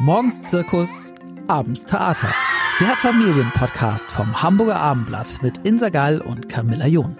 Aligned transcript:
Morgens 0.00 0.42
Zirkus, 0.42 1.14
abends 1.48 1.86
Theater. 1.86 2.34
Der 2.80 2.94
Familienpodcast 2.96 4.10
vom 4.10 4.42
Hamburger 4.42 4.76
Abendblatt 4.76 5.42
mit 5.42 5.56
Insa 5.64 5.88
Gall 5.88 6.20
und 6.20 6.50
Camilla 6.50 6.86
John. 6.86 7.16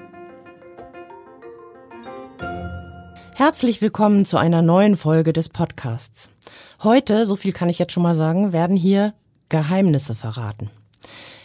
Herzlich 3.35 3.81
willkommen 3.81 4.27
zu 4.27 4.37
einer 4.37 4.61
neuen 4.61 4.99
Folge 4.99 5.33
des 5.33 5.49
Podcasts. 5.49 6.31
Heute, 6.83 7.25
so 7.25 7.35
viel 7.35 7.53
kann 7.53 7.71
ich 7.71 7.79
jetzt 7.79 7.93
schon 7.93 8.03
mal 8.03 8.15
sagen, 8.15 8.53
werden 8.53 8.77
hier 8.77 9.15
Geheimnisse 9.49 10.15
verraten. 10.15 10.69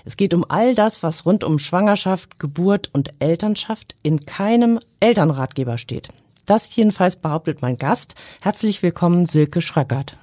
Es 0.03 0.17
geht 0.17 0.33
um 0.33 0.43
all 0.49 0.75
das, 0.75 1.01
was 1.01 1.25
rund 1.25 1.45
um 1.45 1.59
Schwangerschaft, 1.59 2.39
Geburt 2.39 2.89
und 2.91 3.13
Elternschaft 3.19 3.95
in 4.03 4.25
keinem 4.25 4.81
Elternratgeber 4.99 5.77
steht. 5.77 6.09
Das 6.45 6.75
jedenfalls 6.75 7.15
behauptet 7.15 7.61
mein 7.61 7.77
Gast. 7.77 8.15
Herzlich 8.41 8.83
willkommen, 8.83 9.25
Silke 9.25 9.61
Schröckert. 9.61 10.17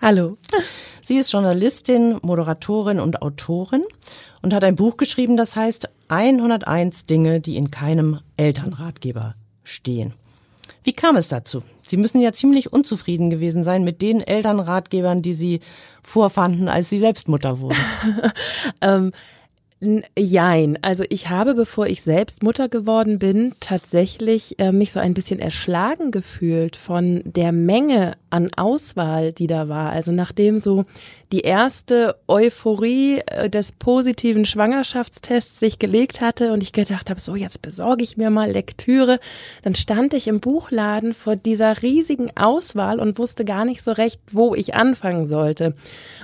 Hallo. 0.00 0.36
Sie 1.02 1.16
ist 1.16 1.32
Journalistin, 1.32 2.18
Moderatorin 2.22 3.00
und 3.00 3.20
Autorin 3.20 3.82
und 4.42 4.54
hat 4.54 4.62
ein 4.62 4.76
Buch 4.76 4.96
geschrieben, 4.96 5.36
das 5.36 5.56
heißt 5.56 5.88
101 6.06 7.06
Dinge, 7.06 7.40
die 7.40 7.56
in 7.56 7.72
keinem 7.72 8.20
Elternratgeber 8.36 9.34
stehen. 9.64 10.14
Wie 10.84 10.92
kam 10.92 11.16
es 11.16 11.26
dazu? 11.26 11.64
Sie 11.84 11.96
müssen 11.96 12.20
ja 12.20 12.32
ziemlich 12.32 12.72
unzufrieden 12.72 13.28
gewesen 13.28 13.64
sein 13.64 13.82
mit 13.82 14.00
den 14.00 14.20
Elternratgebern, 14.20 15.20
die 15.20 15.32
Sie 15.32 15.60
vorfanden, 16.00 16.68
als 16.68 16.88
Sie 16.90 17.00
selbst 17.00 17.26
Mutter 17.26 17.60
wurden. 17.60 17.78
ähm, 18.80 19.10
Jein. 20.16 20.76
Also 20.82 21.04
ich 21.08 21.28
habe, 21.28 21.54
bevor 21.54 21.86
ich 21.86 22.02
selbst 22.02 22.42
Mutter 22.42 22.68
geworden 22.68 23.20
bin, 23.20 23.54
tatsächlich 23.60 24.58
äh, 24.58 24.72
mich 24.72 24.90
so 24.90 24.98
ein 24.98 25.14
bisschen 25.14 25.38
erschlagen 25.38 26.10
gefühlt 26.10 26.74
von 26.74 27.22
der 27.24 27.52
Menge 27.52 28.16
an 28.30 28.50
Auswahl, 28.56 29.32
die 29.32 29.46
da 29.46 29.68
war. 29.68 29.90
Also 29.90 30.12
nachdem 30.12 30.60
so 30.60 30.84
die 31.32 31.40
erste 31.40 32.16
Euphorie 32.26 33.20
äh, 33.26 33.50
des 33.50 33.72
positiven 33.72 34.46
Schwangerschaftstests 34.46 35.58
sich 35.58 35.78
gelegt 35.78 36.20
hatte 36.20 36.52
und 36.52 36.62
ich 36.62 36.72
gedacht 36.72 37.10
habe, 37.10 37.20
so 37.20 37.36
jetzt 37.36 37.62
besorge 37.62 38.02
ich 38.02 38.16
mir 38.16 38.30
mal 38.30 38.50
Lektüre, 38.50 39.20
dann 39.62 39.74
stand 39.74 40.14
ich 40.14 40.28
im 40.28 40.40
Buchladen 40.40 41.14
vor 41.14 41.36
dieser 41.36 41.82
riesigen 41.82 42.30
Auswahl 42.36 43.00
und 43.00 43.18
wusste 43.18 43.44
gar 43.44 43.64
nicht 43.64 43.82
so 43.82 43.92
recht, 43.92 44.20
wo 44.30 44.54
ich 44.54 44.74
anfangen 44.74 45.26
sollte. 45.26 45.74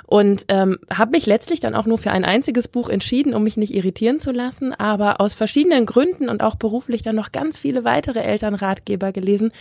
Und 0.06 0.44
ähm, 0.48 0.78
habe 0.92 1.12
mich 1.12 1.26
letztlich 1.26 1.60
dann 1.60 1.74
auch 1.74 1.86
nur 1.86 1.98
für 1.98 2.10
ein 2.10 2.24
einziges 2.24 2.68
Buch 2.68 2.88
entschieden, 2.88 3.34
um 3.34 3.44
mich 3.44 3.56
nicht 3.56 3.74
irritieren 3.74 4.20
zu 4.20 4.30
lassen, 4.30 4.72
aber 4.72 5.20
aus 5.20 5.34
verschiedenen 5.34 5.86
Gründen 5.86 6.28
und 6.28 6.42
auch 6.42 6.56
beruflich 6.56 7.02
dann 7.02 7.16
noch 7.16 7.32
ganz 7.32 7.58
viele 7.58 7.84
weitere 7.84 8.20
Elternratgeber 8.20 9.12
gelesen 9.12 9.52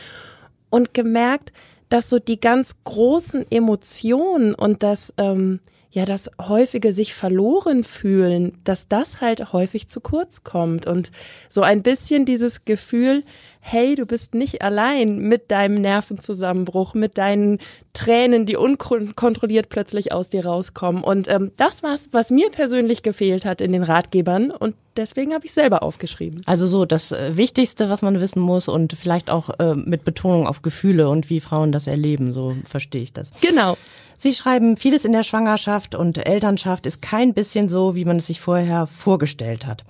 und 0.69 0.93
gemerkt, 0.93 1.51
dass 1.89 2.09
so 2.09 2.19
die 2.19 2.39
ganz 2.39 2.75
großen 2.83 3.45
Emotionen 3.51 4.53
und 4.53 4.83
das, 4.83 5.13
ähm, 5.17 5.59
ja, 5.93 6.05
das 6.05 6.31
häufige 6.41 6.91
sich 6.91 7.13
verloren 7.13 7.83
fühlen, 7.83 8.57
dass 8.63 8.87
das 8.87 9.21
halt 9.21 9.53
häufig 9.53 9.87
zu 9.87 10.01
kurz 10.01 10.43
kommt 10.43 10.87
und 10.87 11.11
so 11.49 11.61
ein 11.61 11.83
bisschen 11.83 12.25
dieses 12.25 12.65
Gefühl, 12.65 13.23
hey, 13.59 13.93
du 13.93 14.07
bist 14.07 14.33
nicht 14.33 14.63
allein 14.63 15.19
mit 15.19 15.51
deinem 15.51 15.79
Nervenzusammenbruch, 15.81 16.95
mit 16.95 17.19
deinen 17.19 17.59
Tränen, 17.93 18.47
die 18.47 18.57
unkontrolliert 18.57 19.69
plötzlich 19.69 20.11
aus 20.11 20.29
dir 20.29 20.47
rauskommen. 20.47 21.03
Und 21.03 21.27
ähm, 21.27 21.51
das 21.57 21.83
war's, 21.83 22.09
was 22.11 22.31
mir 22.31 22.49
persönlich 22.49 23.03
gefehlt 23.03 23.45
hat 23.45 23.61
in 23.61 23.71
den 23.71 23.83
Ratgebern. 23.83 24.49
Und 24.49 24.75
deswegen 24.97 25.33
habe 25.33 25.45
ich 25.45 25.53
selber 25.53 25.83
aufgeschrieben. 25.83 26.41
Also 26.47 26.65
so 26.65 26.85
das 26.85 27.11
äh, 27.11 27.37
Wichtigste, 27.37 27.89
was 27.89 28.01
man 28.01 28.19
wissen 28.19 28.41
muss 28.41 28.67
und 28.67 28.93
vielleicht 28.93 29.29
auch 29.29 29.51
äh, 29.59 29.75
mit 29.75 30.05
Betonung 30.05 30.47
auf 30.47 30.63
Gefühle 30.63 31.07
und 31.07 31.29
wie 31.29 31.39
Frauen 31.39 31.71
das 31.71 31.85
erleben. 31.85 32.33
So 32.33 32.55
verstehe 32.65 33.03
ich 33.03 33.13
das. 33.13 33.31
Genau. 33.41 33.77
Sie 34.23 34.33
schreiben, 34.33 34.77
vieles 34.77 35.03
in 35.03 35.11
der 35.11 35.23
Schwangerschaft 35.23 35.95
und 35.95 36.25
Elternschaft 36.25 36.85
ist 36.85 37.01
kein 37.01 37.33
bisschen 37.33 37.67
so, 37.67 37.93
wie 37.93 38.05
man 38.05 38.19
es 38.19 38.27
sich 38.27 38.39
vorher 38.39 38.87
vorgestellt 38.87 39.65
hat. 39.65 39.83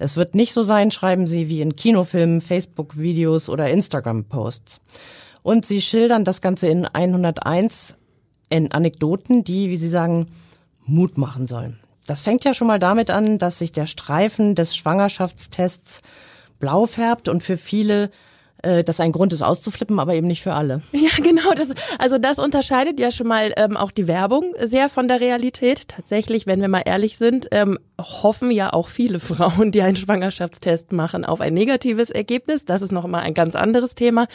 Es 0.00 0.16
wird 0.16 0.34
nicht 0.34 0.52
so 0.54 0.64
sein, 0.64 0.90
schreiben 0.90 1.28
sie, 1.28 1.48
wie 1.48 1.60
in 1.60 1.76
Kinofilmen, 1.76 2.40
Facebook-Videos 2.40 3.48
oder 3.48 3.70
Instagram-Posts. 3.70 4.80
Und 5.44 5.66
sie 5.66 5.80
schildern 5.80 6.24
das 6.24 6.40
Ganze 6.40 6.66
in 6.66 6.84
101 6.84 7.94
in 8.48 8.72
Anekdoten, 8.72 9.44
die, 9.44 9.70
wie 9.70 9.76
sie 9.76 9.88
sagen, 9.88 10.26
Mut 10.84 11.16
machen 11.16 11.46
sollen. 11.46 11.78
Das 12.08 12.22
fängt 12.22 12.42
ja 12.42 12.54
schon 12.54 12.66
mal 12.66 12.80
damit 12.80 13.10
an, 13.10 13.38
dass 13.38 13.60
sich 13.60 13.70
der 13.70 13.86
Streifen 13.86 14.56
des 14.56 14.74
Schwangerschaftstests 14.74 16.02
blau 16.58 16.86
färbt 16.86 17.28
und 17.28 17.44
für 17.44 17.56
viele 17.56 18.10
das 18.62 19.00
ein 19.00 19.12
Grund 19.12 19.32
ist 19.32 19.42
auszuflippen, 19.42 20.00
aber 20.00 20.14
eben 20.14 20.26
nicht 20.26 20.42
für 20.42 20.54
alle. 20.54 20.82
Ja, 20.92 21.22
genau. 21.22 21.52
Das, 21.54 21.68
also 21.98 22.18
das 22.18 22.38
unterscheidet 22.38 22.98
ja 22.98 23.10
schon 23.10 23.28
mal 23.28 23.52
ähm, 23.56 23.76
auch 23.76 23.90
die 23.92 24.08
Werbung 24.08 24.54
sehr 24.62 24.88
von 24.88 25.08
der 25.08 25.20
Realität. 25.20 25.88
Tatsächlich, 25.88 26.46
wenn 26.46 26.60
wir 26.60 26.68
mal 26.68 26.82
ehrlich 26.84 27.16
sind, 27.16 27.46
ähm, 27.52 27.78
hoffen 28.00 28.50
ja 28.50 28.72
auch 28.72 28.88
viele 28.88 29.20
Frauen, 29.20 29.70
die 29.70 29.82
einen 29.82 29.96
Schwangerschaftstest 29.96 30.92
machen, 30.92 31.24
auf 31.24 31.40
ein 31.40 31.54
negatives 31.54 32.10
Ergebnis. 32.10 32.64
Das 32.64 32.82
ist 32.82 32.92
noch 32.92 33.06
mal 33.06 33.20
ein 33.20 33.34
ganz 33.34 33.54
anderes 33.54 33.94
Thema. 33.94 34.26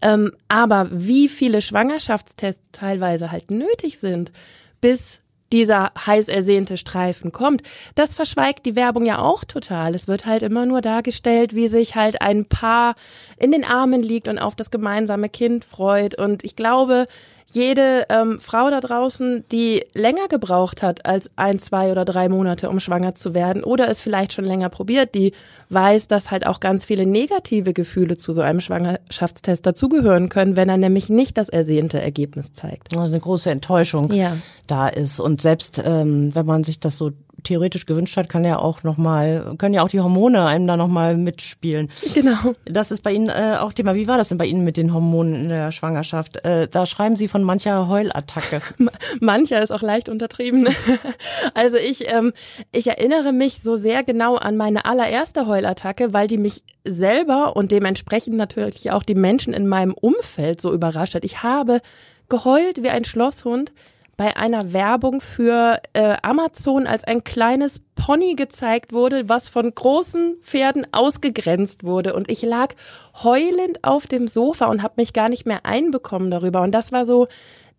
Ähm, 0.00 0.32
aber 0.48 0.88
wie 0.90 1.28
viele 1.28 1.60
Schwangerschaftstests 1.60 2.70
teilweise 2.72 3.30
halt 3.30 3.50
nötig 3.50 3.98
sind, 3.98 4.32
bis 4.80 5.20
dieser 5.54 5.92
heiß 5.96 6.26
ersehnte 6.26 6.76
Streifen 6.76 7.30
kommt. 7.30 7.62
Das 7.94 8.12
verschweigt 8.12 8.66
die 8.66 8.74
Werbung 8.74 9.06
ja 9.06 9.20
auch 9.20 9.44
total. 9.44 9.94
Es 9.94 10.08
wird 10.08 10.26
halt 10.26 10.42
immer 10.42 10.66
nur 10.66 10.80
dargestellt, 10.80 11.54
wie 11.54 11.68
sich 11.68 11.94
halt 11.94 12.20
ein 12.20 12.44
Paar 12.46 12.96
in 13.36 13.52
den 13.52 13.64
Armen 13.64 14.02
liegt 14.02 14.26
und 14.26 14.40
auf 14.40 14.56
das 14.56 14.72
gemeinsame 14.72 15.28
Kind 15.28 15.64
freut. 15.64 16.18
Und 16.18 16.42
ich 16.42 16.56
glaube, 16.56 17.06
jede 17.46 18.06
ähm, 18.08 18.40
Frau 18.40 18.70
da 18.70 18.80
draußen, 18.80 19.44
die 19.52 19.84
länger 19.94 20.28
gebraucht 20.28 20.82
hat 20.82 21.06
als 21.06 21.30
ein, 21.36 21.58
zwei 21.58 21.92
oder 21.92 22.04
drei 22.04 22.28
Monate, 22.28 22.68
um 22.68 22.80
schwanger 22.80 23.14
zu 23.14 23.34
werden 23.34 23.62
oder 23.62 23.88
es 23.88 24.00
vielleicht 24.00 24.32
schon 24.32 24.44
länger 24.44 24.68
probiert, 24.68 25.14
die 25.14 25.32
weiß, 25.70 26.08
dass 26.08 26.30
halt 26.30 26.46
auch 26.46 26.60
ganz 26.60 26.84
viele 26.84 27.06
negative 27.06 27.72
Gefühle 27.72 28.16
zu 28.18 28.32
so 28.32 28.40
einem 28.40 28.60
Schwangerschaftstest 28.60 29.64
dazugehören 29.64 30.28
können, 30.28 30.56
wenn 30.56 30.68
er 30.68 30.76
nämlich 30.76 31.08
nicht 31.08 31.38
das 31.38 31.48
ersehnte 31.48 32.00
Ergebnis 32.00 32.52
zeigt. 32.52 32.96
Also 32.96 33.06
eine 33.06 33.20
große 33.20 33.50
Enttäuschung 33.50 34.12
ja. 34.12 34.32
da 34.66 34.88
ist. 34.88 35.20
Und 35.20 35.40
selbst 35.40 35.82
ähm, 35.84 36.34
wenn 36.34 36.46
man 36.46 36.64
sich 36.64 36.80
das 36.80 36.98
so 36.98 37.12
theoretisch 37.44 37.86
gewünscht 37.86 38.16
hat, 38.16 38.28
kann 38.28 38.44
ja 38.44 38.58
auch 38.58 38.82
noch 38.82 38.96
mal, 38.96 39.54
können 39.58 39.74
ja 39.74 39.82
auch 39.82 39.88
die 39.88 40.00
Hormone 40.00 40.44
einem 40.44 40.66
da 40.66 40.76
noch 40.76 40.88
mal 40.88 41.16
mitspielen. 41.16 41.88
Genau. 42.14 42.54
Das 42.64 42.90
ist 42.90 43.02
bei 43.02 43.12
Ihnen 43.12 43.28
äh, 43.28 43.56
auch 43.60 43.72
Thema. 43.72 43.94
Wie 43.94 44.08
war 44.08 44.18
das 44.18 44.28
denn 44.28 44.38
bei 44.38 44.46
Ihnen 44.46 44.64
mit 44.64 44.76
den 44.76 44.92
Hormonen 44.92 45.34
in 45.34 45.48
der 45.48 45.70
Schwangerschaft? 45.70 46.44
Äh, 46.44 46.68
da 46.68 46.86
schreiben 46.86 47.16
Sie 47.16 47.28
von 47.28 47.42
mancher 47.42 47.88
Heulattacke. 47.88 48.60
mancher 49.20 49.62
ist 49.62 49.70
auch 49.70 49.82
leicht 49.82 50.08
untertrieben. 50.08 50.68
also 51.54 51.76
ich, 51.76 52.12
ähm, 52.12 52.32
ich 52.72 52.88
erinnere 52.88 53.32
mich 53.32 53.60
so 53.62 53.76
sehr 53.76 54.02
genau 54.02 54.36
an 54.36 54.56
meine 54.56 54.84
allererste 54.84 55.46
Heulattacke, 55.46 56.12
weil 56.12 56.26
die 56.26 56.38
mich 56.38 56.62
selber 56.84 57.56
und 57.56 57.72
dementsprechend 57.72 58.36
natürlich 58.36 58.90
auch 58.90 59.02
die 59.02 59.14
Menschen 59.14 59.54
in 59.54 59.66
meinem 59.66 59.94
Umfeld 59.94 60.60
so 60.60 60.72
überrascht 60.72 61.14
hat. 61.14 61.24
Ich 61.24 61.42
habe 61.42 61.80
geheult 62.28 62.82
wie 62.82 62.90
ein 62.90 63.04
Schlosshund, 63.04 63.72
bei 64.16 64.36
einer 64.36 64.72
Werbung 64.72 65.20
für 65.20 65.80
äh, 65.92 66.16
Amazon 66.22 66.86
als 66.86 67.04
ein 67.04 67.24
kleines 67.24 67.80
Pony 67.94 68.34
gezeigt 68.34 68.92
wurde, 68.92 69.28
was 69.28 69.48
von 69.48 69.74
großen 69.74 70.36
Pferden 70.42 70.86
ausgegrenzt 70.92 71.84
wurde. 71.84 72.14
Und 72.14 72.30
ich 72.30 72.42
lag 72.42 72.74
heulend 73.22 73.82
auf 73.82 74.06
dem 74.06 74.28
Sofa 74.28 74.66
und 74.66 74.82
habe 74.82 74.94
mich 74.96 75.12
gar 75.12 75.28
nicht 75.28 75.46
mehr 75.46 75.64
einbekommen 75.64 76.30
darüber. 76.30 76.62
Und 76.62 76.72
das 76.72 76.92
war 76.92 77.04
so 77.04 77.28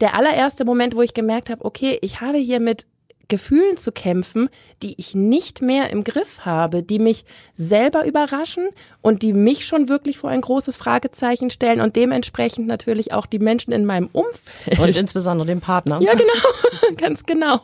der 0.01 0.15
allererste 0.15 0.65
Moment, 0.65 0.95
wo 0.95 1.01
ich 1.01 1.13
gemerkt 1.13 1.49
habe, 1.49 1.63
okay, 1.63 1.97
ich 2.01 2.21
habe 2.21 2.37
hier 2.37 2.59
mit 2.59 2.85
Gefühlen 3.27 3.77
zu 3.77 3.91
kämpfen, 3.91 4.49
die 4.83 4.95
ich 4.97 5.15
nicht 5.15 5.61
mehr 5.61 5.89
im 5.89 6.03
Griff 6.03 6.41
habe, 6.41 6.83
die 6.83 6.99
mich 6.99 7.25
selber 7.55 8.05
überraschen 8.05 8.69
und 9.01 9.21
die 9.21 9.33
mich 9.33 9.65
schon 9.65 9.89
wirklich 9.89 10.17
vor 10.17 10.29
ein 10.29 10.41
großes 10.41 10.77
Fragezeichen 10.77 11.49
stellen 11.49 11.81
und 11.81 11.95
dementsprechend 11.95 12.67
natürlich 12.67 13.13
auch 13.13 13.25
die 13.25 13.39
Menschen 13.39 13.71
in 13.71 13.85
meinem 13.85 14.09
Umfeld. 14.11 14.79
Und 14.79 14.97
insbesondere 14.97 15.47
den 15.47 15.61
Partner. 15.61 15.99
Ja, 16.01 16.13
genau, 16.13 16.95
ganz 16.97 17.23
genau. 17.23 17.61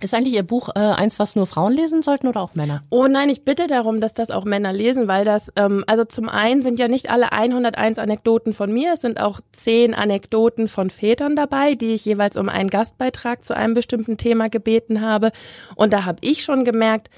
Ist 0.00 0.14
eigentlich 0.14 0.34
Ihr 0.34 0.44
Buch 0.44 0.68
äh, 0.76 0.78
eins, 0.78 1.18
was 1.18 1.34
nur 1.34 1.46
Frauen 1.46 1.72
lesen 1.72 2.02
sollten 2.02 2.28
oder 2.28 2.40
auch 2.40 2.54
Männer? 2.54 2.84
Oh 2.88 3.08
nein, 3.08 3.30
ich 3.30 3.44
bitte 3.44 3.66
darum, 3.66 4.00
dass 4.00 4.14
das 4.14 4.30
auch 4.30 4.44
Männer 4.44 4.72
lesen, 4.72 5.08
weil 5.08 5.24
das, 5.24 5.52
ähm, 5.56 5.82
also 5.88 6.04
zum 6.04 6.28
einen 6.28 6.62
sind 6.62 6.78
ja 6.78 6.86
nicht 6.86 7.10
alle 7.10 7.32
101 7.32 7.98
Anekdoten 7.98 8.54
von 8.54 8.72
mir, 8.72 8.92
es 8.92 9.00
sind 9.00 9.18
auch 9.18 9.40
zehn 9.52 9.94
Anekdoten 9.94 10.68
von 10.68 10.90
Vätern 10.90 11.34
dabei, 11.34 11.74
die 11.74 11.94
ich 11.94 12.04
jeweils 12.04 12.36
um 12.36 12.48
einen 12.48 12.70
Gastbeitrag 12.70 13.44
zu 13.44 13.56
einem 13.56 13.74
bestimmten 13.74 14.16
Thema 14.18 14.48
gebeten 14.48 15.00
habe. 15.00 15.32
Und 15.74 15.92
da 15.92 16.04
habe 16.04 16.18
ich 16.20 16.44
schon 16.44 16.64
gemerkt, 16.64 17.10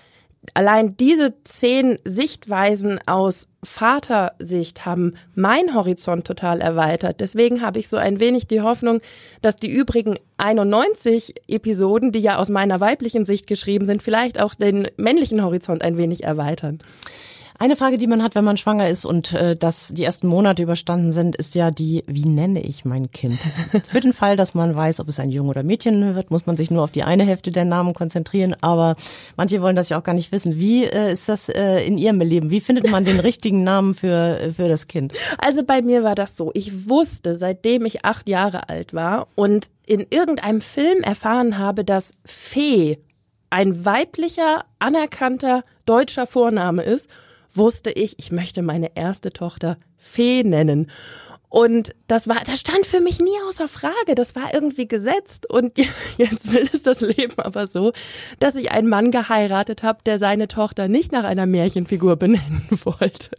allein 0.55 0.97
diese 0.97 1.35
zehn 1.45 1.99
Sichtweisen 2.05 2.99
aus 3.07 3.49
Vatersicht 3.63 4.87
haben 4.87 5.15
mein 5.35 5.75
Horizont 5.75 6.27
total 6.27 6.61
erweitert. 6.61 7.21
Deswegen 7.21 7.61
habe 7.61 7.79
ich 7.79 7.89
so 7.89 7.97
ein 7.97 8.21
wenig 8.21 8.47
die 8.47 8.63
Hoffnung, 8.63 9.01
dass 9.43 9.57
die 9.57 9.71
übrigen 9.71 10.19
91 10.39 11.35
Episoden, 11.47 12.11
die 12.13 12.21
ja 12.21 12.39
aus 12.39 12.49
meiner 12.49 12.81
weiblichen 12.81 13.25
Sicht 13.25 13.47
geschrieben 13.47 13.85
sind, 13.85 14.03
vielleicht 14.03 14.41
auch 14.41 14.55
den 14.55 14.89
männlichen 14.97 15.43
Horizont 15.43 15.83
ein 15.83 15.97
wenig 15.97 16.25
erweitern. 16.25 16.79
Eine 17.63 17.77
Frage, 17.77 17.99
die 17.99 18.07
man 18.07 18.23
hat, 18.23 18.37
wenn 18.37 18.45
man 18.45 18.57
schwanger 18.57 18.89
ist 18.89 19.05
und 19.05 19.35
äh, 19.35 19.55
dass 19.55 19.89
die 19.89 20.03
ersten 20.03 20.29
Monate 20.29 20.63
überstanden 20.63 21.13
sind, 21.13 21.37
ist 21.37 21.55
ja 21.55 21.71
die, 21.71 22.03
wie 22.07 22.25
nenne 22.25 22.63
ich 22.63 22.87
mein 22.87 23.11
Kind? 23.11 23.39
Für 23.87 24.01
den 24.01 24.15
Fall, 24.15 24.39
dass 24.39 24.55
man 24.55 24.75
weiß, 24.75 24.99
ob 24.99 25.09
es 25.09 25.21
ein 25.21 25.29
Junge 25.29 25.51
oder 25.51 25.63
Mädchen 25.63 26.15
wird, 26.15 26.31
muss 26.31 26.47
man 26.47 26.57
sich 26.57 26.71
nur 26.71 26.83
auf 26.83 26.91
die 26.91 27.03
eine 27.03 27.23
Hälfte 27.23 27.53
der 27.53 27.67
Namen 27.67 27.93
konzentrieren. 27.93 28.57
Aber 28.63 28.97
manche 29.37 29.61
wollen 29.61 29.77
das 29.77 29.91
ja 29.91 29.99
auch 29.99 30.03
gar 30.03 30.15
nicht 30.15 30.33
wissen. 30.33 30.57
Wie 30.57 30.87
äh, 30.87 31.13
ist 31.13 31.29
das 31.29 31.51
äh, 31.51 31.85
in 31.85 31.99
Ihrem 31.99 32.23
Leben? 32.23 32.49
Wie 32.49 32.63
findet 32.63 32.91
man 32.91 33.05
den 33.05 33.21
richtigen 33.21 33.63
Namen 33.63 33.95
für, 33.95 34.55
für 34.57 34.71
das 34.71 34.87
Kind? 34.87 35.13
Also 35.37 35.63
bei 35.63 35.83
mir 35.83 36.03
war 36.03 36.15
das 36.15 36.39
so. 36.39 36.53
Ich 36.55 36.89
wusste, 36.89 37.37
seitdem 37.37 37.85
ich 37.85 38.07
acht 38.07 38.27
Jahre 38.31 38.71
alt 38.71 38.95
war 38.95 39.29
und 39.35 39.69
in 39.85 40.07
irgendeinem 40.09 40.63
Film 40.63 41.03
erfahren 41.03 41.59
habe, 41.59 41.85
dass 41.85 42.15
Fee 42.25 43.01
ein 43.51 43.85
weiblicher, 43.85 44.65
anerkannter 44.79 45.63
deutscher 45.85 46.27
Vorname 46.27 46.85
ist 46.85 47.11
wusste 47.55 47.91
ich, 47.91 48.19
ich 48.19 48.33
möchte 48.33 48.63
meine 48.63 48.97
erste 48.97 49.33
Tochter 49.33 49.77
Fee 49.97 50.43
nennen. 50.43 50.91
Und 51.51 51.93
das 52.07 52.29
war, 52.29 52.37
das 52.47 52.61
stand 52.61 52.87
für 52.87 53.01
mich 53.01 53.19
nie 53.19 53.37
außer 53.49 53.67
Frage. 53.67 54.15
Das 54.15 54.37
war 54.37 54.55
irgendwie 54.55 54.87
gesetzt. 54.87 55.51
Und 55.51 55.79
jetzt 56.17 56.53
will 56.53 56.69
es 56.73 56.83
das 56.83 57.01
Leben 57.01 57.35
aber 57.39 57.67
so, 57.67 57.93
dass 58.39 58.55
ich 58.55 58.71
einen 58.71 58.89
Mann 58.89 59.11
geheiratet 59.11 59.83
habe, 59.83 59.99
der 60.07 60.19
seine 60.19 60.47
Tochter 60.47 60.87
nicht 60.87 61.11
nach 61.11 61.25
einer 61.25 61.47
Märchenfigur 61.47 62.15
benennen 62.17 62.69
wollte. 62.85 63.31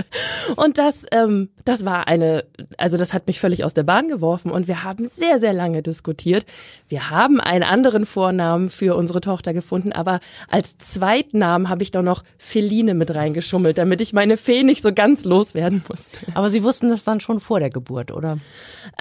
Und 0.58 0.78
das, 0.78 1.06
ähm, 1.12 1.50
das 1.64 1.86
war 1.86 2.10
eine, 2.10 2.44
also 2.78 2.98
das 2.98 3.14
hat 3.14 3.28
mich 3.28 3.40
völlig 3.40 3.64
aus 3.64 3.74
der 3.74 3.84
Bahn 3.84 4.10
geworfen. 4.10 4.52
Und 4.52 4.68
wir 4.68 4.84
haben 4.84 5.08
sehr, 5.08 5.40
sehr 5.40 5.54
lange 5.54 5.82
diskutiert. 5.82 6.46
Wir 6.90 7.10
haben 7.10 7.40
einen 7.40 7.64
anderen 7.64 8.06
Vornamen 8.06 8.70
für 8.70 8.98
unsere 8.98 9.22
Tochter 9.22 9.54
gefunden, 9.54 9.94
aber 9.94 10.20
als 10.50 10.78
Zweitnamen 10.78 11.70
habe 11.70 11.84
ich 11.84 11.92
doch 11.92 12.04
noch 12.04 12.26
Feline 12.38 12.94
mit 12.94 13.16
reingeschummelt, 13.16 13.78
damit 13.78 14.02
ich 14.02 14.12
meine 14.12 14.36
Fee 14.36 14.64
nicht 14.64 14.82
so 14.82 14.94
ganz 14.94 15.24
loswerden 15.24 15.82
musste. 15.90 16.20
Aber 16.34 16.50
Sie 16.50 16.64
wussten 16.64 16.90
das 16.90 17.06
dann 17.06 17.22
schon 17.22 17.40
vor 17.40 17.62
der 17.62 17.70
Geburt. 17.70 18.01
Geburt, 18.02 18.12
oder? 18.12 18.38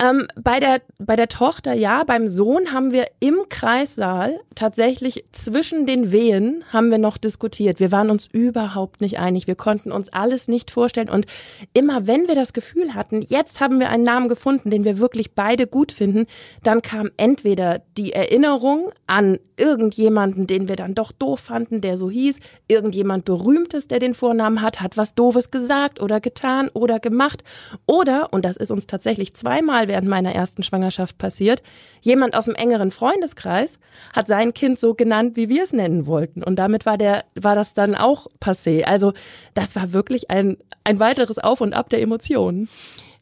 Ähm, 0.00 0.26
bei, 0.36 0.60
der, 0.60 0.80
bei 0.98 1.16
der 1.16 1.28
Tochter 1.28 1.72
ja, 1.72 2.04
beim 2.04 2.28
Sohn 2.28 2.72
haben 2.72 2.92
wir 2.92 3.06
im 3.20 3.36
Kreissaal 3.48 4.40
tatsächlich 4.54 5.24
zwischen 5.32 5.86
den 5.86 6.12
Wehen 6.12 6.64
haben 6.72 6.90
wir 6.90 6.98
noch 6.98 7.16
diskutiert. 7.16 7.80
Wir 7.80 7.92
waren 7.92 8.10
uns 8.10 8.26
überhaupt 8.26 9.00
nicht 9.00 9.18
einig. 9.18 9.46
Wir 9.46 9.54
konnten 9.54 9.92
uns 9.92 10.08
alles 10.10 10.48
nicht 10.48 10.70
vorstellen. 10.70 11.08
Und 11.08 11.26
immer 11.72 12.06
wenn 12.06 12.28
wir 12.28 12.34
das 12.34 12.52
Gefühl 12.52 12.94
hatten, 12.94 13.22
jetzt 13.22 13.60
haben 13.60 13.80
wir 13.80 13.88
einen 13.88 14.02
Namen 14.02 14.28
gefunden, 14.28 14.70
den 14.70 14.84
wir 14.84 14.98
wirklich 14.98 15.34
beide 15.34 15.66
gut 15.66 15.92
finden, 15.92 16.26
dann 16.62 16.82
kam 16.82 17.10
entweder 17.16 17.82
die 17.96 18.12
Erinnerung 18.12 18.92
an 19.06 19.38
irgendjemanden, 19.56 20.46
den 20.46 20.68
wir 20.68 20.76
dann 20.76 20.94
doch 20.94 21.12
doof 21.12 21.40
fanden, 21.40 21.80
der 21.80 21.96
so 21.96 22.10
hieß, 22.10 22.38
irgendjemand 22.68 23.24
Berühmtes, 23.24 23.88
der 23.88 23.98
den 23.98 24.14
Vornamen 24.14 24.62
hat, 24.62 24.80
hat 24.80 24.96
was 24.96 25.14
Doofes 25.14 25.50
gesagt 25.50 26.00
oder 26.00 26.20
getan 26.20 26.68
oder 26.72 27.00
gemacht. 27.00 27.42
Oder, 27.86 28.32
und 28.32 28.44
das 28.44 28.56
ist 28.56 28.70
uns 28.70 28.86
tatsächlich 28.90 29.34
zweimal 29.34 29.88
während 29.88 30.08
meiner 30.08 30.34
ersten 30.34 30.62
Schwangerschaft 30.62 31.18
passiert. 31.18 31.62
Jemand 32.00 32.34
aus 32.34 32.46
dem 32.46 32.54
engeren 32.54 32.90
Freundeskreis 32.90 33.78
hat 34.12 34.26
sein 34.26 34.52
Kind 34.52 34.78
so 34.78 34.94
genannt, 34.94 35.36
wie 35.36 35.48
wir 35.48 35.62
es 35.62 35.72
nennen 35.72 36.06
wollten. 36.06 36.42
Und 36.42 36.56
damit 36.56 36.86
war 36.86 36.98
der, 36.98 37.24
war 37.34 37.54
das 37.54 37.74
dann 37.74 37.94
auch 37.94 38.26
passé. 38.40 38.84
Also, 38.84 39.12
das 39.54 39.76
war 39.76 39.92
wirklich 39.92 40.30
ein, 40.30 40.56
ein 40.84 40.98
weiteres 40.98 41.38
Auf 41.38 41.60
und 41.60 41.72
Ab 41.72 41.88
der 41.88 42.02
Emotionen. 42.02 42.68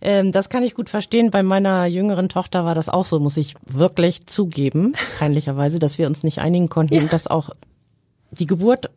Ähm, 0.00 0.32
das 0.32 0.48
kann 0.48 0.62
ich 0.62 0.74
gut 0.74 0.88
verstehen. 0.88 1.30
Bei 1.30 1.42
meiner 1.42 1.86
jüngeren 1.86 2.28
Tochter 2.28 2.64
war 2.64 2.74
das 2.74 2.88
auch 2.88 3.04
so, 3.04 3.18
muss 3.18 3.36
ich 3.36 3.54
wirklich 3.66 4.26
zugeben, 4.26 4.94
peinlicherweise, 5.18 5.78
dass 5.78 5.98
wir 5.98 6.06
uns 6.06 6.22
nicht 6.22 6.38
einigen 6.38 6.68
konnten 6.68 6.94
ja. 6.94 7.02
und 7.02 7.12
dass 7.12 7.26
auch 7.26 7.50
die 8.30 8.46
Geburt 8.46 8.90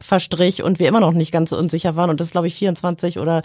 verstrich 0.00 0.62
und 0.62 0.78
wir 0.78 0.88
immer 0.88 1.00
noch 1.00 1.12
nicht 1.12 1.32
ganz 1.32 1.50
so 1.50 1.58
unsicher 1.58 1.96
waren 1.96 2.10
und 2.10 2.20
das 2.20 2.30
glaube 2.30 2.46
ich 2.46 2.54
24 2.54 3.18
oder 3.18 3.42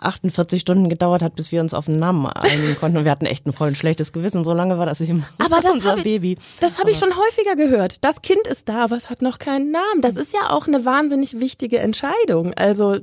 48 0.00 0.60
Stunden 0.60 0.88
gedauert 0.88 1.22
hat, 1.22 1.34
bis 1.34 1.52
wir 1.52 1.60
uns 1.60 1.74
auf 1.74 1.88
einen 1.88 1.98
Namen 1.98 2.26
einigen 2.26 2.76
konnten 2.76 2.98
und 2.98 3.04
wir 3.04 3.10
hatten 3.10 3.26
echt 3.26 3.46
ein 3.46 3.52
voll 3.52 3.68
ein 3.68 3.74
schlechtes 3.74 4.12
Gewissen. 4.12 4.44
So 4.44 4.52
lange 4.52 4.78
war 4.78 4.86
das 4.86 5.00
eben 5.00 5.24
aber 5.38 5.60
das 5.60 5.72
unser 5.74 5.96
ich, 5.98 6.04
Baby. 6.04 6.38
Das 6.60 6.78
habe 6.78 6.90
ich 6.90 6.98
schon 6.98 7.16
häufiger 7.16 7.56
gehört. 7.56 8.04
Das 8.04 8.22
Kind 8.22 8.46
ist 8.46 8.68
da, 8.68 8.84
aber 8.84 8.96
es 8.96 9.10
hat 9.10 9.22
noch 9.22 9.38
keinen 9.38 9.70
Namen. 9.70 10.02
Das 10.02 10.16
ist 10.16 10.32
ja 10.32 10.50
auch 10.50 10.66
eine 10.66 10.84
wahnsinnig 10.84 11.40
wichtige 11.40 11.78
Entscheidung. 11.78 12.52
Also 12.54 12.98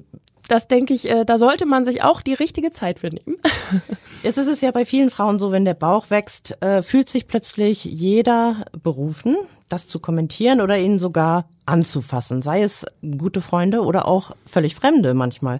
das 0.48 0.68
denke 0.68 0.94
ich, 0.94 1.10
äh, 1.10 1.26
da 1.26 1.38
sollte 1.38 1.66
man 1.66 1.86
sich 1.86 2.04
auch 2.04 2.22
die 2.22 2.34
richtige 2.34 2.72
Zeit 2.72 3.00
für 3.00 3.10
nehmen. 3.10 3.38
Jetzt 4.24 4.38
ist 4.38 4.48
es 4.48 4.62
ja 4.62 4.72
bei 4.72 4.86
vielen 4.86 5.10
Frauen 5.10 5.40
so, 5.40 5.52
wenn 5.52 5.66
der 5.66 5.74
Bauch 5.74 6.10
wächst, 6.10 6.62
äh, 6.62 6.82
fühlt 6.82 7.10
sich 7.10 7.28
plötzlich 7.28 7.84
jeder 7.86 8.66
berufen, 8.82 9.36
das 9.70 9.88
zu 9.88 10.00
kommentieren 10.00 10.62
oder 10.62 10.78
ihn 10.78 11.00
sogar 11.00 11.46
anzufassen, 11.66 12.42
sei 12.42 12.62
es 12.62 12.86
gute 13.18 13.42
Freunde 13.42 13.82
oder 13.82 14.08
auch 14.08 14.32
völlig 14.46 14.76
Fremde 14.76 15.14
manchmal. 15.14 15.60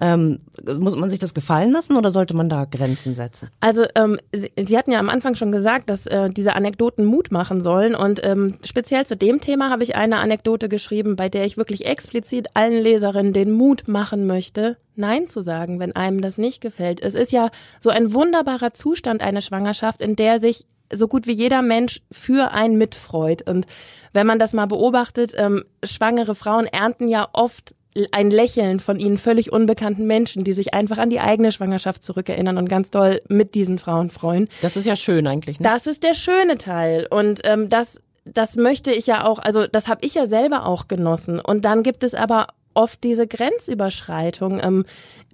Ähm, 0.00 0.38
muss 0.78 0.96
man 0.96 1.10
sich 1.10 1.18
das 1.18 1.34
gefallen 1.34 1.70
lassen 1.70 1.96
oder 1.96 2.10
sollte 2.10 2.34
man 2.34 2.48
da 2.48 2.64
Grenzen 2.64 3.14
setzen? 3.14 3.50
Also 3.60 3.84
ähm, 3.94 4.18
Sie, 4.32 4.50
Sie, 4.58 4.78
hatten 4.78 4.92
ja 4.92 4.98
am 4.98 5.08
Anfang 5.08 5.34
schon 5.34 5.52
gesagt, 5.52 5.90
dass 5.90 6.06
äh, 6.06 6.30
diese 6.30 6.54
Anekdoten 6.54 7.04
Mut 7.04 7.30
machen 7.30 7.62
sollen 7.62 7.94
und 7.94 8.24
ähm, 8.24 8.58
speziell 8.64 9.06
zu 9.06 9.16
dem 9.16 9.40
Thema 9.40 9.70
habe 9.70 9.82
ich 9.82 9.94
eine 9.94 10.18
Anekdote 10.18 10.68
geschrieben, 10.68 11.16
bei 11.16 11.28
der 11.28 11.44
ich 11.44 11.56
wirklich 11.56 11.86
explizit 11.86 12.48
allen 12.54 12.82
Leserinnen 12.82 13.32
den 13.32 13.50
Mut 13.50 13.88
machen 13.88 14.26
möchte, 14.26 14.76
Nein 14.94 15.26
zu 15.26 15.40
sagen, 15.40 15.78
wenn 15.78 15.96
einem 15.96 16.20
das 16.20 16.38
nicht 16.38 16.60
gefällt. 16.60 17.00
Es 17.00 17.14
ist 17.14 17.32
ja 17.32 17.50
so 17.80 17.90
ein 17.90 18.12
wunderbarer 18.12 18.74
Zustand 18.74 19.22
eine 19.22 19.40
Schwangerschaft, 19.40 20.00
in 20.00 20.16
der 20.16 20.38
sich 20.38 20.66
so 20.92 21.08
gut 21.08 21.26
wie 21.26 21.32
jeder 21.32 21.62
Mensch 21.62 22.00
für 22.10 22.52
einen 22.52 22.76
mitfreut. 22.76 23.48
Und 23.48 23.66
wenn 24.12 24.26
man 24.26 24.38
das 24.38 24.52
mal 24.52 24.66
beobachtet, 24.66 25.32
ähm, 25.36 25.64
schwangere 25.82 26.34
Frauen 26.34 26.66
ernten 26.66 27.08
ja 27.08 27.28
oft 27.32 27.74
ein 28.12 28.30
Lächeln 28.30 28.80
von 28.80 28.98
ihnen 28.98 29.18
völlig 29.18 29.52
unbekannten 29.52 30.06
Menschen, 30.06 30.44
die 30.44 30.52
sich 30.52 30.74
einfach 30.74 30.98
an 30.98 31.10
die 31.10 31.20
eigene 31.20 31.52
Schwangerschaft 31.52 32.02
zurückerinnern 32.02 32.56
und 32.58 32.68
ganz 32.68 32.90
doll 32.90 33.20
mit 33.28 33.54
diesen 33.54 33.78
Frauen 33.78 34.08
freuen. 34.10 34.48
Das 34.62 34.76
ist 34.76 34.86
ja 34.86 34.96
schön 34.96 35.26
eigentlich. 35.26 35.60
Ne? 35.60 35.68
Das 35.68 35.86
ist 35.86 36.02
der 36.02 36.14
schöne 36.14 36.56
Teil 36.56 37.06
und 37.10 37.40
ähm, 37.44 37.68
das 37.68 38.00
das 38.24 38.56
möchte 38.56 38.92
ich 38.92 39.06
ja 39.06 39.24
auch, 39.24 39.38
also 39.38 39.66
das 39.66 39.88
habe 39.88 40.04
ich 40.04 40.14
ja 40.14 40.26
selber 40.26 40.66
auch 40.66 40.88
genossen. 40.88 41.40
Und 41.40 41.64
dann 41.64 41.82
gibt 41.82 42.04
es 42.04 42.14
aber 42.14 42.48
oft 42.74 43.02
diese 43.02 43.26
Grenzüberschreitung. 43.26 44.60
Ähm, 44.62 44.84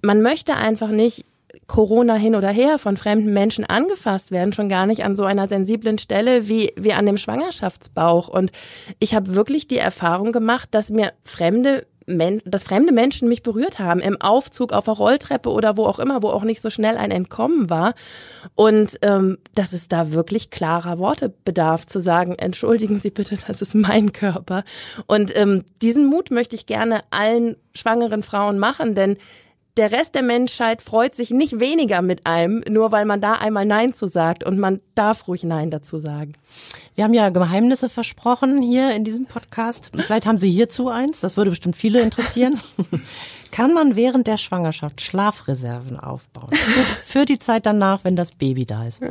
man 0.01 0.21
möchte 0.21 0.55
einfach 0.55 0.89
nicht 0.89 1.25
Corona 1.67 2.15
hin 2.15 2.35
oder 2.35 2.49
her 2.49 2.77
von 2.77 2.97
fremden 2.97 3.33
Menschen 3.33 3.65
angefasst 3.65 4.31
werden, 4.31 4.53
schon 4.53 4.69
gar 4.69 4.85
nicht 4.85 5.03
an 5.03 5.15
so 5.15 5.23
einer 5.23 5.47
sensiblen 5.47 5.97
Stelle 5.97 6.47
wie, 6.47 6.73
wie 6.75 6.93
an 6.93 7.05
dem 7.05 7.17
Schwangerschaftsbauch. 7.17 8.27
Und 8.27 8.51
ich 8.99 9.15
habe 9.15 9.35
wirklich 9.35 9.67
die 9.67 9.77
Erfahrung 9.77 10.31
gemacht, 10.31 10.69
dass 10.71 10.89
mir 10.89 11.13
fremde 11.23 11.85
Men 12.17 12.41
dass 12.45 12.63
fremde 12.63 12.91
Menschen 12.91 13.27
mich 13.27 13.43
berührt 13.43 13.79
haben, 13.79 13.99
im 13.99 14.19
Aufzug, 14.21 14.73
auf 14.73 14.85
der 14.85 14.93
Rolltreppe 14.95 15.49
oder 15.49 15.77
wo 15.77 15.85
auch 15.85 15.99
immer, 15.99 16.23
wo 16.23 16.29
auch 16.29 16.43
nicht 16.43 16.61
so 16.61 16.69
schnell 16.69 16.97
ein 16.97 17.11
Entkommen 17.11 17.69
war. 17.69 17.93
Und 18.55 18.97
ähm, 19.01 19.37
dass 19.55 19.73
es 19.73 19.87
da 19.87 20.11
wirklich 20.11 20.49
klarer 20.49 20.99
Worte 20.99 21.33
bedarf, 21.45 21.85
zu 21.85 21.99
sagen, 21.99 22.35
entschuldigen 22.37 22.99
Sie 22.99 23.11
bitte, 23.11 23.37
das 23.47 23.61
ist 23.61 23.75
mein 23.75 24.11
Körper. 24.13 24.63
Und 25.07 25.35
ähm, 25.35 25.63
diesen 25.81 26.05
Mut 26.05 26.31
möchte 26.31 26.55
ich 26.55 26.65
gerne 26.65 27.01
allen 27.11 27.55
schwangeren 27.73 28.23
Frauen 28.23 28.59
machen, 28.59 28.95
denn 28.95 29.17
der 29.77 29.91
Rest 29.91 30.15
der 30.15 30.23
Menschheit 30.23 30.81
freut 30.81 31.15
sich 31.15 31.29
nicht 31.31 31.59
weniger 31.59 32.01
mit 32.01 32.25
einem, 32.25 32.63
nur 32.67 32.91
weil 32.91 33.05
man 33.05 33.21
da 33.21 33.33
einmal 33.33 33.65
Nein 33.65 33.93
zu 33.93 34.07
sagt 34.07 34.43
und 34.43 34.59
man 34.59 34.81
darf 34.95 35.27
ruhig 35.27 35.43
Nein 35.43 35.71
dazu 35.71 35.99
sagen. 35.99 36.33
Wir 36.95 37.05
haben 37.05 37.13
ja 37.13 37.29
Geheimnisse 37.29 37.87
versprochen 37.87 38.61
hier 38.61 38.93
in 38.93 39.05
diesem 39.05 39.25
Podcast. 39.25 39.91
Vielleicht 39.95 40.25
haben 40.25 40.37
Sie 40.37 40.51
hierzu 40.51 40.89
eins, 40.89 41.21
das 41.21 41.37
würde 41.37 41.51
bestimmt 41.51 41.77
viele 41.77 42.01
interessieren. 42.01 42.59
Kann 43.51 43.73
man 43.73 43.95
während 43.95 44.27
der 44.27 44.37
Schwangerschaft 44.37 45.01
Schlafreserven 45.01 45.99
aufbauen? 45.99 46.51
Für 47.03 47.25
die 47.25 47.39
Zeit 47.39 47.65
danach, 47.65 48.03
wenn 48.03 48.15
das 48.15 48.31
Baby 48.33 48.65
da 48.65 48.85
ist. 48.85 49.01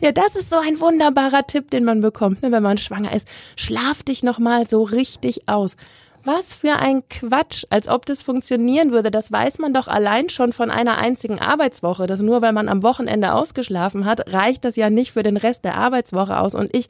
Ja, 0.00 0.12
das 0.12 0.36
ist 0.36 0.48
so 0.48 0.56
ein 0.56 0.80
wunderbarer 0.80 1.46
Tipp, 1.46 1.70
den 1.70 1.84
man 1.84 2.00
bekommt, 2.00 2.42
ne, 2.42 2.50
wenn 2.52 2.62
man 2.62 2.78
schwanger 2.78 3.12
ist. 3.12 3.28
Schlaf 3.56 4.02
dich 4.02 4.22
nochmal 4.22 4.66
so 4.66 4.82
richtig 4.82 5.48
aus. 5.48 5.76
Was 6.26 6.54
für 6.54 6.76
ein 6.76 7.06
Quatsch, 7.10 7.64
als 7.68 7.86
ob 7.86 8.06
das 8.06 8.22
funktionieren 8.22 8.92
würde. 8.92 9.10
Das 9.10 9.30
weiß 9.30 9.58
man 9.58 9.74
doch 9.74 9.88
allein 9.88 10.30
schon 10.30 10.54
von 10.54 10.70
einer 10.70 10.96
einzigen 10.96 11.38
Arbeitswoche. 11.38 12.06
Dass 12.06 12.20
nur 12.20 12.40
weil 12.40 12.52
man 12.52 12.70
am 12.70 12.82
Wochenende 12.82 13.34
ausgeschlafen 13.34 14.06
hat, 14.06 14.32
reicht 14.32 14.64
das 14.64 14.76
ja 14.76 14.88
nicht 14.88 15.12
für 15.12 15.22
den 15.22 15.36
Rest 15.36 15.64
der 15.64 15.74
Arbeitswoche 15.74 16.38
aus. 16.38 16.54
Und 16.54 16.74
ich 16.74 16.88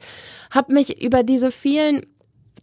habe 0.51 0.73
mich 0.73 1.03
über 1.03 1.23
diese 1.23 1.51
vielen 1.51 2.05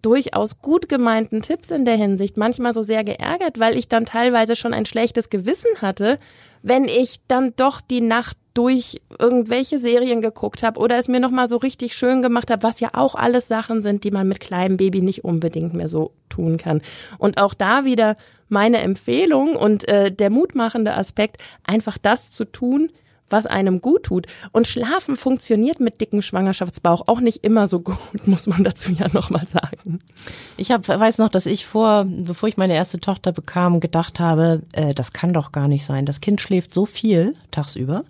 durchaus 0.00 0.60
gut 0.60 0.88
gemeinten 0.88 1.42
Tipps 1.42 1.70
in 1.70 1.84
der 1.84 1.96
Hinsicht 1.96 2.36
manchmal 2.36 2.72
so 2.74 2.82
sehr 2.82 3.04
geärgert, 3.04 3.60
weil 3.60 3.76
ich 3.76 3.88
dann 3.88 4.06
teilweise 4.06 4.56
schon 4.56 4.74
ein 4.74 4.86
schlechtes 4.86 5.30
Gewissen 5.30 5.80
hatte, 5.80 6.18
wenn 6.62 6.84
ich 6.84 7.20
dann 7.28 7.54
doch 7.56 7.80
die 7.80 8.00
Nacht 8.00 8.36
durch 8.54 9.00
irgendwelche 9.18 9.78
Serien 9.78 10.20
geguckt 10.20 10.62
habe 10.62 10.78
oder 10.80 10.98
es 10.98 11.08
mir 11.08 11.20
nochmal 11.20 11.48
so 11.48 11.56
richtig 11.56 11.94
schön 11.94 12.22
gemacht 12.22 12.50
habe, 12.50 12.62
was 12.62 12.80
ja 12.80 12.90
auch 12.92 13.14
alles 13.14 13.48
Sachen 13.48 13.82
sind, 13.82 14.04
die 14.04 14.10
man 14.10 14.28
mit 14.28 14.40
kleinem 14.40 14.76
Baby 14.76 15.00
nicht 15.00 15.24
unbedingt 15.24 15.74
mehr 15.74 15.88
so 15.88 16.12
tun 16.28 16.58
kann. 16.58 16.82
Und 17.18 17.40
auch 17.40 17.54
da 17.54 17.84
wieder 17.84 18.16
meine 18.48 18.78
Empfehlung 18.78 19.56
und 19.56 19.88
äh, 19.88 20.12
der 20.12 20.28
mutmachende 20.28 20.94
Aspekt, 20.94 21.38
einfach 21.64 21.96
das 21.96 22.30
zu 22.30 22.44
tun, 22.44 22.90
was 23.32 23.46
einem 23.46 23.80
gut 23.80 24.04
tut. 24.04 24.26
Und 24.52 24.66
Schlafen 24.66 25.16
funktioniert 25.16 25.80
mit 25.80 26.00
dicken 26.00 26.22
Schwangerschaftsbauch 26.22 27.08
auch 27.08 27.20
nicht 27.20 27.44
immer 27.44 27.66
so 27.66 27.80
gut, 27.80 27.98
muss 28.26 28.46
man 28.46 28.64
dazu 28.64 28.92
ja 28.92 29.08
nochmal 29.12 29.46
sagen. 29.46 30.00
Ich 30.56 30.70
hab, 30.70 30.86
weiß 30.86 31.18
noch, 31.18 31.28
dass 31.28 31.46
ich 31.46 31.66
vor, 31.66 32.04
bevor 32.06 32.48
ich 32.48 32.56
meine 32.56 32.74
erste 32.74 33.00
Tochter 33.00 33.32
bekam, 33.32 33.80
gedacht 33.80 34.20
habe, 34.20 34.62
äh, 34.72 34.94
das 34.94 35.12
kann 35.12 35.32
doch 35.32 35.52
gar 35.52 35.68
nicht 35.68 35.84
sein. 35.84 36.06
Das 36.06 36.20
Kind 36.20 36.40
schläft 36.40 36.74
so 36.74 36.86
viel 36.86 37.34
tagsüber 37.50 38.04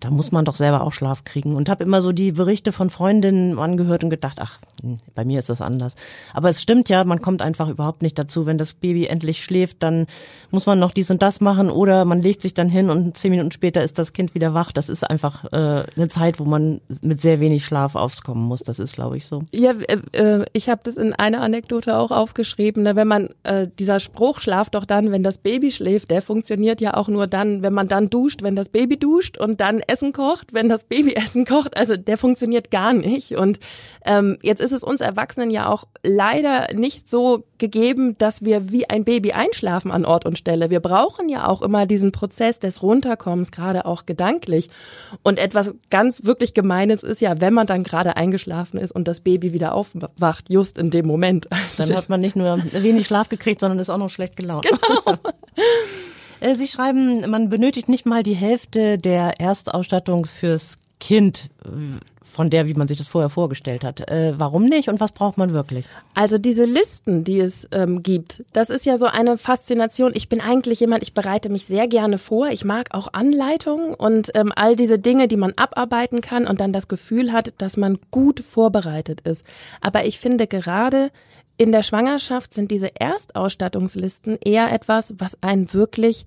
da 0.00 0.10
muss 0.10 0.32
man 0.32 0.44
doch 0.44 0.54
selber 0.54 0.82
auch 0.82 0.92
Schlaf 0.92 1.24
kriegen. 1.24 1.56
Und 1.56 1.68
habe 1.68 1.84
immer 1.84 2.00
so 2.00 2.12
die 2.12 2.32
Berichte 2.32 2.72
von 2.72 2.90
Freundinnen 2.90 3.58
angehört 3.58 4.04
und 4.04 4.10
gedacht, 4.10 4.38
ach, 4.40 4.58
hm, 4.82 4.98
bei 5.14 5.24
mir 5.24 5.38
ist 5.38 5.48
das 5.48 5.60
anders. 5.60 5.94
Aber 6.34 6.48
es 6.48 6.62
stimmt 6.62 6.88
ja, 6.88 7.04
man 7.04 7.20
kommt 7.20 7.42
einfach 7.42 7.68
überhaupt 7.68 8.02
nicht 8.02 8.18
dazu. 8.18 8.46
Wenn 8.46 8.58
das 8.58 8.74
Baby 8.74 9.06
endlich 9.06 9.42
schläft, 9.42 9.82
dann 9.82 10.06
muss 10.50 10.66
man 10.66 10.78
noch 10.78 10.92
dies 10.92 11.10
und 11.10 11.22
das 11.22 11.40
machen 11.40 11.70
oder 11.70 12.04
man 12.04 12.20
legt 12.20 12.42
sich 12.42 12.54
dann 12.54 12.68
hin 12.68 12.90
und 12.90 13.16
zehn 13.16 13.30
Minuten 13.30 13.52
später 13.52 13.82
ist 13.82 13.98
das 13.98 14.12
Kind 14.12 14.34
wieder 14.34 14.54
wach. 14.54 14.72
Das 14.72 14.88
ist 14.88 15.08
einfach 15.08 15.44
äh, 15.52 15.84
eine 15.96 16.08
Zeit, 16.08 16.38
wo 16.38 16.44
man 16.44 16.80
mit 17.02 17.20
sehr 17.20 17.40
wenig 17.40 17.64
Schlaf 17.64 17.94
aufkommen 17.94 18.44
muss. 18.46 18.60
Das 18.60 18.78
ist, 18.78 18.94
glaube 18.94 19.16
ich, 19.16 19.26
so. 19.26 19.42
Ja, 19.52 19.72
äh, 19.72 20.44
ich 20.52 20.68
habe 20.68 20.80
das 20.84 20.96
in 20.96 21.12
einer 21.12 21.40
Anekdote 21.40 21.96
auch 21.96 22.10
aufgeschrieben. 22.10 22.82
Ne? 22.82 22.96
Wenn 22.96 23.08
man 23.08 23.30
äh, 23.44 23.68
dieser 23.78 24.00
Spruch 24.00 24.40
schlaft 24.40 24.74
doch 24.74 24.84
dann, 24.84 25.12
wenn 25.12 25.22
das 25.22 25.38
Baby 25.38 25.70
schläft, 25.70 26.10
der 26.10 26.22
funktioniert 26.22 26.80
ja 26.80 26.94
auch 26.94 27.08
nur 27.08 27.26
dann, 27.26 27.62
wenn 27.62 27.72
man 27.72 27.88
dann 27.88 28.10
duscht, 28.10 28.42
wenn 28.42 28.56
das 28.56 28.68
Baby 28.68 28.98
duscht 28.98 29.38
und 29.38 29.60
dann 29.60 29.80
Essen 29.88 30.12
kocht, 30.12 30.52
wenn 30.52 30.68
das 30.68 30.84
Baby 30.84 31.14
Essen 31.16 31.44
kocht. 31.44 31.76
Also 31.76 31.96
der 31.96 32.18
funktioniert 32.18 32.70
gar 32.70 32.92
nicht. 32.92 33.32
Und 33.32 33.58
ähm, 34.04 34.38
jetzt 34.42 34.60
ist 34.60 34.72
es 34.72 34.82
uns 34.82 35.00
Erwachsenen 35.00 35.50
ja 35.50 35.68
auch 35.68 35.84
leider 36.02 36.72
nicht 36.74 37.08
so 37.08 37.44
gegeben, 37.58 38.16
dass 38.18 38.44
wir 38.44 38.70
wie 38.70 38.88
ein 38.88 39.04
Baby 39.04 39.32
einschlafen 39.32 39.90
an 39.90 40.04
Ort 40.04 40.26
und 40.26 40.38
Stelle. 40.38 40.70
Wir 40.70 40.80
brauchen 40.80 41.28
ja 41.28 41.48
auch 41.48 41.62
immer 41.62 41.86
diesen 41.86 42.12
Prozess 42.12 42.58
des 42.58 42.82
Runterkommens, 42.82 43.50
gerade 43.50 43.86
auch 43.86 44.06
gedanklich. 44.06 44.70
Und 45.22 45.38
etwas 45.38 45.72
ganz 45.90 46.24
wirklich 46.24 46.54
Gemeines 46.54 47.02
ist 47.02 47.20
ja, 47.20 47.40
wenn 47.40 47.54
man 47.54 47.66
dann 47.66 47.82
gerade 47.82 48.16
eingeschlafen 48.16 48.78
ist 48.78 48.92
und 48.92 49.08
das 49.08 49.20
Baby 49.20 49.52
wieder 49.52 49.74
aufwacht, 49.74 50.50
just 50.50 50.78
in 50.78 50.90
dem 50.90 51.06
Moment. 51.06 51.48
Dann 51.76 51.94
hat 51.94 52.08
man 52.08 52.20
nicht 52.20 52.36
nur 52.36 52.58
wenig 52.72 53.06
Schlaf 53.06 53.28
gekriegt, 53.28 53.60
sondern 53.60 53.78
ist 53.78 53.90
auch 53.90 53.98
noch 53.98 54.10
schlecht 54.10 54.36
gelaunt. 54.36 54.66
Genau. 54.66 55.18
Äh, 56.40 56.54
Sie 56.54 56.66
schreiben, 56.66 57.28
man 57.30 57.48
benötigt 57.48 57.88
nicht 57.88 58.06
mal 58.06 58.22
die 58.22 58.34
Hälfte 58.34 58.98
der 58.98 59.40
Erstausstattung 59.40 60.26
fürs 60.26 60.78
Kind 60.98 61.50
von 62.36 62.50
der, 62.50 62.66
wie 62.66 62.74
man 62.74 62.86
sich 62.86 62.98
das 62.98 63.08
vorher 63.08 63.30
vorgestellt 63.30 63.82
hat. 63.82 64.10
Äh, 64.10 64.34
warum 64.36 64.64
nicht 64.64 64.90
und 64.90 65.00
was 65.00 65.12
braucht 65.12 65.38
man 65.38 65.54
wirklich? 65.54 65.86
Also 66.14 66.36
diese 66.36 66.64
Listen, 66.64 67.24
die 67.24 67.40
es 67.40 67.66
ähm, 67.72 68.02
gibt, 68.02 68.44
das 68.52 68.68
ist 68.68 68.84
ja 68.84 68.98
so 68.98 69.06
eine 69.06 69.38
Faszination. 69.38 70.12
Ich 70.14 70.28
bin 70.28 70.42
eigentlich 70.42 70.80
jemand, 70.80 71.02
ich 71.02 71.14
bereite 71.14 71.48
mich 71.48 71.64
sehr 71.64 71.88
gerne 71.88 72.18
vor. 72.18 72.48
Ich 72.48 72.64
mag 72.64 72.88
auch 72.90 73.08
Anleitungen 73.14 73.94
und 73.94 74.30
ähm, 74.34 74.52
all 74.54 74.76
diese 74.76 74.98
Dinge, 74.98 75.28
die 75.28 75.38
man 75.38 75.54
abarbeiten 75.56 76.20
kann 76.20 76.46
und 76.46 76.60
dann 76.60 76.74
das 76.74 76.88
Gefühl 76.88 77.32
hat, 77.32 77.54
dass 77.58 77.78
man 77.78 77.98
gut 78.10 78.40
vorbereitet 78.40 79.22
ist. 79.22 79.42
Aber 79.80 80.04
ich 80.04 80.18
finde 80.18 80.46
gerade 80.46 81.10
in 81.56 81.72
der 81.72 81.82
Schwangerschaft 81.82 82.52
sind 82.52 82.70
diese 82.70 82.94
Erstausstattungslisten 82.96 84.36
eher 84.44 84.72
etwas, 84.72 85.14
was 85.18 85.42
einen 85.42 85.72
wirklich 85.72 86.26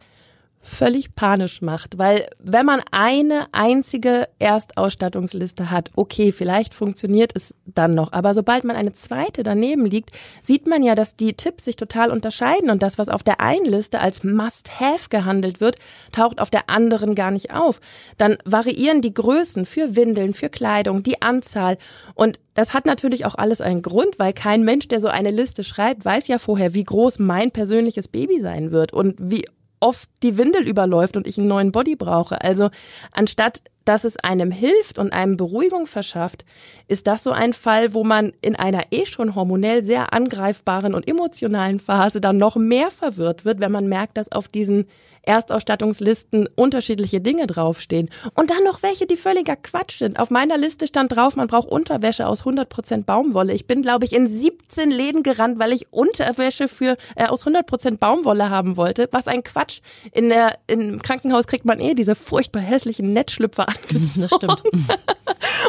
völlig 0.62 1.16
panisch 1.16 1.62
macht, 1.62 1.98
weil 1.98 2.30
wenn 2.38 2.66
man 2.66 2.82
eine 2.92 3.48
einzige 3.54 4.28
Erstausstattungsliste 4.40 5.72
hat, 5.72 5.90
okay, 5.96 6.32
vielleicht 6.32 6.74
funktioniert 6.74 7.32
es 7.34 7.56
dann 7.66 7.96
noch, 7.96 8.12
aber 8.12 8.34
sobald 8.34 8.66
man 8.66 8.76
eine 8.76 8.94
zweite 8.94 9.44
daneben 9.44 9.86
liegt, 9.86 10.12
sieht 10.44 10.68
man 10.68 10.84
ja, 10.84 10.96
dass 10.96 11.16
die 11.16 11.34
Tipps 11.34 11.66
sich 11.66 11.78
total 11.78 12.12
unterscheiden. 12.12 12.70
Und 12.70 12.84
das, 12.84 12.98
was 12.98 13.10
auf 13.10 13.24
der 13.24 13.40
einen 13.40 13.66
Liste 13.66 14.00
als 14.00 14.24
Must-Have 14.24 15.10
gehandelt 15.10 15.62
wird, 15.62 15.78
taucht 16.12 16.42
auf 16.42 16.50
der 16.50 16.70
anderen 16.70 17.16
gar 17.16 17.32
nicht 17.32 17.54
auf. 17.54 17.80
Dann 18.18 18.38
variieren 18.44 19.02
die 19.02 19.14
Größen 19.14 19.66
für 19.66 19.96
Windeln, 19.96 20.34
für 20.34 20.50
Kleidung, 20.50 21.04
die 21.04 21.22
Anzahl. 21.22 21.78
Und 22.16 22.40
das 22.54 22.74
hat 22.74 22.86
natürlich 22.86 23.26
auch 23.26 23.36
alles 23.36 23.62
einen 23.62 23.82
Grund, 23.82 24.20
weil 24.20 24.34
kein 24.34 24.64
Mensch, 24.64 24.90
der 24.90 25.00
so 25.00 25.08
eine 25.08 25.32
Liste 25.32 25.64
schreibt, 25.64 26.04
weiß 26.04 26.28
ja 26.28 26.38
vorher, 26.38 26.74
wie 26.74 26.84
groß 26.84 27.20
mein 27.20 27.52
persönliches 27.52 28.10
Baby 28.10 28.42
sein 28.42 28.72
wird 28.72 28.92
und 28.92 29.16
wie 29.20 29.46
oft 29.80 30.10
die 30.24 30.38
Windel 30.38 30.68
überläuft 30.68 31.18
und 31.18 31.28
ich 31.28 31.38
einen 31.38 31.48
neuen 31.48 31.72
Body 31.72 31.96
brauche. 31.96 32.42
Also 32.42 32.70
anstatt 33.12 33.62
dass 33.90 34.04
es 34.04 34.18
einem 34.18 34.52
hilft 34.52 35.00
und 35.00 35.12
einem 35.14 35.36
Beruhigung 35.36 35.88
verschafft, 35.88 36.46
ist 36.88 37.08
das 37.08 37.24
so 37.24 37.32
ein 37.32 37.54
Fall, 37.54 37.96
wo 37.96 38.04
man 38.04 38.34
in 38.40 38.56
einer 38.56 38.84
eh 38.92 39.08
schon 39.08 39.34
hormonell 39.34 39.82
sehr 39.82 40.14
angreifbaren 40.14 40.94
und 40.94 41.08
emotionalen 41.08 41.80
Phase 41.80 42.22
dann 42.22 42.38
noch 42.38 42.56
mehr 42.56 42.92
verwirrt 42.92 43.46
wird, 43.46 43.60
wenn 43.60 43.72
man 43.72 43.88
merkt, 43.88 44.18
dass 44.18 44.32
auf 44.32 44.48
diesen 44.48 44.86
Erstausstattungslisten 45.24 46.50
unterschiedliche 46.56 47.22
Dinge 47.22 47.48
draufstehen. 47.48 48.10
Und 48.34 48.50
dann 48.50 48.64
noch 48.64 48.82
welche, 48.84 49.06
die 49.06 49.18
völliger 49.18 49.56
Quatsch 49.56 50.00
sind. 50.00 50.20
Auf 50.20 50.30
meiner 50.30 50.58
Liste 50.58 50.88
stand 50.88 51.16
drauf, 51.16 51.36
man 51.36 51.48
braucht 51.48 51.68
Unterwäsche 51.68 52.28
aus 52.28 52.44
100% 52.44 53.06
Baumwolle. 53.06 53.54
Ich 53.54 53.68
bin, 53.68 53.82
glaube 53.82 54.06
ich, 54.06 54.14
in 54.14 54.28
17 54.28 54.92
Läden 54.92 55.24
gerannt, 55.24 55.60
weil 55.60 55.74
ich 55.74 55.92
Unterwäsche 55.92 56.68
für 56.68 56.98
äh, 57.16 57.28
aus 57.28 57.46
100% 57.46 57.98
Baumwolle 57.98 58.50
haben 58.50 58.78
wollte. 58.78 59.08
Was 59.12 59.28
ein 59.28 59.44
Quatsch. 59.44 59.82
In 60.14 60.30
der, 60.30 60.58
Im 60.68 61.02
Krankenhaus 61.02 61.48
kriegt 61.48 61.66
man 61.66 61.80
eh 61.80 61.94
diese 61.94 62.16
furchtbar 62.16 62.62
hässlichen 62.62 63.14
Netzschlüpfer 63.14 63.68
angezogen. 63.90 64.22
Das 64.22 64.32
stimmt. 64.36 64.64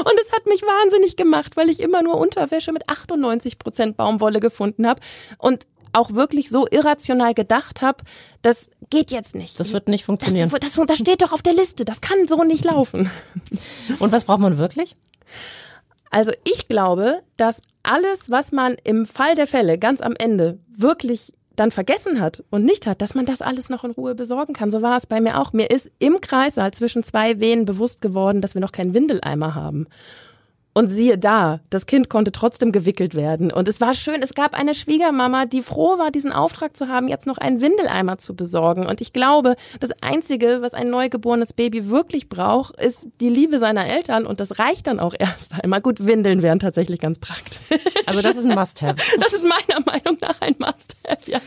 Und 0.04 0.20
es 0.22 0.32
hat 0.32 0.46
mich 0.46 0.62
wahnsinnig 0.62 1.16
gemacht, 1.16 1.56
weil 1.56 1.70
ich 1.70 1.80
immer 1.80 2.02
nur 2.02 2.16
Unterwäsche 2.16 2.72
mit 2.72 2.88
98% 2.88 3.94
Baumwolle 3.94 4.40
gefunden 4.40 4.86
habe. 4.86 5.00
Und 5.38 5.66
auch 5.92 6.14
wirklich 6.14 6.50
so 6.50 6.66
irrational 6.70 7.34
gedacht 7.34 7.82
habe, 7.82 8.04
das 8.42 8.70
geht 8.90 9.10
jetzt 9.10 9.34
nicht. 9.34 9.58
Das 9.58 9.72
wird 9.72 9.88
nicht 9.88 10.04
funktionieren. 10.04 10.48
Das, 10.50 10.74
das, 10.74 10.86
das 10.86 10.98
steht 10.98 11.22
doch 11.22 11.32
auf 11.32 11.42
der 11.42 11.52
Liste. 11.52 11.84
Das 11.84 12.00
kann 12.00 12.26
so 12.26 12.44
nicht 12.44 12.64
laufen. 12.64 13.10
Und 13.98 14.12
was 14.12 14.24
braucht 14.24 14.40
man 14.40 14.58
wirklich? 14.58 14.96
Also 16.10 16.32
ich 16.44 16.68
glaube, 16.68 17.22
dass 17.36 17.62
alles, 17.82 18.30
was 18.30 18.52
man 18.52 18.76
im 18.84 19.06
Fall 19.06 19.34
der 19.34 19.46
Fälle 19.46 19.78
ganz 19.78 20.00
am 20.00 20.14
Ende 20.16 20.58
wirklich 20.68 21.32
dann 21.60 21.70
vergessen 21.70 22.20
hat 22.20 22.42
und 22.50 22.64
nicht 22.64 22.86
hat, 22.86 23.02
dass 23.02 23.14
man 23.14 23.26
das 23.26 23.42
alles 23.42 23.68
noch 23.68 23.84
in 23.84 23.90
Ruhe 23.90 24.14
besorgen 24.14 24.54
kann. 24.54 24.70
So 24.70 24.80
war 24.80 24.96
es 24.96 25.06
bei 25.06 25.20
mir 25.20 25.38
auch. 25.38 25.52
Mir 25.52 25.70
ist 25.70 25.90
im 25.98 26.20
Kreissaal 26.20 26.72
zwischen 26.72 27.02
zwei 27.02 27.38
Wehen 27.38 27.66
bewusst 27.66 28.00
geworden, 28.00 28.40
dass 28.40 28.54
wir 28.54 28.62
noch 28.62 28.72
keinen 28.72 28.94
Windeleimer 28.94 29.54
haben. 29.54 29.86
Und 30.80 30.88
siehe 30.88 31.18
da, 31.18 31.60
das 31.68 31.84
Kind 31.84 32.08
konnte 32.08 32.32
trotzdem 32.32 32.72
gewickelt 32.72 33.14
werden. 33.14 33.52
Und 33.52 33.68
es 33.68 33.82
war 33.82 33.92
schön, 33.92 34.22
es 34.22 34.32
gab 34.32 34.54
eine 34.54 34.74
Schwiegermama, 34.74 35.44
die 35.44 35.60
froh 35.62 35.98
war, 35.98 36.10
diesen 36.10 36.32
Auftrag 36.32 36.74
zu 36.74 36.88
haben, 36.88 37.06
jetzt 37.06 37.26
noch 37.26 37.36
einen 37.36 37.60
Windeleimer 37.60 38.16
zu 38.16 38.34
besorgen. 38.34 38.86
Und 38.86 39.02
ich 39.02 39.12
glaube, 39.12 39.56
das 39.78 39.90
Einzige, 40.00 40.62
was 40.62 40.72
ein 40.72 40.88
neugeborenes 40.88 41.52
Baby 41.52 41.90
wirklich 41.90 42.30
braucht, 42.30 42.80
ist 42.80 43.10
die 43.20 43.28
Liebe 43.28 43.58
seiner 43.58 43.86
Eltern. 43.88 44.24
Und 44.24 44.40
das 44.40 44.58
reicht 44.58 44.86
dann 44.86 45.00
auch 45.00 45.12
erst 45.18 45.62
einmal. 45.62 45.82
Gut, 45.82 46.06
Windeln 46.06 46.40
wären 46.40 46.60
tatsächlich 46.60 46.98
ganz 46.98 47.18
praktisch. 47.18 47.60
Also 48.06 48.22
das 48.22 48.36
ist 48.36 48.46
ein 48.46 48.54
Must-Have. 48.54 48.96
Das 49.20 49.34
ist 49.34 49.44
meiner 49.44 49.84
Meinung 49.84 50.18
nach 50.22 50.40
ein 50.40 50.54
Must-Have, 50.58 51.30
ja. 51.30 51.38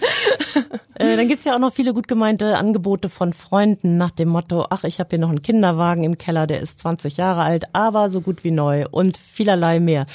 Äh, 0.96 1.18
dann 1.18 1.28
gibt's 1.28 1.46
ja 1.46 1.56
auch 1.56 1.60
noch 1.60 1.74
viele 1.74 1.94
gut 1.94 2.08
gemeinte 2.08 2.56
Angebote 2.58 3.10
von 3.10 3.34
Freunden 3.34 3.98
nach 3.98 4.12
dem 4.12 4.30
Motto, 4.30 4.68
ach, 4.70 4.84
ich 4.84 5.00
habe 5.00 5.10
hier 5.10 5.20
noch 5.20 5.30
einen 5.30 5.42
Kinderwagen 5.42 6.04
im 6.04 6.20
Keller, 6.20 6.46
der 6.46 6.60
ist 6.60 6.80
20 6.80 7.18
Jahre 7.18 7.42
alt, 7.42 7.66
aber 7.74 8.10
so 8.10 8.22
gut 8.22 8.44
wie 8.44 8.52
neu. 8.52 8.86
Und 8.92 9.13
und 9.13 9.18
vielerlei 9.24 9.80
mehr. 9.80 10.06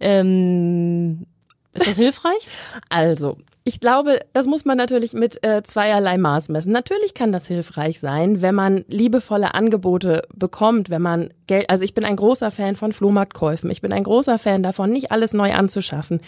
Ähm, 0.00 1.26
ist 1.72 1.86
das 1.86 1.96
hilfreich? 1.96 2.48
Also, 2.88 3.36
ich 3.64 3.80
glaube, 3.80 4.20
das 4.32 4.46
muss 4.46 4.64
man 4.64 4.76
natürlich 4.76 5.14
mit 5.14 5.42
äh, 5.42 5.62
zweierlei 5.62 6.18
Maß 6.18 6.50
messen. 6.50 6.70
Natürlich 6.70 7.14
kann 7.14 7.32
das 7.32 7.46
hilfreich 7.46 7.98
sein, 7.98 8.42
wenn 8.42 8.54
man 8.54 8.84
liebevolle 8.88 9.54
Angebote 9.54 10.22
bekommt, 10.34 10.90
wenn 10.90 11.02
man 11.02 11.32
Geld, 11.46 11.68
also 11.68 11.84
ich 11.84 11.94
bin 11.94 12.04
ein 12.04 12.16
großer 12.16 12.50
Fan 12.50 12.76
von 12.76 12.92
Flohmarktkäufen. 12.92 13.70
Ich 13.70 13.80
bin 13.80 13.92
ein 13.92 14.04
großer 14.04 14.38
Fan 14.38 14.62
davon, 14.62 14.90
nicht 14.90 15.12
alles 15.12 15.34
neu 15.34 15.52
anzuschaffen. 15.52 16.20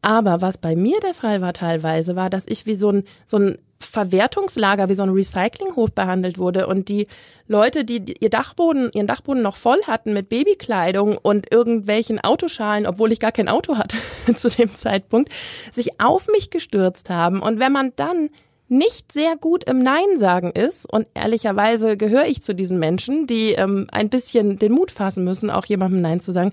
Aber 0.00 0.40
was 0.40 0.58
bei 0.58 0.74
mir 0.74 0.98
der 1.00 1.14
Fall 1.14 1.40
war 1.40 1.52
teilweise, 1.52 2.16
war, 2.16 2.30
dass 2.30 2.46
ich 2.46 2.66
wie 2.66 2.74
so 2.74 2.90
ein, 2.90 3.04
so 3.26 3.38
ein 3.38 3.58
Verwertungslager, 3.80 4.88
wie 4.88 4.94
so 4.94 5.02
ein 5.02 5.10
Recyclinghof 5.10 5.92
behandelt 5.92 6.38
wurde 6.38 6.66
und 6.66 6.88
die 6.88 7.06
Leute, 7.48 7.84
die 7.84 8.14
ihr 8.20 8.30
Dachboden, 8.30 8.90
ihren 8.94 9.06
Dachboden 9.06 9.42
noch 9.42 9.56
voll 9.56 9.82
hatten 9.86 10.12
mit 10.12 10.28
Babykleidung 10.28 11.18
und 11.18 11.52
irgendwelchen 11.52 12.20
Autoschalen, 12.20 12.86
obwohl 12.86 13.12
ich 13.12 13.20
gar 13.20 13.32
kein 13.32 13.48
Auto 13.48 13.76
hatte 13.76 13.96
zu 14.36 14.48
dem 14.48 14.74
Zeitpunkt, 14.74 15.32
sich 15.70 16.00
auf 16.00 16.28
mich 16.28 16.50
gestürzt 16.50 17.10
haben. 17.10 17.42
Und 17.42 17.58
wenn 17.58 17.72
man 17.72 17.92
dann 17.96 18.30
nicht 18.72 19.12
sehr 19.12 19.36
gut 19.36 19.64
im 19.64 19.78
Nein 19.78 20.18
sagen 20.18 20.50
ist, 20.50 20.90
und 20.90 21.06
ehrlicherweise 21.14 21.96
gehöre 21.96 22.26
ich 22.26 22.42
zu 22.42 22.54
diesen 22.54 22.78
Menschen, 22.78 23.26
die 23.26 23.52
ähm, 23.52 23.86
ein 23.92 24.08
bisschen 24.08 24.58
den 24.58 24.72
Mut 24.72 24.90
fassen 24.90 25.24
müssen, 25.24 25.50
auch 25.50 25.66
jemandem 25.66 26.00
Nein 26.00 26.20
zu 26.20 26.32
sagen, 26.32 26.52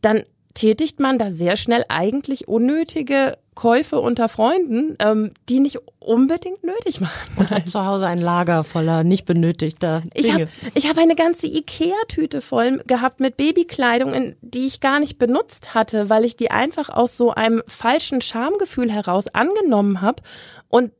dann 0.00 0.24
tätigt 0.54 1.00
man 1.00 1.18
da 1.18 1.30
sehr 1.30 1.56
schnell 1.56 1.84
eigentlich 1.88 2.48
unnötige 2.48 3.38
Käufe 3.54 4.00
unter 4.00 4.30
Freunden, 4.30 4.96
ähm, 4.98 5.32
die 5.48 5.60
nicht 5.60 5.78
unbedingt 5.98 6.64
nötig 6.64 7.02
waren. 7.02 7.10
Und 7.36 7.50
hat 7.50 7.68
zu 7.68 7.84
Hause 7.84 8.06
ein 8.06 8.18
Lager 8.18 8.64
voller 8.64 9.04
nicht 9.04 9.26
benötigter 9.26 10.00
Dinge. 10.00 10.10
Ich 10.14 10.32
habe 10.32 10.48
ich 10.74 10.88
hab 10.88 10.96
eine 10.96 11.14
ganze 11.14 11.46
Ikea-Tüte 11.46 12.40
voll 12.40 12.78
gehabt 12.86 13.20
mit 13.20 13.36
Babykleidung, 13.36 14.34
die 14.40 14.66
ich 14.66 14.80
gar 14.80 15.00
nicht 15.00 15.18
benutzt 15.18 15.74
hatte, 15.74 16.08
weil 16.08 16.24
ich 16.24 16.36
die 16.36 16.50
einfach 16.50 16.88
aus 16.88 17.18
so 17.18 17.32
einem 17.32 17.62
falschen 17.66 18.22
Schamgefühl 18.22 18.90
heraus 18.90 19.28
angenommen 19.28 20.00
habe 20.00 20.22
und 20.72 20.90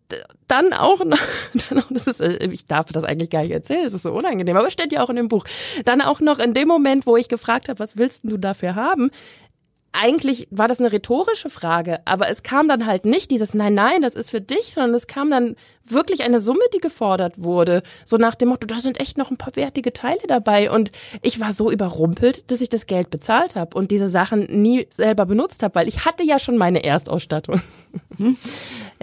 dann 0.48 0.74
auch, 0.74 0.98
dann 1.70 1.78
auch, 1.78 1.86
das 1.88 2.06
ist, 2.06 2.20
äh, 2.20 2.46
ich 2.52 2.66
darf 2.66 2.92
das 2.92 3.04
eigentlich 3.04 3.30
gar 3.30 3.40
nicht 3.40 3.52
erzählen, 3.52 3.84
das 3.84 3.94
ist 3.94 4.02
so 4.02 4.12
unangenehm, 4.12 4.54
aber 4.54 4.70
steht 4.70 4.92
ja 4.92 5.02
auch 5.02 5.08
in 5.08 5.16
dem 5.16 5.28
Buch. 5.28 5.44
Dann 5.86 6.02
auch 6.02 6.20
noch 6.20 6.38
in 6.38 6.52
dem 6.52 6.68
Moment, 6.68 7.06
wo 7.06 7.16
ich 7.16 7.28
gefragt 7.28 7.70
habe, 7.70 7.78
was 7.78 7.96
willst 7.96 8.24
du 8.24 8.36
dafür 8.36 8.74
haben, 8.74 9.10
eigentlich 9.92 10.46
war 10.50 10.68
das 10.68 10.78
eine 10.78 10.92
rhetorische 10.92 11.48
Frage, 11.48 12.00
aber 12.04 12.28
es 12.28 12.42
kam 12.42 12.68
dann 12.68 12.86
halt 12.86 13.06
nicht 13.06 13.30
dieses 13.30 13.54
Nein, 13.54 13.72
nein, 13.72 14.02
das 14.02 14.14
ist 14.14 14.28
für 14.28 14.42
dich, 14.42 14.74
sondern 14.74 14.94
es 14.94 15.06
kam 15.06 15.30
dann 15.30 15.56
wirklich 15.86 16.22
eine 16.22 16.40
Summe, 16.40 16.64
die 16.74 16.78
gefordert 16.78 17.34
wurde. 17.36 17.82
So 18.04 18.16
nach 18.16 18.34
dem 18.34 18.50
Motto, 18.50 18.66
da 18.66 18.80
sind 18.80 19.00
echt 19.00 19.18
noch 19.18 19.30
ein 19.30 19.36
paar 19.36 19.56
wertige 19.56 19.92
Teile 19.92 20.20
dabei. 20.26 20.70
Und 20.70 20.92
ich 21.22 21.40
war 21.40 21.52
so 21.52 21.70
überrumpelt, 21.70 22.50
dass 22.50 22.60
ich 22.60 22.68
das 22.68 22.86
Geld 22.86 23.10
bezahlt 23.10 23.56
habe 23.56 23.76
und 23.76 23.90
diese 23.90 24.08
Sachen 24.08 24.62
nie 24.62 24.86
selber 24.90 25.26
benutzt 25.26 25.62
habe, 25.62 25.74
weil 25.74 25.88
ich 25.88 26.04
hatte 26.04 26.22
ja 26.22 26.38
schon 26.38 26.56
meine 26.56 26.84
Erstausstattung. 26.84 27.60
Hm. 28.16 28.36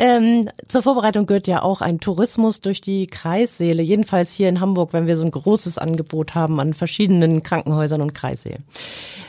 Ähm, 0.02 0.48
zur 0.70 0.82
Vorbereitung 0.82 1.26
gehört 1.26 1.46
ja 1.46 1.62
auch 1.62 1.82
ein 1.82 2.00
Tourismus 2.00 2.62
durch 2.62 2.80
die 2.80 3.06
Kreissäle. 3.08 3.84
Jedenfalls 3.84 4.32
hier 4.32 4.48
in 4.48 4.62
Hamburg, 4.62 4.94
wenn 4.94 5.08
wir 5.08 5.18
so 5.18 5.26
ein 5.26 5.32
großes 5.32 5.78
Angebot 5.78 6.36
haben 6.36 6.62
an 6.62 6.74
verschiedenen 6.74 7.44
Krankenhäusern 7.44 8.02
und 8.02 8.14
Kreissälen. 8.14 8.64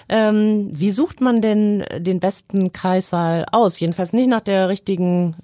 Ähm, 0.09 0.69
wie 0.73 0.93
sucht 0.93 1.21
man 1.21 1.43
denn 1.43 1.85
den 1.99 2.21
besten 2.21 2.71
Kreissaal 2.71 3.47
aus? 3.51 3.81
Jedenfalls 3.81 4.13
nicht 4.13 4.29
nach 4.29 4.41
der 4.43 4.69
richtigen 4.69 5.35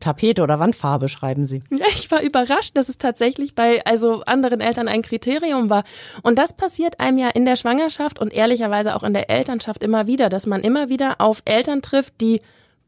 Tapete 0.00 0.42
oder 0.42 0.58
Wandfarbe, 0.58 1.08
schreiben 1.08 1.46
Sie. 1.46 1.60
Ja, 1.70 1.86
ich 1.88 2.10
war 2.10 2.22
überrascht, 2.22 2.76
dass 2.76 2.88
es 2.88 2.98
tatsächlich 2.98 3.54
bei 3.54 3.84
also 3.86 4.22
anderen 4.26 4.60
Eltern 4.60 4.88
ein 4.88 5.02
Kriterium 5.02 5.70
war. 5.70 5.84
Und 6.22 6.38
das 6.38 6.56
passiert 6.56 7.00
einem 7.00 7.18
ja 7.18 7.28
in 7.28 7.44
der 7.44 7.56
Schwangerschaft 7.56 8.18
und 8.18 8.32
ehrlicherweise 8.32 8.96
auch 8.96 9.02
in 9.02 9.14
der 9.14 9.30
Elternschaft 9.30 9.82
immer 9.82 10.06
wieder, 10.06 10.28
dass 10.28 10.46
man 10.46 10.62
immer 10.62 10.88
wieder 10.88 11.20
auf 11.20 11.42
Eltern 11.44 11.82
trifft, 11.82 12.20
die 12.20 12.40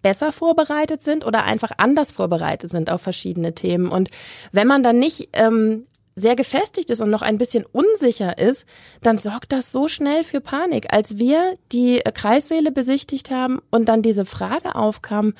besser 0.03 0.33
vorbereitet 0.33 1.03
sind 1.03 1.25
oder 1.25 1.45
einfach 1.45 1.73
anders 1.79 2.13
vorbereitet 2.13 2.71
sind 2.71 2.91
auf 2.91 3.03
verschiedene 3.03 3.55
Themen. 3.55 3.89
Und 3.89 4.11
wenn 4.53 4.67
man 4.67 4.83
dann 4.83 4.99
nicht 4.99 5.31
ähm, 5.33 5.87
sehr 6.15 6.35
gefestigt 6.35 6.91
ist 6.91 7.01
und 7.01 7.11
noch 7.11 7.23
ein 7.23 7.39
bisschen 7.39 7.65
unsicher 7.67 8.39
ist, 8.39 8.67
dann 9.03 9.19
sorgt 9.19 9.53
das 9.53 9.71
so 9.71 9.87
schnell 9.87 10.25
für 10.25 10.41
Panik. 10.41 10.93
Als 10.93 11.19
wir 11.19 11.55
die 11.73 12.01
Kreissäle 12.15 12.73
besichtigt 12.73 13.31
haben 13.31 13.61
und 13.71 13.89
dann 13.89 14.03
diese 14.03 14.25
Frage 14.25 14.75
aufkam, 14.75 15.35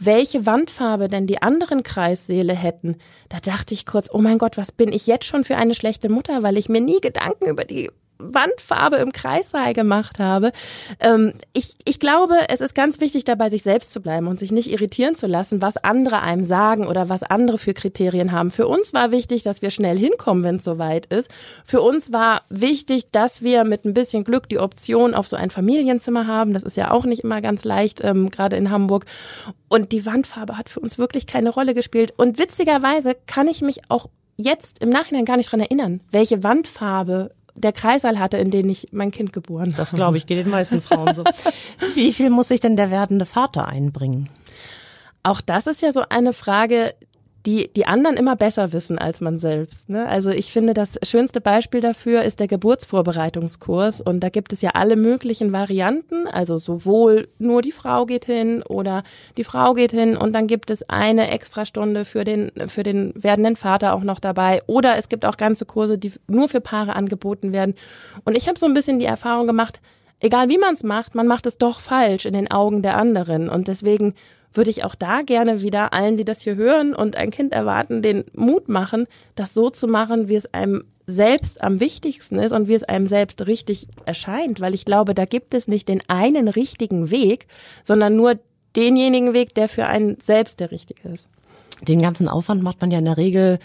welche 0.00 0.46
Wandfarbe 0.46 1.08
denn 1.08 1.26
die 1.26 1.42
anderen 1.42 1.82
Kreissäle 1.82 2.54
hätten, 2.54 2.96
da 3.28 3.38
dachte 3.38 3.74
ich 3.74 3.84
kurz, 3.84 4.08
oh 4.10 4.18
mein 4.18 4.38
Gott, 4.38 4.56
was 4.56 4.72
bin 4.72 4.92
ich 4.92 5.06
jetzt 5.06 5.26
schon 5.26 5.44
für 5.44 5.56
eine 5.56 5.74
schlechte 5.74 6.08
Mutter, 6.08 6.42
weil 6.42 6.56
ich 6.56 6.70
mir 6.70 6.80
nie 6.80 7.00
Gedanken 7.00 7.46
über 7.46 7.64
die 7.64 7.90
Wandfarbe 8.20 8.96
im 8.96 9.12
Kreissaal 9.12 9.74
gemacht 9.74 10.18
habe. 10.18 10.52
Ähm, 11.00 11.32
ich, 11.52 11.76
ich 11.84 11.98
glaube, 11.98 12.34
es 12.48 12.60
ist 12.60 12.74
ganz 12.74 13.00
wichtig, 13.00 13.24
dabei 13.24 13.48
sich 13.48 13.62
selbst 13.62 13.92
zu 13.92 14.00
bleiben 14.00 14.26
und 14.26 14.38
sich 14.38 14.52
nicht 14.52 14.70
irritieren 14.70 15.14
zu 15.14 15.26
lassen, 15.26 15.62
was 15.62 15.76
andere 15.76 16.22
einem 16.22 16.44
sagen 16.44 16.86
oder 16.86 17.08
was 17.08 17.22
andere 17.22 17.58
für 17.58 17.74
Kriterien 17.74 18.32
haben. 18.32 18.50
Für 18.50 18.66
uns 18.66 18.94
war 18.94 19.10
wichtig, 19.10 19.42
dass 19.42 19.62
wir 19.62 19.70
schnell 19.70 19.98
hinkommen, 19.98 20.44
wenn 20.44 20.56
es 20.56 20.64
soweit 20.64 21.06
ist. 21.06 21.30
Für 21.64 21.80
uns 21.82 22.12
war 22.12 22.42
wichtig, 22.48 23.10
dass 23.12 23.42
wir 23.42 23.64
mit 23.64 23.84
ein 23.84 23.94
bisschen 23.94 24.24
Glück 24.24 24.48
die 24.48 24.58
Option 24.58 25.14
auf 25.14 25.28
so 25.28 25.36
ein 25.36 25.50
Familienzimmer 25.50 26.26
haben. 26.26 26.52
Das 26.52 26.62
ist 26.62 26.76
ja 26.76 26.90
auch 26.90 27.04
nicht 27.04 27.24
immer 27.24 27.40
ganz 27.40 27.64
leicht, 27.64 28.02
ähm, 28.04 28.30
gerade 28.30 28.56
in 28.56 28.70
Hamburg. 28.70 29.06
Und 29.68 29.92
die 29.92 30.04
Wandfarbe 30.04 30.58
hat 30.58 30.68
für 30.68 30.80
uns 30.80 30.98
wirklich 30.98 31.26
keine 31.26 31.50
Rolle 31.50 31.74
gespielt. 31.74 32.12
Und 32.16 32.38
witzigerweise 32.38 33.16
kann 33.26 33.48
ich 33.48 33.62
mich 33.62 33.82
auch 33.88 34.08
jetzt 34.36 34.82
im 34.82 34.88
Nachhinein 34.88 35.24
gar 35.24 35.36
nicht 35.36 35.52
dran 35.52 35.60
erinnern, 35.60 36.00
welche 36.10 36.42
Wandfarbe 36.42 37.30
der 37.60 37.72
Kreissaal 37.72 38.18
hatte, 38.18 38.36
in 38.38 38.50
den 38.50 38.68
ich 38.68 38.88
mein 38.92 39.10
Kind 39.10 39.32
geboren 39.32 39.66
habe. 39.66 39.76
Das 39.76 39.92
glaube 39.92 40.16
ich, 40.16 40.26
geht 40.26 40.38
den 40.38 40.50
meisten 40.50 40.82
Frauen 40.82 41.14
so. 41.14 41.24
Wie 41.94 42.12
viel 42.12 42.30
muss 42.30 42.48
sich 42.48 42.60
denn 42.60 42.76
der 42.76 42.90
werdende 42.90 43.24
Vater 43.24 43.68
einbringen? 43.68 44.28
Auch 45.22 45.40
das 45.40 45.66
ist 45.66 45.82
ja 45.82 45.92
so 45.92 46.02
eine 46.08 46.32
Frage, 46.32 46.94
die 47.46 47.70
die 47.74 47.86
anderen 47.86 48.16
immer 48.16 48.36
besser 48.36 48.72
wissen 48.72 48.98
als 48.98 49.20
man 49.20 49.38
selbst. 49.38 49.88
Ne? 49.88 50.06
Also 50.06 50.30
ich 50.30 50.52
finde, 50.52 50.74
das 50.74 50.98
schönste 51.02 51.40
Beispiel 51.40 51.80
dafür 51.80 52.22
ist 52.22 52.38
der 52.38 52.48
Geburtsvorbereitungskurs. 52.48 54.00
Und 54.02 54.20
da 54.20 54.28
gibt 54.28 54.52
es 54.52 54.60
ja 54.60 54.70
alle 54.74 54.96
möglichen 54.96 55.52
Varianten. 55.52 56.26
Also 56.26 56.58
sowohl 56.58 57.28
nur 57.38 57.62
die 57.62 57.72
Frau 57.72 58.04
geht 58.04 58.26
hin 58.26 58.62
oder 58.68 59.04
die 59.36 59.44
Frau 59.44 59.72
geht 59.72 59.92
hin 59.92 60.16
und 60.16 60.34
dann 60.34 60.46
gibt 60.46 60.70
es 60.70 60.88
eine 60.90 61.30
Extrastunde 61.30 62.04
für 62.04 62.24
den, 62.24 62.52
für 62.68 62.82
den 62.82 63.12
werdenden 63.14 63.56
Vater 63.56 63.94
auch 63.94 64.02
noch 64.02 64.20
dabei. 64.20 64.62
Oder 64.66 64.96
es 64.96 65.08
gibt 65.08 65.24
auch 65.24 65.38
ganze 65.38 65.64
Kurse, 65.64 65.96
die 65.96 66.12
nur 66.28 66.48
für 66.48 66.60
Paare 66.60 66.94
angeboten 66.94 67.54
werden. 67.54 67.74
Und 68.24 68.36
ich 68.36 68.48
habe 68.48 68.58
so 68.58 68.66
ein 68.66 68.74
bisschen 68.74 68.98
die 68.98 69.06
Erfahrung 69.06 69.46
gemacht, 69.46 69.80
egal 70.20 70.50
wie 70.50 70.58
man 70.58 70.74
es 70.74 70.82
macht, 70.82 71.14
man 71.14 71.26
macht 71.26 71.46
es 71.46 71.56
doch 71.56 71.80
falsch 71.80 72.26
in 72.26 72.34
den 72.34 72.50
Augen 72.50 72.82
der 72.82 72.96
anderen. 72.96 73.48
Und 73.48 73.68
deswegen 73.68 74.14
würde 74.52 74.70
ich 74.70 74.84
auch 74.84 74.94
da 74.94 75.22
gerne 75.22 75.62
wieder 75.62 75.92
allen, 75.92 76.16
die 76.16 76.24
das 76.24 76.40
hier 76.40 76.56
hören 76.56 76.94
und 76.94 77.16
ein 77.16 77.30
Kind 77.30 77.52
erwarten, 77.52 78.02
den 78.02 78.24
Mut 78.34 78.68
machen, 78.68 79.06
das 79.36 79.54
so 79.54 79.70
zu 79.70 79.86
machen, 79.86 80.28
wie 80.28 80.34
es 80.34 80.52
einem 80.52 80.84
selbst 81.06 81.62
am 81.62 81.80
wichtigsten 81.80 82.38
ist 82.38 82.52
und 82.52 82.68
wie 82.68 82.74
es 82.74 82.84
einem 82.84 83.06
selbst 83.06 83.46
richtig 83.46 83.88
erscheint, 84.04 84.60
weil 84.60 84.74
ich 84.74 84.84
glaube, 84.84 85.14
da 85.14 85.24
gibt 85.24 85.54
es 85.54 85.68
nicht 85.68 85.88
den 85.88 86.02
einen 86.08 86.48
richtigen 86.48 87.10
Weg, 87.10 87.46
sondern 87.82 88.16
nur 88.16 88.38
denjenigen 88.76 89.32
Weg, 89.32 89.54
der 89.54 89.68
für 89.68 89.86
einen 89.86 90.16
selbst 90.16 90.60
der 90.60 90.70
richtige 90.70 91.08
ist. 91.08 91.28
Den 91.86 92.02
ganzen 92.02 92.28
Aufwand 92.28 92.62
macht 92.62 92.80
man 92.80 92.90
ja 92.90 92.98
in 92.98 93.06
der 93.06 93.16
Regel 93.16 93.58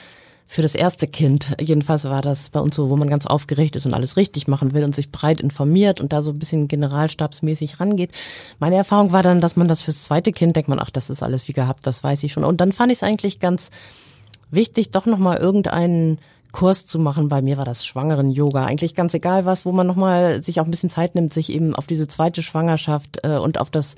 für 0.47 0.61
das 0.61 0.75
erste 0.75 1.07
Kind. 1.07 1.55
Jedenfalls 1.59 2.05
war 2.05 2.21
das 2.21 2.49
bei 2.49 2.59
uns 2.59 2.75
so, 2.75 2.89
wo 2.89 2.95
man 2.95 3.09
ganz 3.09 3.25
aufgeregt 3.25 3.75
ist 3.75 3.85
und 3.85 3.93
alles 3.93 4.15
richtig 4.15 4.47
machen 4.47 4.73
will 4.73 4.83
und 4.83 4.95
sich 4.95 5.11
breit 5.11 5.41
informiert 5.41 5.99
und 5.99 6.13
da 6.13 6.21
so 6.21 6.31
ein 6.31 6.39
bisschen 6.39 6.67
generalstabsmäßig 6.67 7.79
rangeht. 7.79 8.11
Meine 8.59 8.75
Erfahrung 8.75 9.11
war 9.11 9.23
dann, 9.23 9.41
dass 9.41 9.55
man 9.55 9.67
das 9.67 9.81
fürs 9.81 10.03
zweite 10.03 10.31
Kind 10.31 10.55
denkt 10.55 10.69
man, 10.69 10.79
ach, 10.79 10.91
das 10.91 11.09
ist 11.09 11.23
alles 11.23 11.47
wie 11.47 11.53
gehabt, 11.53 11.87
das 11.87 12.03
weiß 12.03 12.23
ich 12.23 12.33
schon. 12.33 12.43
Und 12.43 12.61
dann 12.61 12.71
fand 12.71 12.91
ich 12.91 12.99
es 12.99 13.03
eigentlich 13.03 13.39
ganz 13.39 13.71
wichtig, 14.51 14.91
doch 14.91 15.05
nochmal 15.05 15.37
irgendeinen 15.37 16.19
Kurs 16.51 16.85
zu 16.85 16.99
machen. 16.99 17.27
Bei 17.27 17.41
mir 17.41 17.57
war 17.57 17.65
das 17.65 17.85
Schwangeren-Yoga. 17.85 18.65
Eigentlich 18.65 18.95
ganz 18.95 19.13
egal 19.13 19.45
was, 19.45 19.65
wo 19.65 19.73
man 19.73 19.87
nochmal 19.87 20.41
sich 20.41 20.61
auch 20.61 20.65
ein 20.65 20.71
bisschen 20.71 20.89
Zeit 20.89 21.15
nimmt, 21.15 21.33
sich 21.33 21.51
eben 21.51 21.75
auf 21.75 21.87
diese 21.87 22.07
zweite 22.07 22.41
Schwangerschaft 22.43 23.19
äh, 23.23 23.37
und 23.37 23.59
auf 23.59 23.69
das 23.69 23.95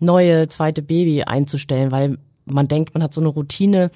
neue 0.00 0.48
zweite 0.48 0.82
Baby 0.82 1.22
einzustellen, 1.22 1.92
weil 1.92 2.18
man 2.44 2.66
denkt, 2.66 2.94
man 2.94 3.04
hat 3.04 3.14
so 3.14 3.20
eine 3.20 3.28
Routine, 3.28 3.90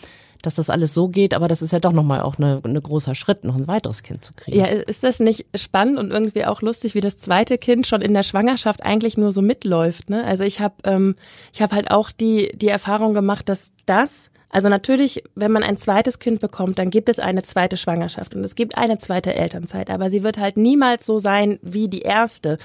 dass 0.46 0.54
das 0.54 0.70
alles 0.70 0.94
so 0.94 1.08
geht, 1.08 1.34
aber 1.34 1.48
das 1.48 1.60
ist 1.60 1.72
ja 1.72 1.80
doch 1.80 1.92
nochmal 1.92 2.20
auch 2.20 2.38
eine, 2.38 2.60
eine 2.62 2.80
großer 2.80 3.14
Schritt, 3.14 3.44
noch 3.44 3.56
ein 3.56 3.66
weiteres 3.66 4.02
Kind 4.02 4.24
zu 4.24 4.32
kriegen. 4.34 4.58
Ja, 4.58 4.66
ist 4.66 5.02
das 5.02 5.18
nicht 5.18 5.46
spannend 5.54 5.98
und 5.98 6.12
irgendwie 6.12 6.44
auch 6.44 6.62
lustig, 6.62 6.94
wie 6.94 7.00
das 7.00 7.18
zweite 7.18 7.58
Kind 7.58 7.86
schon 7.86 8.00
in 8.00 8.14
der 8.14 8.22
Schwangerschaft 8.22 8.82
eigentlich 8.82 9.18
nur 9.18 9.32
so 9.32 9.42
mitläuft? 9.42 10.08
Ne? 10.08 10.24
Also 10.24 10.44
ich 10.44 10.60
habe 10.60 10.74
ähm, 10.84 11.16
ich 11.52 11.60
habe 11.60 11.74
halt 11.74 11.90
auch 11.90 12.10
die 12.12 12.52
die 12.54 12.68
Erfahrung 12.68 13.12
gemacht, 13.12 13.48
dass 13.48 13.72
das 13.86 14.30
also 14.48 14.68
natürlich, 14.68 15.24
wenn 15.34 15.50
man 15.50 15.62
ein 15.62 15.76
zweites 15.76 16.18
Kind 16.18 16.40
bekommt, 16.40 16.78
dann 16.78 16.90
gibt 16.90 17.08
es 17.08 17.18
eine 17.18 17.42
zweite 17.42 17.76
Schwangerschaft 17.76 18.34
und 18.34 18.44
es 18.44 18.54
gibt 18.54 18.78
eine 18.78 18.98
zweite 18.98 19.34
Elternzeit, 19.34 19.90
aber 19.90 20.08
sie 20.08 20.22
wird 20.22 20.38
halt 20.38 20.56
niemals 20.56 21.04
so 21.04 21.18
sein 21.18 21.58
wie 21.62 21.88
die 21.88 22.02
erste, 22.02 22.58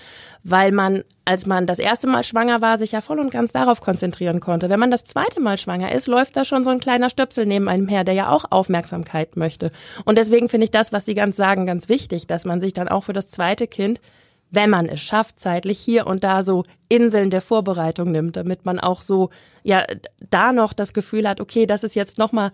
weil 0.43 0.71
man, 0.71 1.03
als 1.25 1.47
man 1.47 1.65
das 1.65 1.79
erste 1.79 2.07
Mal 2.07 2.23
schwanger 2.23 2.61
war, 2.61 2.77
sich 2.77 2.91
ja 2.91 3.01
voll 3.01 3.19
und 3.19 3.31
ganz 3.31 3.51
darauf 3.51 3.81
konzentrieren 3.81 4.39
konnte. 4.39 4.69
Wenn 4.69 4.79
man 4.79 4.91
das 4.91 5.05
zweite 5.05 5.39
Mal 5.39 5.57
schwanger 5.57 5.91
ist, 5.91 6.07
läuft 6.07 6.37
da 6.37 6.45
schon 6.45 6.63
so 6.63 6.69
ein 6.69 6.79
kleiner 6.79 7.09
Stöpsel 7.09 7.45
neben 7.45 7.67
einem 7.67 7.87
her, 7.87 8.03
der 8.03 8.13
ja 8.13 8.29
auch 8.29 8.45
Aufmerksamkeit 8.51 9.35
möchte. 9.35 9.71
Und 10.05 10.17
deswegen 10.17 10.49
finde 10.49 10.65
ich 10.65 10.71
das, 10.71 10.93
was 10.93 11.05
Sie 11.05 11.15
ganz 11.15 11.35
sagen, 11.35 11.65
ganz 11.65 11.89
wichtig, 11.89 12.27
dass 12.27 12.45
man 12.45 12.61
sich 12.61 12.73
dann 12.73 12.89
auch 12.89 13.05
für 13.05 13.13
das 13.13 13.27
zweite 13.27 13.67
Kind 13.67 14.01
wenn 14.51 14.69
man 14.69 14.87
es 14.87 15.01
schafft, 15.01 15.39
zeitlich 15.39 15.79
hier 15.79 16.05
und 16.07 16.23
da 16.23 16.43
so 16.43 16.65
Inseln 16.89 17.29
der 17.29 17.41
Vorbereitung 17.41 18.11
nimmt, 18.11 18.35
damit 18.35 18.65
man 18.65 18.79
auch 18.79 19.01
so 19.01 19.29
ja 19.63 19.85
da 20.29 20.51
noch 20.51 20.73
das 20.73 20.93
Gefühl 20.93 21.27
hat, 21.27 21.41
okay, 21.41 21.65
das 21.65 21.83
ist 21.83 21.95
jetzt 21.95 22.17
noch 22.17 22.31
mal 22.31 22.51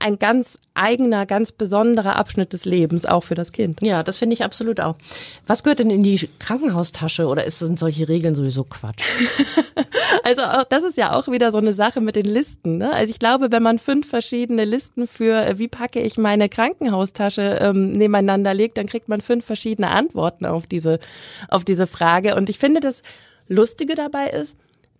ein 0.00 0.18
ganz 0.18 0.58
eigener, 0.74 1.26
ganz 1.26 1.52
besonderer 1.52 2.16
Abschnitt 2.16 2.52
des 2.52 2.64
Lebens, 2.64 3.04
auch 3.04 3.22
für 3.22 3.34
das 3.34 3.52
Kind. 3.52 3.80
Ja, 3.82 4.02
das 4.02 4.18
finde 4.18 4.34
ich 4.34 4.44
absolut 4.44 4.80
auch. 4.80 4.96
Was 5.46 5.62
gehört 5.62 5.78
denn 5.78 5.90
in 5.90 6.02
die 6.02 6.28
Krankenhaustasche 6.38 7.26
oder 7.26 7.44
ist, 7.44 7.58
sind 7.58 7.78
solche 7.78 8.08
Regeln 8.08 8.34
sowieso 8.34 8.64
Quatsch? 8.64 9.04
also 10.38 10.60
auch, 10.60 10.64
das 10.64 10.84
ist 10.84 10.96
ja 10.96 11.12
auch 11.14 11.28
wieder 11.28 11.50
so 11.50 11.58
eine 11.58 11.72
Sache 11.72 12.00
mit 12.00 12.16
den 12.16 12.24
Listen. 12.24 12.78
Ne? 12.78 12.92
Also 12.92 13.10
ich 13.10 13.18
glaube, 13.18 13.50
wenn 13.50 13.62
man 13.62 13.78
fünf 13.78 14.08
verschiedene 14.08 14.64
Listen 14.64 15.06
für, 15.06 15.44
äh, 15.44 15.58
wie 15.58 15.68
packe 15.68 16.00
ich 16.00 16.18
meine 16.18 16.48
Krankenhaustasche 16.48 17.58
ähm, 17.60 17.92
nebeneinander 17.92 18.54
legt, 18.54 18.78
dann 18.78 18.86
kriegt 18.86 19.08
man 19.08 19.20
fünf 19.20 19.44
verschiedene 19.44 19.90
Antworten 19.90 20.46
auf 20.46 20.66
diese, 20.66 20.98
auf 21.48 21.64
diese 21.64 21.86
Frage. 21.86 22.36
Und 22.36 22.48
ich 22.48 22.58
finde, 22.58 22.80
das 22.80 23.02
Lustige 23.48 23.94
dabei 23.94 24.30
ist, 24.30 24.56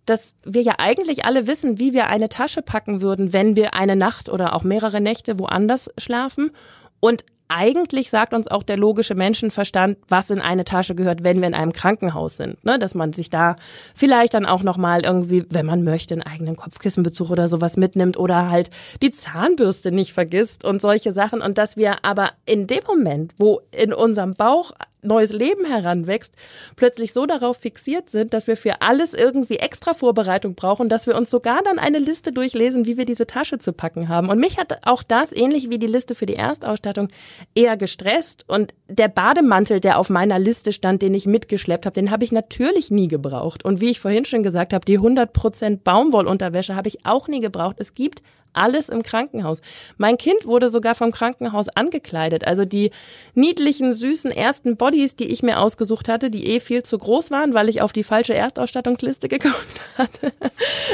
dass 0.07 0.35
wir 0.45 0.63
ja 0.63 0.75
eigentlich 0.79 1.25
alle 1.25 1.47
wissen, 1.47 1.79
wie 1.79 1.95
wir 1.95 2.09
eine 2.09 2.29
Tasche 2.29 2.63
packen 2.63 3.01
würden, 3.01 3.33
wenn 3.33 3.55
wir 3.55 3.75
eine 3.75 3.95
Nacht 3.95 4.29
oder 4.29 4.55
auch 4.55 4.65
mehrere 4.65 5.01
Nächte 5.01 5.39
woanders 5.39 5.91
schlafen. 5.99 6.51
Und 6.99 7.25
eigentlich 7.51 8.11
sagt 8.11 8.33
uns 8.33 8.49
auch 8.49 8.63
der 8.63 8.77
logische 8.77 9.15
Menschenverstand, 9.15 9.99
was 10.09 10.31
in 10.31 10.41
eine 10.41 10.65
Tasche 10.65 10.95
gehört, 10.95 11.25
wenn 11.25 11.41
wir 11.41 11.49
in 11.49 11.55
einem 11.55 11.73
Krankenhaus 11.73 12.37
sind. 12.37 12.65
Ne? 12.65 12.79
Dass 12.79 12.95
man 12.95 13.13
sich 13.13 13.29
da 13.29 13.57
vielleicht 13.95 14.35
dann 14.35 14.47
auch 14.47 14.63
nochmal 14.63 15.05
irgendwie, 15.05 15.45
wenn 15.51 15.67
man 15.67 15.83
möchte, 15.83 16.15
einen 16.15 16.23
eigenen 16.23 16.57
Kopfkissenbezug 16.57 17.31
oder 17.31 17.49
sowas 17.49 17.77
mitnimmt 17.77 18.17
oder 18.17 18.51
halt 18.51 18.71
die 19.03 19.11
Zahnbürste 19.11 19.91
nicht 19.91 20.13
vergisst 20.13 20.65
und 20.65 20.81
solche 20.81 21.13
Sachen. 21.13 21.43
Und 21.43 21.59
dass 21.59 21.77
wir 21.77 22.05
aber 22.05 22.31
in 22.47 22.67
dem 22.67 22.85
Moment, 22.87 23.35
wo 23.39 23.61
in 23.73 23.93
unserem 23.93 24.35
Bauch 24.35 24.73
neues 25.03 25.33
Leben 25.33 25.65
heranwächst, 25.65 26.35
plötzlich 26.77 27.13
so 27.13 27.27
darauf 27.27 27.57
fixiert 27.57 28.11
sind, 28.11 28.35
dass 28.35 28.47
wir 28.47 28.57
für 28.57 28.83
alles 28.83 29.15
irgendwie 29.15 29.57
extra 29.57 29.95
Vorbereitung 29.95 30.55
brauchen, 30.55 30.89
dass 30.89 31.07
wir 31.07 31.17
uns 31.17 31.31
sogar 31.31 31.63
dann 31.63 31.79
eine 31.79 31.99
Liste 31.99 32.33
durchlesen, 32.33 32.87
wie 32.87 32.97
wir 32.97 33.05
diese 33.05 33.27
Tasche 33.27 33.59
zu 33.59 33.73
packen 33.73 34.09
haben. 34.09 34.29
Und 34.29 34.39
mich 34.39 34.59
hat 34.59 34.87
auch 34.87 35.03
das, 35.03 35.33
ähnlich 35.33 35.71
wie 35.71 35.79
die 35.79 35.87
Liste 35.87 36.15
für 36.15 36.27
die 36.27 36.37
Erstausstattung, 36.37 37.09
eher 37.55 37.77
gestresst. 37.77 38.45
Und 38.49 38.75
der 38.89 39.09
Bademantel, 39.09 39.81
der 39.81 39.99
auf 39.99 40.11
meiner 40.11 40.39
Liste 40.39 40.73
stand, 40.73 41.03
den 41.03 41.15
ich 41.15 41.27
mitgeschleppt 41.27 41.87
habe, 41.87 41.95
den 41.95 42.11
habe 42.11 42.25
ich 42.25 42.33
natürlich 42.33 42.91
nie 42.91 43.09
gebraucht. 43.09 43.65
Und 43.65 43.81
wie 43.81 43.91
ich 43.91 44.01
vorhin 44.01 44.25
schon 44.25 44.43
gesagt 44.43 44.73
habe, 44.73 44.85
die 44.85 44.99
100% 44.99 45.79
Baumwollunterwäsche 45.83 46.77
habe 46.77 46.89
ich 46.89 47.07
auch 47.07 47.29
nie 47.29 47.41
gebraucht. 47.41 47.77
Es 47.79 47.95
gibt 47.95 48.23
alles 48.53 48.89
im 48.89 49.03
Krankenhaus. 49.03 49.61
Mein 49.97 50.19
Kind 50.19 50.47
wurde 50.47 50.69
sogar 50.69 50.95
vom 50.95 51.13
Krankenhaus 51.13 51.69
angekleidet. 51.69 52.47
Also 52.47 52.65
die 52.65 52.91
niedlichen, 53.35 53.93
süßen 53.93 54.31
ersten 54.31 54.77
Bodies, 54.77 55.17
die 55.17 55.27
ich 55.27 55.43
mir 55.43 55.61
ausgesucht 55.61 56.09
hatte, 56.09 56.31
die 56.31 56.47
eh 56.47 56.61
viel 56.61 56.83
zu 56.83 56.99
groß 56.99 57.31
waren, 57.31 57.55
weil 57.55 57.69
ich 57.69 57.83
auf 57.83 57.93
die 57.93 58.05
falsche 58.05 58.35
Erstausstattungsliste 58.35 59.29
geguckt 59.29 59.81
hatte, 59.97 60.33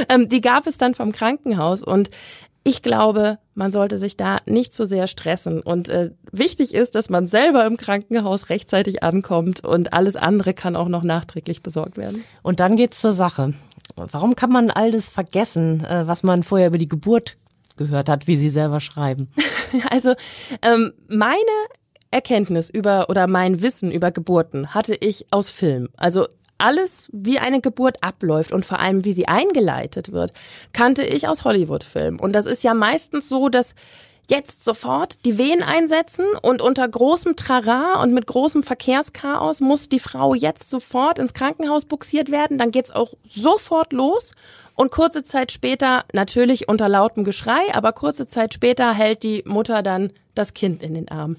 ähm, 0.08 0.28
die 0.28 0.40
gab 0.40 0.66
es 0.66 0.78
dann 0.78 0.94
vom 0.94 1.12
Krankenhaus. 1.12 1.82
Und 1.82 2.10
ich 2.66 2.82
glaube, 2.82 3.38
man 3.54 3.70
sollte 3.70 3.96
sich 3.96 4.16
da 4.16 4.40
nicht 4.44 4.74
zu 4.74 4.86
sehr 4.86 5.06
stressen. 5.06 5.60
Und 5.60 5.88
äh, 5.88 6.10
wichtig 6.32 6.74
ist, 6.74 6.96
dass 6.96 7.08
man 7.08 7.28
selber 7.28 7.64
im 7.64 7.76
Krankenhaus 7.76 8.48
rechtzeitig 8.48 9.04
ankommt 9.04 9.64
und 9.64 9.92
alles 9.92 10.16
andere 10.16 10.52
kann 10.52 10.74
auch 10.74 10.88
noch 10.88 11.04
nachträglich 11.04 11.62
besorgt 11.62 11.96
werden. 11.96 12.24
Und 12.42 12.58
dann 12.58 12.74
geht's 12.74 13.00
zur 13.00 13.12
Sache. 13.12 13.54
Warum 13.94 14.34
kann 14.34 14.50
man 14.50 14.72
all 14.72 14.90
das 14.90 15.08
vergessen, 15.08 15.84
äh, 15.84 16.08
was 16.08 16.24
man 16.24 16.42
vorher 16.42 16.66
über 16.66 16.78
die 16.78 16.88
Geburt 16.88 17.36
gehört 17.76 18.08
hat, 18.08 18.26
wie 18.26 18.36
Sie 18.36 18.50
selber 18.50 18.80
schreiben. 18.80 19.28
Also 19.90 20.14
ähm, 20.62 20.92
meine 21.08 21.34
Erkenntnis 22.12 22.70
über 22.70 23.10
oder 23.10 23.26
mein 23.26 23.62
Wissen 23.62 23.90
über 23.90 24.12
Geburten 24.12 24.74
hatte 24.74 24.94
ich 24.94 25.26
aus 25.32 25.50
Film. 25.50 25.88
Also 25.96 26.28
alles, 26.58 27.08
wie 27.12 27.38
eine 27.38 27.60
Geburt 27.60 28.02
abläuft 28.02 28.52
und 28.52 28.64
vor 28.64 28.78
allem, 28.78 29.04
wie 29.04 29.12
sie 29.12 29.28
eingeleitet 29.28 30.12
wird, 30.12 30.32
kannte 30.72 31.02
ich 31.02 31.28
aus 31.28 31.44
Hollywood-Filmen. 31.44 32.18
Und 32.18 32.32
das 32.32 32.46
ist 32.46 32.62
ja 32.62 32.74
meistens 32.74 33.28
so, 33.28 33.48
dass 33.48 33.74
jetzt 34.28 34.64
sofort 34.64 35.24
die 35.24 35.38
Wehen 35.38 35.62
einsetzen 35.62 36.24
und 36.42 36.60
unter 36.60 36.88
großem 36.88 37.36
Trara 37.36 38.02
und 38.02 38.12
mit 38.12 38.26
großem 38.26 38.62
Verkehrschaos 38.62 39.60
muss 39.60 39.88
die 39.88 40.00
Frau 40.00 40.34
jetzt 40.34 40.70
sofort 40.70 41.18
ins 41.18 41.34
Krankenhaus 41.34 41.84
buxiert 41.84 42.30
werden. 42.30 42.58
Dann 42.58 42.72
geht's 42.72 42.90
auch 42.90 43.12
sofort 43.28 43.92
los 43.92 44.32
und 44.76 44.90
kurze 44.90 45.24
Zeit 45.24 45.50
später, 45.50 46.04
natürlich 46.12 46.68
unter 46.68 46.88
lautem 46.88 47.24
Geschrei, 47.24 47.62
aber 47.72 47.92
kurze 47.92 48.26
Zeit 48.26 48.54
später 48.54 48.92
hält 48.92 49.22
die 49.22 49.42
Mutter 49.46 49.82
dann 49.82 50.12
das 50.34 50.54
Kind 50.54 50.82
in 50.82 50.94
den 50.94 51.08
Arm. 51.08 51.36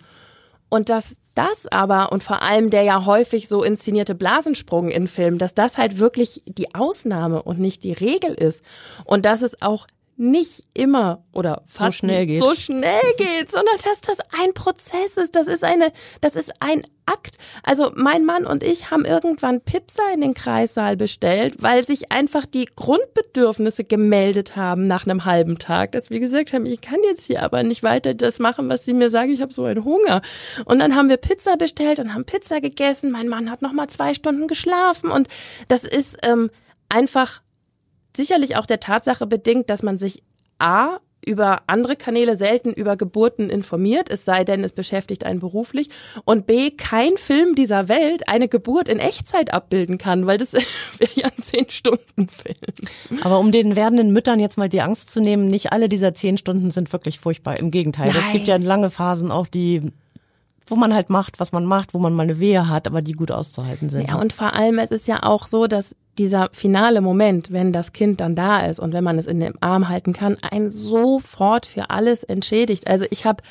Und 0.69 0.89
dass 0.89 1.17
das 1.36 1.67
aber 1.67 2.12
und 2.12 2.23
vor 2.23 2.41
allem 2.41 2.71
der 2.71 2.82
ja 2.82 3.06
häufig 3.06 3.47
so 3.47 3.63
inszenierte 3.63 4.15
Blasensprung 4.15 4.89
in 4.89 5.08
Filmen, 5.08 5.38
dass 5.38 5.54
das 5.54 5.78
halt 5.78 6.00
wirklich 6.00 6.41
die 6.47 6.73
Ausnahme 6.73 7.43
und 7.43 7.60
nicht 7.60 7.84
die 7.84 7.93
Regel 7.93 8.32
ist 8.32 8.63
und 9.06 9.23
dass 9.26 9.43
es 9.43 9.62
auch 9.62 9.86
nicht 10.17 10.63
immer 10.73 11.23
oder 11.34 11.63
fast 11.67 11.99
so 11.99 12.06
schnell 12.08 12.25
geht. 12.25 12.39
so 12.39 12.56
schnell 12.56 13.01
geht, 13.17 13.51
sondern 13.51 13.75
dass 13.84 14.01
das 14.01 14.17
ein 14.41 14.53
Prozess 14.56 15.17
ist. 15.17 15.36
Das 15.36 15.47
ist 15.47 15.63
eine, 15.63 15.91
das 16.21 16.36
ist 16.36 16.51
ein 16.60 16.84
Akt. 17.06 17.38
Also 17.62 17.91
mein 17.95 18.25
Mann 18.25 18.47
und 18.47 18.63
ich 18.63 18.89
haben 18.89 19.06
irgendwann 19.06 19.62
Pizza 19.62 20.01
in 20.13 20.21
den 20.21 20.34
Kreissaal 20.34 20.97
bestellt, 20.97 21.62
weil 21.62 21.86
sich 21.86 22.12
einfach 22.12 22.47
die 22.47 22.67
Grundbedürfnisse 22.75 23.84
gemeldet 23.84 24.56
haben 24.56 24.88
nach 24.88 25.06
einem 25.06 25.23
halben 25.23 25.60
Tag, 25.60 25.91
dass 25.91 26.10
wir 26.10 26.19
gesagt 26.19 26.51
haben, 26.51 26.65
ich 26.65 26.82
kann 26.82 26.99
jetzt 27.03 27.27
hier 27.27 27.43
aber 27.43 27.62
nicht 27.62 27.84
weiter 27.84 28.15
das 28.15 28.39
machen, 28.39 28.69
was 28.69 28.86
sie 28.86 28.93
mir 28.93 29.12
sagen, 29.12 29.32
ich 29.32 29.41
habe 29.41 29.53
so 29.53 29.65
einen 29.65 29.86
Hunger. 29.86 30.21
Und 30.65 30.80
dann 30.80 30.95
haben 30.95 31.10
wir 31.10 31.17
Pizza 31.17 31.58
bestellt 31.58 31.99
und 31.99 32.15
haben 32.15 32.25
Pizza 32.25 32.60
gegessen. 32.60 33.12
Mein 33.12 33.27
Mann 33.27 33.51
hat 33.51 33.62
noch 33.62 33.71
mal 33.71 33.88
zwei 33.88 34.15
Stunden 34.15 34.47
geschlafen 34.47 35.12
und 35.12 35.27
das 35.67 35.84
ist 35.84 36.17
ähm, 36.23 36.49
einfach 36.89 37.41
sicherlich 38.17 38.58
auch 38.58 38.65
der 38.65 38.80
Tatsache 38.80 39.25
bedingt, 39.25 39.69
dass 39.69 39.84
man 39.84 39.97
sich 39.97 40.23
A 40.60 40.99
über 41.27 41.58
andere 41.67 41.97
Kanäle 41.97 42.38
selten 42.38 42.71
über 42.71 42.95
Geburten 42.95 43.49
informiert, 43.49 44.10
es 44.10 44.23
sei 44.23 44.45
denn, 44.45 44.63
es 44.63 44.71
beschäftigt 44.71 45.25
einen 45.25 45.41
beruflich. 45.41 45.89
Und 46.23 46.47
B, 46.47 46.71
kein 46.71 47.17
Film 47.17 47.53
dieser 47.53 47.89
Welt 47.89 48.30
eine 48.30 48.47
Geburt 48.47 48.88
in 48.88 48.99
Echtzeit 48.99 49.53
abbilden 49.53 49.97
kann, 49.97 50.25
weil 50.25 50.38
das 50.38 50.53
wäre 50.97 51.12
ja 51.15 51.25
ein 51.25 51.41
Zehn-Stunden-Film. 51.41 52.56
Aber 53.23 53.39
um 53.39 53.51
den 53.51 53.75
werdenden 53.75 54.13
Müttern 54.13 54.39
jetzt 54.39 54.58
mal 54.58 54.69
die 54.69 54.82
Angst 54.82 55.12
zu 55.12 55.19
nehmen, 55.19 55.47
nicht 55.47 55.73
alle 55.73 55.89
dieser 55.89 56.13
zehn 56.13 56.38
Stunden 56.38 56.71
sind 56.71 56.93
wirklich 56.93 57.19
furchtbar. 57.19 57.60
Im 57.60 57.71
Gegenteil. 57.71 58.13
Es 58.15 58.32
gibt 58.32 58.47
ja 58.47 58.56
lange 58.56 58.89
Phasen 58.89 59.30
auch, 59.32 59.47
die 59.47 59.82
wo 60.69 60.75
man 60.75 60.93
halt 60.93 61.10
macht, 61.10 61.39
was 61.39 61.51
man 61.51 61.65
macht, 61.65 61.93
wo 61.93 61.99
man 61.99 62.13
mal 62.13 62.23
eine 62.23 62.39
Wehe 62.39 62.69
hat, 62.69 62.88
aber 62.88 63.01
die 63.01 63.13
gut 63.13 63.32
auszuhalten 63.32 63.89
sind. 63.89 64.08
Ja, 64.08 64.15
und 64.15 64.34
vor 64.34 64.53
allem, 64.53 64.80
es 64.80 64.91
ist 64.91 65.08
ja 65.08 65.23
auch 65.23 65.47
so, 65.47 65.67
dass 65.67 65.95
dieser 66.17 66.49
finale 66.51 67.01
Moment, 67.01 67.51
wenn 67.51 67.71
das 67.71 67.93
Kind 67.93 68.21
dann 68.21 68.36
da 68.36 68.65
ist 68.65 68.80
und 68.80 68.93
wenn 68.93 69.03
man 69.03 69.19
es 69.19 69.27
in 69.27 69.39
dem 69.39 69.53
Arm 69.62 69.89
halten 69.89 70.13
kann, 70.13 70.38
einen 70.41 70.71
sofort 70.71 71.65
für 71.65 71.89
alles 71.89 72.23
entschädigt. 72.23 72.88
Also 72.88 73.06
ich 73.10 73.25
habe 73.25 73.43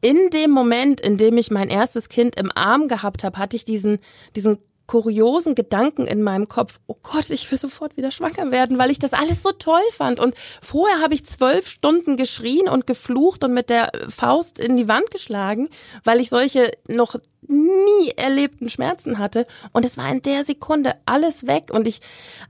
in 0.00 0.30
dem 0.30 0.50
Moment, 0.50 1.00
in 1.00 1.16
dem 1.16 1.36
ich 1.36 1.50
mein 1.50 1.68
erstes 1.68 2.08
Kind 2.08 2.36
im 2.36 2.50
Arm 2.54 2.88
gehabt 2.88 3.24
habe, 3.24 3.38
hatte 3.38 3.56
ich 3.56 3.64
diesen, 3.64 3.98
diesen 4.34 4.58
kuriosen 4.86 5.54
Gedanken 5.54 6.06
in 6.06 6.22
meinem 6.22 6.48
Kopf, 6.48 6.78
oh 6.86 6.96
Gott, 7.02 7.30
ich 7.30 7.50
will 7.50 7.58
sofort 7.58 7.96
wieder 7.96 8.10
schwanger 8.10 8.50
werden, 8.50 8.78
weil 8.78 8.90
ich 8.90 8.98
das 8.98 9.12
alles 9.12 9.42
so 9.42 9.52
toll 9.52 9.82
fand. 9.92 10.20
Und 10.20 10.34
vorher 10.62 11.00
habe 11.00 11.14
ich 11.14 11.24
zwölf 11.24 11.68
Stunden 11.68 12.16
geschrien 12.16 12.68
und 12.68 12.86
geflucht 12.86 13.44
und 13.44 13.52
mit 13.52 13.70
der 13.70 13.90
Faust 14.08 14.58
in 14.58 14.76
die 14.76 14.88
Wand 14.88 15.10
geschlagen, 15.10 15.68
weil 16.04 16.20
ich 16.20 16.30
solche 16.30 16.72
noch 16.88 17.16
nie 17.48 18.10
erlebten 18.16 18.70
Schmerzen 18.70 19.18
hatte. 19.18 19.46
Und 19.72 19.84
es 19.84 19.96
war 19.96 20.10
in 20.10 20.22
der 20.22 20.44
Sekunde 20.44 20.94
alles 21.04 21.46
weg. 21.46 21.70
Und 21.72 21.86
ich, 21.86 22.00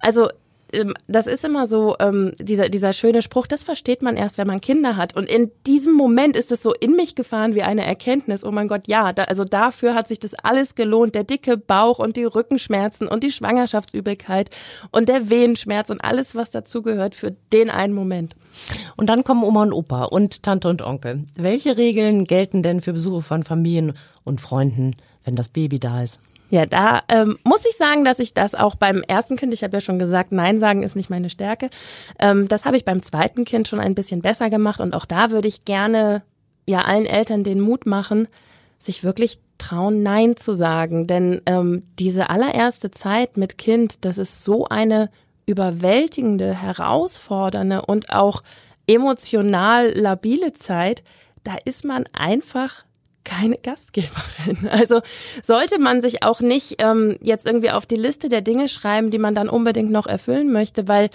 also 0.00 0.28
das 1.06 1.26
ist 1.26 1.44
immer 1.44 1.66
so, 1.66 1.96
ähm, 2.00 2.32
dieser, 2.38 2.68
dieser 2.68 2.92
schöne 2.92 3.22
Spruch, 3.22 3.46
das 3.46 3.62
versteht 3.62 4.02
man 4.02 4.16
erst, 4.16 4.36
wenn 4.36 4.48
man 4.48 4.60
Kinder 4.60 4.96
hat. 4.96 5.14
Und 5.14 5.28
in 5.28 5.50
diesem 5.66 5.94
Moment 5.94 6.36
ist 6.36 6.50
es 6.50 6.62
so 6.62 6.74
in 6.74 6.96
mich 6.96 7.14
gefahren 7.14 7.54
wie 7.54 7.62
eine 7.62 7.86
Erkenntnis. 7.86 8.44
Oh 8.44 8.50
mein 8.50 8.66
Gott, 8.66 8.88
ja, 8.88 9.12
da, 9.12 9.24
also 9.24 9.44
dafür 9.44 9.94
hat 9.94 10.08
sich 10.08 10.18
das 10.18 10.34
alles 10.34 10.74
gelohnt. 10.74 11.14
Der 11.14 11.24
dicke 11.24 11.56
Bauch 11.56 11.98
und 12.00 12.16
die 12.16 12.24
Rückenschmerzen 12.24 13.06
und 13.06 13.22
die 13.22 13.30
Schwangerschaftsübelkeit 13.30 14.50
und 14.90 15.08
der 15.08 15.30
Wehenschmerz 15.30 15.90
und 15.90 16.02
alles, 16.02 16.34
was 16.34 16.50
dazugehört 16.50 17.14
für 17.14 17.30
den 17.52 17.70
einen 17.70 17.94
Moment. 17.94 18.34
Und 18.96 19.08
dann 19.08 19.22
kommen 19.22 19.44
Oma 19.44 19.62
und 19.62 19.72
Opa 19.72 20.04
und 20.04 20.42
Tante 20.42 20.68
und 20.68 20.82
Onkel. 20.82 21.24
Welche 21.36 21.76
Regeln 21.76 22.24
gelten 22.24 22.62
denn 22.62 22.80
für 22.80 22.92
Besuche 22.92 23.22
von 23.22 23.44
Familien 23.44 23.92
und 24.24 24.40
Freunden, 24.40 24.96
wenn 25.24 25.36
das 25.36 25.48
Baby 25.48 25.78
da 25.78 26.02
ist? 26.02 26.18
Ja, 26.50 26.64
da 26.64 27.02
ähm, 27.08 27.38
muss 27.42 27.64
ich 27.68 27.76
sagen, 27.76 28.04
dass 28.04 28.20
ich 28.20 28.32
das 28.32 28.54
auch 28.54 28.76
beim 28.76 29.02
ersten 29.02 29.36
Kind, 29.36 29.52
ich 29.52 29.64
habe 29.64 29.76
ja 29.76 29.80
schon 29.80 29.98
gesagt, 29.98 30.30
Nein 30.30 30.60
sagen 30.60 30.84
ist 30.84 30.94
nicht 30.94 31.10
meine 31.10 31.28
Stärke. 31.28 31.70
Ähm, 32.18 32.46
das 32.46 32.64
habe 32.64 32.76
ich 32.76 32.84
beim 32.84 33.02
zweiten 33.02 33.44
Kind 33.44 33.66
schon 33.66 33.80
ein 33.80 33.94
bisschen 33.94 34.22
besser 34.22 34.48
gemacht 34.48 34.80
und 34.80 34.94
auch 34.94 35.06
da 35.06 35.30
würde 35.30 35.48
ich 35.48 35.64
gerne 35.64 36.22
ja 36.66 36.82
allen 36.82 37.06
Eltern 37.06 37.42
den 37.42 37.60
Mut 37.60 37.86
machen, 37.86 38.28
sich 38.78 39.02
wirklich 39.02 39.40
trauen, 39.58 40.02
Nein 40.02 40.36
zu 40.36 40.54
sagen. 40.54 41.06
Denn 41.06 41.42
ähm, 41.46 41.82
diese 41.98 42.30
allererste 42.30 42.90
Zeit 42.90 43.36
mit 43.36 43.58
Kind, 43.58 44.04
das 44.04 44.18
ist 44.18 44.44
so 44.44 44.66
eine 44.66 45.10
überwältigende, 45.46 46.54
herausfordernde 46.54 47.82
und 47.82 48.12
auch 48.12 48.42
emotional 48.86 49.90
labile 49.90 50.52
Zeit. 50.52 51.02
Da 51.44 51.56
ist 51.64 51.84
man 51.84 52.04
einfach 52.12 52.84
keine 53.26 53.58
Gastgeberin. 53.58 54.70
Also 54.70 55.02
sollte 55.42 55.78
man 55.78 56.00
sich 56.00 56.22
auch 56.22 56.40
nicht 56.40 56.76
ähm, 56.78 57.18
jetzt 57.20 57.46
irgendwie 57.46 57.70
auf 57.70 57.84
die 57.84 57.96
Liste 57.96 58.28
der 58.28 58.40
Dinge 58.40 58.68
schreiben, 58.68 59.10
die 59.10 59.18
man 59.18 59.34
dann 59.34 59.48
unbedingt 59.48 59.90
noch 59.90 60.06
erfüllen 60.06 60.52
möchte, 60.52 60.88
weil 60.88 61.10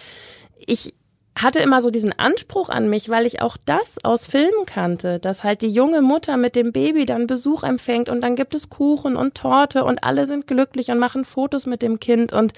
ich 0.58 0.94
hatte 1.40 1.60
immer 1.60 1.82
so 1.82 1.90
diesen 1.90 2.18
Anspruch 2.18 2.70
an 2.70 2.90
mich, 2.90 3.08
weil 3.08 3.26
ich 3.26 3.42
auch 3.42 3.56
das 3.66 4.04
aus 4.04 4.28
Filmen 4.28 4.66
kannte, 4.66 5.20
dass 5.20 5.44
halt 5.44 5.62
die 5.62 5.70
junge 5.70 6.02
Mutter 6.02 6.36
mit 6.36 6.56
dem 6.56 6.74
Baby 6.74 7.06
dann 7.06 7.26
Besuch 7.26 7.64
empfängt 7.64 8.10
und 8.10 8.22
dann 8.22 8.36
gibt 8.36 8.54
es 8.54 8.70
Kuchen 8.70 9.16
und 9.16 9.36
Torte 9.36 9.86
und 9.86 10.04
alle 10.04 10.28
sind 10.28 10.46
glücklich 10.46 10.92
und 10.92 11.00
machen 11.00 11.24
Fotos 11.24 11.66
mit 11.66 11.82
dem 11.82 12.00
Kind 12.00 12.34
und 12.34 12.52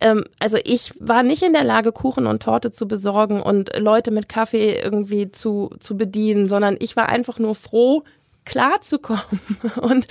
ähm, 0.00 0.24
also 0.40 0.58
ich 0.64 0.92
war 0.98 1.22
nicht 1.22 1.42
in 1.42 1.52
der 1.52 1.64
Lage, 1.64 1.92
Kuchen 1.92 2.26
und 2.26 2.42
Torte 2.42 2.72
zu 2.72 2.88
besorgen 2.88 3.40
und 3.40 3.70
Leute 3.78 4.10
mit 4.10 4.28
Kaffee 4.28 4.80
irgendwie 4.80 5.30
zu, 5.30 5.70
zu 5.78 5.96
bedienen, 5.96 6.48
sondern 6.48 6.76
ich 6.80 6.96
war 6.96 7.08
einfach 7.08 7.38
nur 7.38 7.54
froh, 7.54 8.02
klarzukommen. 8.48 9.40
Und 9.80 10.06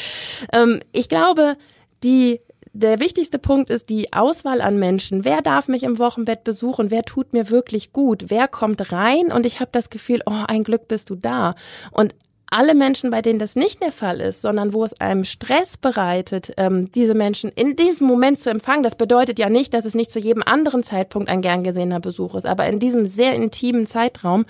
ähm, 0.53 0.79
ich 0.91 1.09
glaube, 1.09 1.57
die 2.03 2.39
der 2.73 2.99
wichtigste 2.99 3.39
Punkt 3.39 3.71
ist 3.71 3.89
die 3.89 4.13
Auswahl 4.13 4.61
an 4.61 4.77
Menschen. 4.77 5.25
Wer 5.25 5.41
darf 5.41 5.67
mich 5.67 5.81
im 5.81 5.97
Wochenbett 5.97 6.43
besuchen? 6.43 6.91
Wer 6.91 7.01
tut 7.03 7.33
mir 7.33 7.49
wirklich 7.49 7.91
gut? 7.91 8.25
Wer 8.27 8.47
kommt 8.47 8.91
rein? 8.91 9.31
Und 9.31 9.47
ich 9.47 9.59
habe 9.59 9.71
das 9.71 9.89
Gefühl, 9.89 10.21
oh, 10.27 10.43
ein 10.47 10.63
Glück 10.63 10.87
bist 10.87 11.09
du 11.09 11.15
da. 11.15 11.55
Und 11.89 12.13
alle 12.49 12.75
Menschen, 12.75 13.09
bei 13.09 13.21
denen 13.21 13.39
das 13.39 13.55
nicht 13.55 13.81
der 13.81 13.91
Fall 13.91 14.21
ist, 14.21 14.41
sondern 14.41 14.73
wo 14.73 14.85
es 14.85 14.99
einem 15.01 15.25
Stress 15.25 15.75
bereitet, 15.75 16.53
ähm, 16.57 16.91
diese 16.91 17.13
Menschen 17.13 17.51
in 17.51 17.75
diesem 17.75 18.07
Moment 18.07 18.39
zu 18.39 18.49
empfangen, 18.49 18.83
das 18.83 18.95
bedeutet 18.95 19.39
ja 19.39 19.49
nicht, 19.49 19.73
dass 19.73 19.85
es 19.85 19.95
nicht 19.95 20.11
zu 20.11 20.19
jedem 20.19 20.43
anderen 20.43 20.83
Zeitpunkt 20.83 21.29
ein 21.29 21.41
gern 21.41 21.63
gesehener 21.63 21.99
Besuch 21.99 22.35
ist, 22.35 22.45
aber 22.45 22.67
in 22.67 22.79
diesem 22.79 23.05
sehr 23.05 23.33
intimen 23.33 23.87
Zeitraum, 23.87 24.45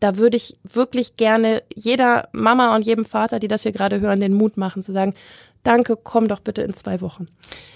da 0.00 0.16
würde 0.16 0.36
ich 0.36 0.56
wirklich 0.64 1.16
gerne 1.16 1.62
jeder 1.74 2.28
Mama 2.32 2.74
und 2.74 2.84
jedem 2.84 3.04
Vater, 3.04 3.38
die 3.38 3.48
das 3.48 3.62
hier 3.62 3.72
gerade 3.72 4.00
hören, 4.00 4.20
den 4.20 4.34
Mut 4.34 4.56
machen 4.56 4.82
zu 4.82 4.92
sagen, 4.92 5.14
danke, 5.62 5.96
komm 6.02 6.28
doch 6.28 6.40
bitte 6.40 6.62
in 6.62 6.72
zwei 6.72 7.00
Wochen. 7.00 7.26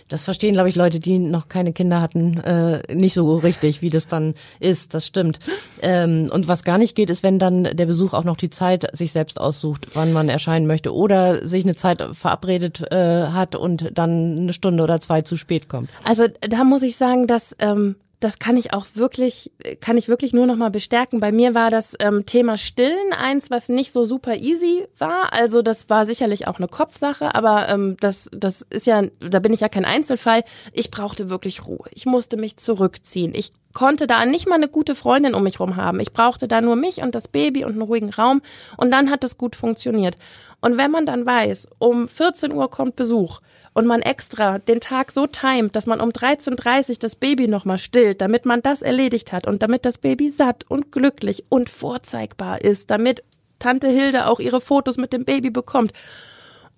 Das 0.09 0.25
verstehen, 0.25 0.53
glaube 0.53 0.69
ich, 0.69 0.77
Leute, 0.77 1.01
die 1.01 1.19
noch 1.19 1.49
keine 1.49 1.73
Kinder 1.73 2.01
hatten, 2.01 2.39
äh, 2.39 2.95
nicht 2.95 3.15
so 3.15 3.37
richtig, 3.39 3.81
wie 3.81 3.91
das 3.91 4.07
dann 4.07 4.35
ist. 4.61 4.95
Das 4.95 5.07
stimmt. 5.07 5.39
Ähm, 5.81 6.29
und 6.33 6.47
was 6.47 6.65
gar 6.65 6.79
nicht 6.79 6.95
geht, 6.95 7.09
ist, 7.09 7.23
wenn 7.23 7.39
dann 7.39 7.65
der 7.65 7.87
Besuch 7.87 8.13
auch 8.13 8.25
noch 8.25 8.37
die 8.37 8.51
Zeit 8.51 8.87
sich 8.95 9.13
selbst 9.13 9.41
aussucht, 9.41 9.89
wann 9.95 10.13
man 10.13 10.29
erscheinen 10.29 10.67
möchte 10.67 10.95
oder 10.95 11.47
sich 11.47 11.65
eine 11.65 11.75
Zeit 11.75 12.07
verabredet 12.13 12.81
äh, 12.93 13.29
hat 13.29 13.57
und 13.57 13.91
dann 13.95 14.39
eine 14.39 14.53
Stunde 14.53 14.83
oder 14.83 15.01
zwei 15.01 15.23
zu 15.23 15.37
spät 15.37 15.69
kommt. 15.69 15.89
Also 16.05 16.27
da 16.41 16.65
muss 16.65 16.83
ich 16.83 16.97
sagen, 16.97 17.27
dass 17.27 17.57
ähm, 17.59 17.97
das 18.25 18.39
kann 18.39 18.57
ich 18.57 18.73
auch 18.73 18.87
wirklich, 18.95 19.53
kann 19.81 19.99
ich 19.99 20.09
wirklich 20.09 20.33
nur 20.33 20.47
noch 20.47 20.57
mal 20.57 20.71
bestärken. 20.71 21.21
Bei 21.21 21.31
mir 21.31 21.55
war 21.55 21.71
das 21.71 21.95
ähm, 22.01 22.25
Thema 22.25 22.57
Stillen 22.57 23.13
eins, 23.13 23.51
was 23.51 23.69
nicht 23.69 23.93
so 23.93 24.05
super 24.05 24.35
easy 24.37 24.87
war. 24.97 25.35
Also 25.35 25.61
das 25.61 25.91
war 25.91 26.07
sicherlich 26.07 26.49
auch 26.49 26.57
eine 26.57 26.69
Kopfsache, 26.69 27.35
aber 27.35 27.69
ähm, 27.69 27.99
das, 28.01 28.31
das 28.33 28.63
ist 28.63 28.87
ja, 28.87 29.03
da 29.21 29.41
bin 29.41 29.53
ich 29.53 29.61
ja 29.61 29.69
kein 29.69 29.85
Einzelfall. 29.85 30.43
Ich 30.73 30.91
brauchte 30.91 31.29
wirklich 31.29 31.67
Ruhe. 31.67 31.85
Ich 31.93 32.07
musste 32.07 32.39
mich 32.39 32.57
zurückziehen. 32.57 33.35
Ich 33.35 33.53
konnte 33.75 34.07
da 34.07 34.25
nicht 34.25 34.49
mal 34.49 34.55
eine 34.55 34.69
gute 34.69 34.95
Freundin 34.95 35.35
um 35.35 35.43
mich 35.43 35.61
rum 35.61 35.77
haben. 35.77 36.01
Ich 36.01 36.13
brauchte 36.13 36.49
da 36.49 36.61
nur 36.61 36.77
mich 36.77 37.03
und 37.03 37.15
das 37.15 37.29
Baby 37.29 37.65
und 37.65 37.73
einen 37.73 37.83
ruhigen 37.83 38.11
Raum. 38.11 38.41
Und 38.77 38.91
dann 38.91 39.11
hat 39.11 39.25
es 39.25 39.37
gut 39.37 39.57
funktioniert. 39.57 40.17
Und 40.61 40.79
wenn 40.79 40.91
man 40.91 41.05
dann 41.05 41.27
weiß, 41.27 41.69
um 41.79 42.09
14 42.09 42.53
Uhr 42.53 42.71
kommt 42.71 42.97
Besuch 42.97 43.41
und 43.75 43.87
man 43.87 44.01
extra 44.01 44.59
den 44.59 44.81
Tag 44.81 45.11
so 45.13 45.27
timet, 45.27 45.77
dass 45.77 45.87
man 45.87 46.01
um 46.01 46.11
13.30 46.11 46.91
Uhr 46.91 46.97
das 47.01 47.17
Baby 47.17 47.49
nochmal 47.49 47.77
stillt, 47.77 48.23
damit 48.23 48.47
man 48.47 48.63
das 48.63 48.81
erledigt 48.81 49.33
hat 49.33 49.47
und 49.47 49.63
damit 49.63 49.85
das 49.85 49.99
Baby 49.99 50.31
satt 50.31 50.65
und 50.71 50.91
glücklich 50.91 51.45
und 51.51 51.69
vorzeigbar 51.69 52.63
ist, 52.63 52.91
damit 52.91 53.23
Tante 53.59 53.89
Hilde 53.89 54.27
auch 54.27 54.41
ihre 54.41 54.61
Fotos 54.61 54.97
mit 54.97 55.13
dem 55.13 55.25
Baby 55.25 55.51
bekommt. 55.51 55.93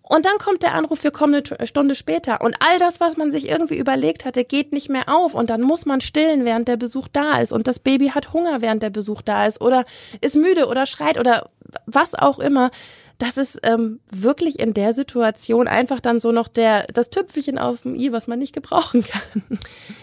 Und 0.09 0.25
dann 0.25 0.39
kommt 0.39 0.63
der 0.63 0.75
Anruf, 0.75 1.03
wir 1.03 1.11
kommen 1.11 1.35
eine 1.35 1.67
Stunde 1.67 1.95
später. 1.95 2.41
Und 2.41 2.57
all 2.61 2.79
das, 2.79 3.01
was 3.01 3.17
man 3.17 3.33
sich 3.33 3.49
irgendwie 3.49 3.77
überlegt 3.77 4.25
hatte, 4.25 4.45
geht 4.45 4.73
nicht 4.73 4.89
mehr 4.89 5.09
auf. 5.09 5.35
Und 5.35 5.51
dann 5.51 5.63
muss 5.63 5.85
man 5.85 6.01
stillen, 6.01 6.45
während 6.45 6.69
der 6.69 6.77
Besuch 6.77 7.09
da 7.09 7.39
ist. 7.41 7.53
Und 7.53 7.67
das 7.67 7.81
Baby 7.81 8.09
hat 8.09 8.33
Hunger, 8.33 8.63
während 8.63 8.83
der 8.83 8.91
Besuch 8.91 9.21
da 9.23 9.47
ist. 9.47 9.61
Oder 9.61 9.85
ist 10.21 10.37
müde 10.37 10.67
oder 10.69 10.87
schreit 10.87 11.19
oder 11.19 11.51
was 11.87 12.15
auch 12.15 12.39
immer 12.39 12.71
das 13.19 13.39
ist 13.39 13.61
ähm, 13.63 14.01
wirklich 14.11 14.59
in 14.59 14.75
der 14.75 14.93
Situation 14.93 15.69
einfach 15.69 16.01
dann 16.01 16.21
so 16.21 16.33
noch 16.33 16.49
der 16.49 16.87
das 16.93 17.09
Tüpfelchen 17.11 17.59
auf 17.59 17.81
dem 17.81 17.95
i, 17.95 18.13
was 18.13 18.27
man 18.27 18.39
nicht 18.39 18.53
gebrauchen 18.53 19.05
kann. 19.05 19.43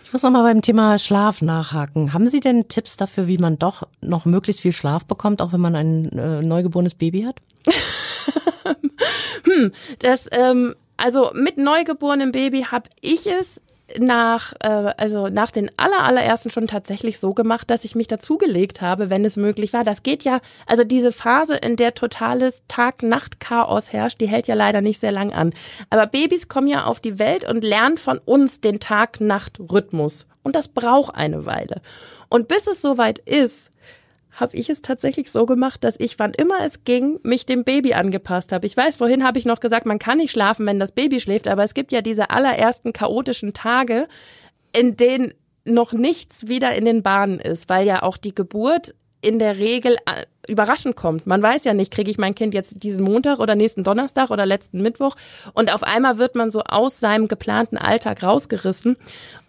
Ich 0.04 0.12
muss 0.12 0.24
noch 0.24 0.32
mal 0.32 0.44
beim 0.44 0.62
Thema 0.62 0.98
Schlaf 0.98 1.42
nachhaken. 1.42 2.14
Haben 2.14 2.28
Sie 2.28 2.40
denn 2.40 2.68
Tipps 2.68 2.98
dafür, 2.98 3.28
wie 3.28 3.38
man 3.38 3.60
doch 3.60 3.88
noch 4.02 4.26
möglichst 4.26 4.62
viel 4.62 4.74
Schlaf 4.74 5.06
bekommt, 5.06 5.42
auch 5.42 5.54
wenn 5.54 5.62
man 5.62 5.76
ein 5.76 6.10
äh, 6.18 6.42
neugeborenes 6.42 6.96
Baby 6.96 7.24
hat? 7.24 7.36
hm, 9.46 9.72
das 10.00 10.28
ähm, 10.32 10.76
also 10.98 11.32
mit 11.34 11.58
neugeborenem 11.58 12.32
Baby 12.32 12.64
habe 12.64 12.90
ich 13.02 13.28
es 13.28 13.62
nach, 14.00 14.54
äh, 14.62 14.94
also 14.98 15.28
nach 15.28 15.52
den 15.52 15.70
aller, 15.78 16.04
allerersten 16.04 16.50
schon 16.50 16.68
tatsächlich 16.68 17.20
so 17.20 17.34
gemacht, 17.34 17.70
dass 17.70 17.84
ich 17.84 17.96
mich 17.96 18.08
dazugelegt 18.08 18.82
habe, 18.82 19.10
wenn 19.10 19.26
es 19.26 19.38
möglich 19.38 19.74
war. 19.74 19.84
Das 19.84 20.04
geht 20.04 20.24
ja, 20.24 20.40
also 20.66 20.84
diese 20.84 21.12
Phase, 21.12 21.56
in 21.56 21.76
der 21.76 21.94
totales 21.94 22.64
Tag-Nacht-Chaos 22.68 23.92
herrscht, 23.92 24.22
die 24.22 24.28
hält 24.28 24.48
ja 24.48 24.56
leider 24.56 24.82
nicht 24.82 25.00
sehr 25.00 25.12
lang 25.12 25.34
an. 25.34 25.54
Aber 25.90 26.08
Babys 26.08 26.48
kommen 26.48 26.68
ja 26.68 26.86
auf 26.86 27.00
die 27.00 27.20
Welt 27.20 27.44
und 27.48 27.64
lernen 27.64 27.98
von 27.98 28.20
uns 28.20 28.62
den 28.62 28.80
Tag-Nacht-Rhythmus. 28.80 30.28
Und 30.44 30.56
das 30.56 30.70
braucht 30.70 31.16
eine 31.16 31.46
Weile. 31.46 31.82
Und 32.30 32.48
bis 32.48 32.68
es 32.68 32.82
soweit 32.82 33.20
ist, 33.20 33.72
habe 34.34 34.56
ich 34.56 34.70
es 34.70 34.82
tatsächlich 34.82 35.32
so 35.32 35.46
gemacht, 35.46 35.84
dass 35.84 36.00
ich, 36.00 36.18
wann 36.20 36.34
immer 36.34 36.66
es 36.66 36.84
ging, 36.84 37.20
mich 37.24 37.46
dem 37.46 37.64
Baby 37.64 37.94
angepasst 37.94 38.52
habe. 38.52 38.66
Ich 38.66 38.76
weiß, 38.76 38.96
vorhin 38.98 39.24
habe 39.24 39.38
ich 39.38 39.46
noch 39.46 39.60
gesagt, 39.60 39.86
man 39.86 40.00
kann 40.00 40.18
nicht 40.18 40.32
schlafen, 40.32 40.66
wenn 40.66 40.80
das 40.80 40.92
Baby 40.92 41.20
schläft, 41.20 41.48
aber 41.48 41.64
es 41.64 41.74
gibt 41.74 41.92
ja 41.92 42.02
diese 42.02 42.30
allerersten 42.30 42.94
chaotischen 42.94 43.54
Tage, 43.54 44.08
in 44.76 44.98
denen 44.98 45.34
noch 45.66 45.94
nichts 45.94 46.48
wieder 46.48 46.76
in 46.76 46.86
den 46.86 47.04
Bahnen 47.04 47.40
ist, 47.40 47.70
weil 47.70 47.86
ja 47.86 48.04
auch 48.04 48.18
die 48.18 48.36
Geburt 48.36 48.96
in 49.22 49.40
der 49.40 49.58
Regel 49.58 49.96
äh, 50.06 50.26
überraschend 50.48 50.96
kommt. 50.96 51.26
Man 51.26 51.42
weiß 51.42 51.64
ja 51.64 51.74
nicht, 51.74 51.92
kriege 51.92 52.12
ich 52.12 52.18
mein 52.18 52.36
Kind 52.36 52.54
jetzt 52.54 52.84
diesen 52.84 53.04
Montag 53.04 53.40
oder 53.40 53.56
nächsten 53.56 53.84
Donnerstag 53.84 54.30
oder 54.30 54.46
letzten 54.46 54.82
Mittwoch 54.82 55.16
und 55.54 55.74
auf 55.74 55.84
einmal 55.84 56.18
wird 56.18 56.36
man 56.36 56.52
so 56.52 56.62
aus 56.62 57.00
seinem 57.00 57.28
geplanten 57.28 57.78
Alltag 57.78 58.24
rausgerissen. 58.24 58.98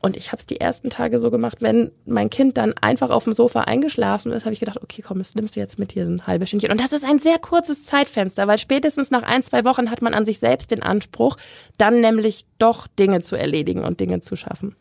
Und 0.00 0.16
ich 0.16 0.32
habe 0.32 0.40
es 0.40 0.46
die 0.46 0.60
ersten 0.60 0.90
Tage 0.90 1.18
so 1.18 1.30
gemacht, 1.30 1.58
wenn 1.60 1.90
mein 2.04 2.28
Kind 2.28 2.58
dann 2.58 2.74
einfach 2.80 3.10
auf 3.10 3.24
dem 3.24 3.32
Sofa 3.32 3.62
eingeschlafen 3.62 4.32
ist, 4.32 4.44
habe 4.44 4.52
ich 4.52 4.60
gedacht, 4.60 4.82
okay, 4.82 5.02
komm, 5.02 5.18
das 5.18 5.34
nimmst 5.34 5.56
du 5.56 5.60
jetzt 5.60 5.78
mit 5.78 5.92
hier 5.92 6.04
ein 6.04 6.26
halbes 6.26 6.50
Stündchen. 6.50 6.70
Und 6.70 6.80
das 6.80 6.92
ist 6.92 7.04
ein 7.04 7.18
sehr 7.18 7.38
kurzes 7.38 7.84
Zeitfenster, 7.84 8.46
weil 8.46 8.58
spätestens 8.58 9.10
nach 9.10 9.22
ein, 9.22 9.42
zwei 9.42 9.64
Wochen 9.64 9.90
hat 9.90 10.02
man 10.02 10.12
an 10.12 10.26
sich 10.26 10.38
selbst 10.38 10.70
den 10.70 10.82
Anspruch, 10.82 11.38
dann 11.78 12.00
nämlich 12.00 12.44
doch 12.58 12.86
Dinge 12.86 13.22
zu 13.22 13.34
erledigen 13.34 13.82
und 13.82 13.98
Dinge 13.98 14.20
zu 14.20 14.36
schaffen. 14.36 14.76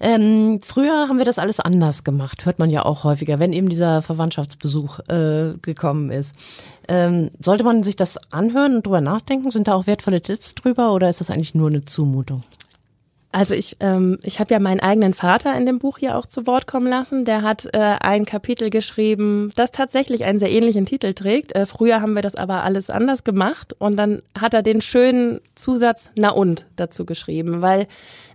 Ähm, 0.00 0.60
früher 0.62 1.08
haben 1.08 1.18
wir 1.18 1.26
das 1.26 1.38
alles 1.38 1.60
anders 1.60 2.04
gemacht, 2.04 2.46
hört 2.46 2.58
man 2.58 2.70
ja 2.70 2.86
auch 2.86 3.04
häufiger, 3.04 3.38
wenn 3.38 3.52
eben 3.52 3.68
dieser 3.68 4.00
Verwandtschaftsbesuch 4.00 5.00
äh, 5.08 5.52
gekommen 5.60 6.10
ist. 6.10 6.64
Ähm, 6.88 7.30
sollte 7.38 7.64
man 7.64 7.82
sich 7.82 7.96
das 7.96 8.16
anhören 8.32 8.76
und 8.76 8.86
drüber 8.86 9.02
nachdenken? 9.02 9.50
Sind 9.50 9.68
da 9.68 9.74
auch 9.74 9.86
wertvolle 9.86 10.22
Tipps 10.22 10.54
drüber 10.54 10.92
oder 10.94 11.10
ist 11.10 11.20
das 11.20 11.30
eigentlich 11.30 11.54
nur 11.54 11.68
eine 11.68 11.84
Zumutung? 11.84 12.42
Also 13.32 13.54
ich, 13.54 13.76
ähm, 13.78 14.18
ich 14.22 14.40
habe 14.40 14.52
ja 14.52 14.58
meinen 14.58 14.80
eigenen 14.80 15.14
Vater 15.14 15.56
in 15.56 15.64
dem 15.64 15.78
Buch 15.78 15.98
hier 15.98 16.18
auch 16.18 16.26
zu 16.26 16.48
Wort 16.48 16.66
kommen 16.66 16.88
lassen. 16.88 17.24
Der 17.24 17.42
hat 17.42 17.68
äh, 17.72 17.78
ein 17.78 18.24
Kapitel 18.24 18.70
geschrieben, 18.70 19.52
das 19.54 19.70
tatsächlich 19.70 20.24
einen 20.24 20.40
sehr 20.40 20.50
ähnlichen 20.50 20.84
Titel 20.84 21.14
trägt. 21.14 21.54
Äh, 21.54 21.66
früher 21.66 22.00
haben 22.00 22.14
wir 22.14 22.22
das 22.22 22.34
aber 22.34 22.64
alles 22.64 22.90
anders 22.90 23.22
gemacht 23.22 23.74
und 23.78 23.96
dann 23.96 24.22
hat 24.36 24.52
er 24.52 24.62
den 24.62 24.80
schönen 24.80 25.40
Zusatz 25.54 26.10
Na 26.16 26.30
und 26.30 26.66
dazu 26.74 27.06
geschrieben, 27.06 27.62
weil 27.62 27.86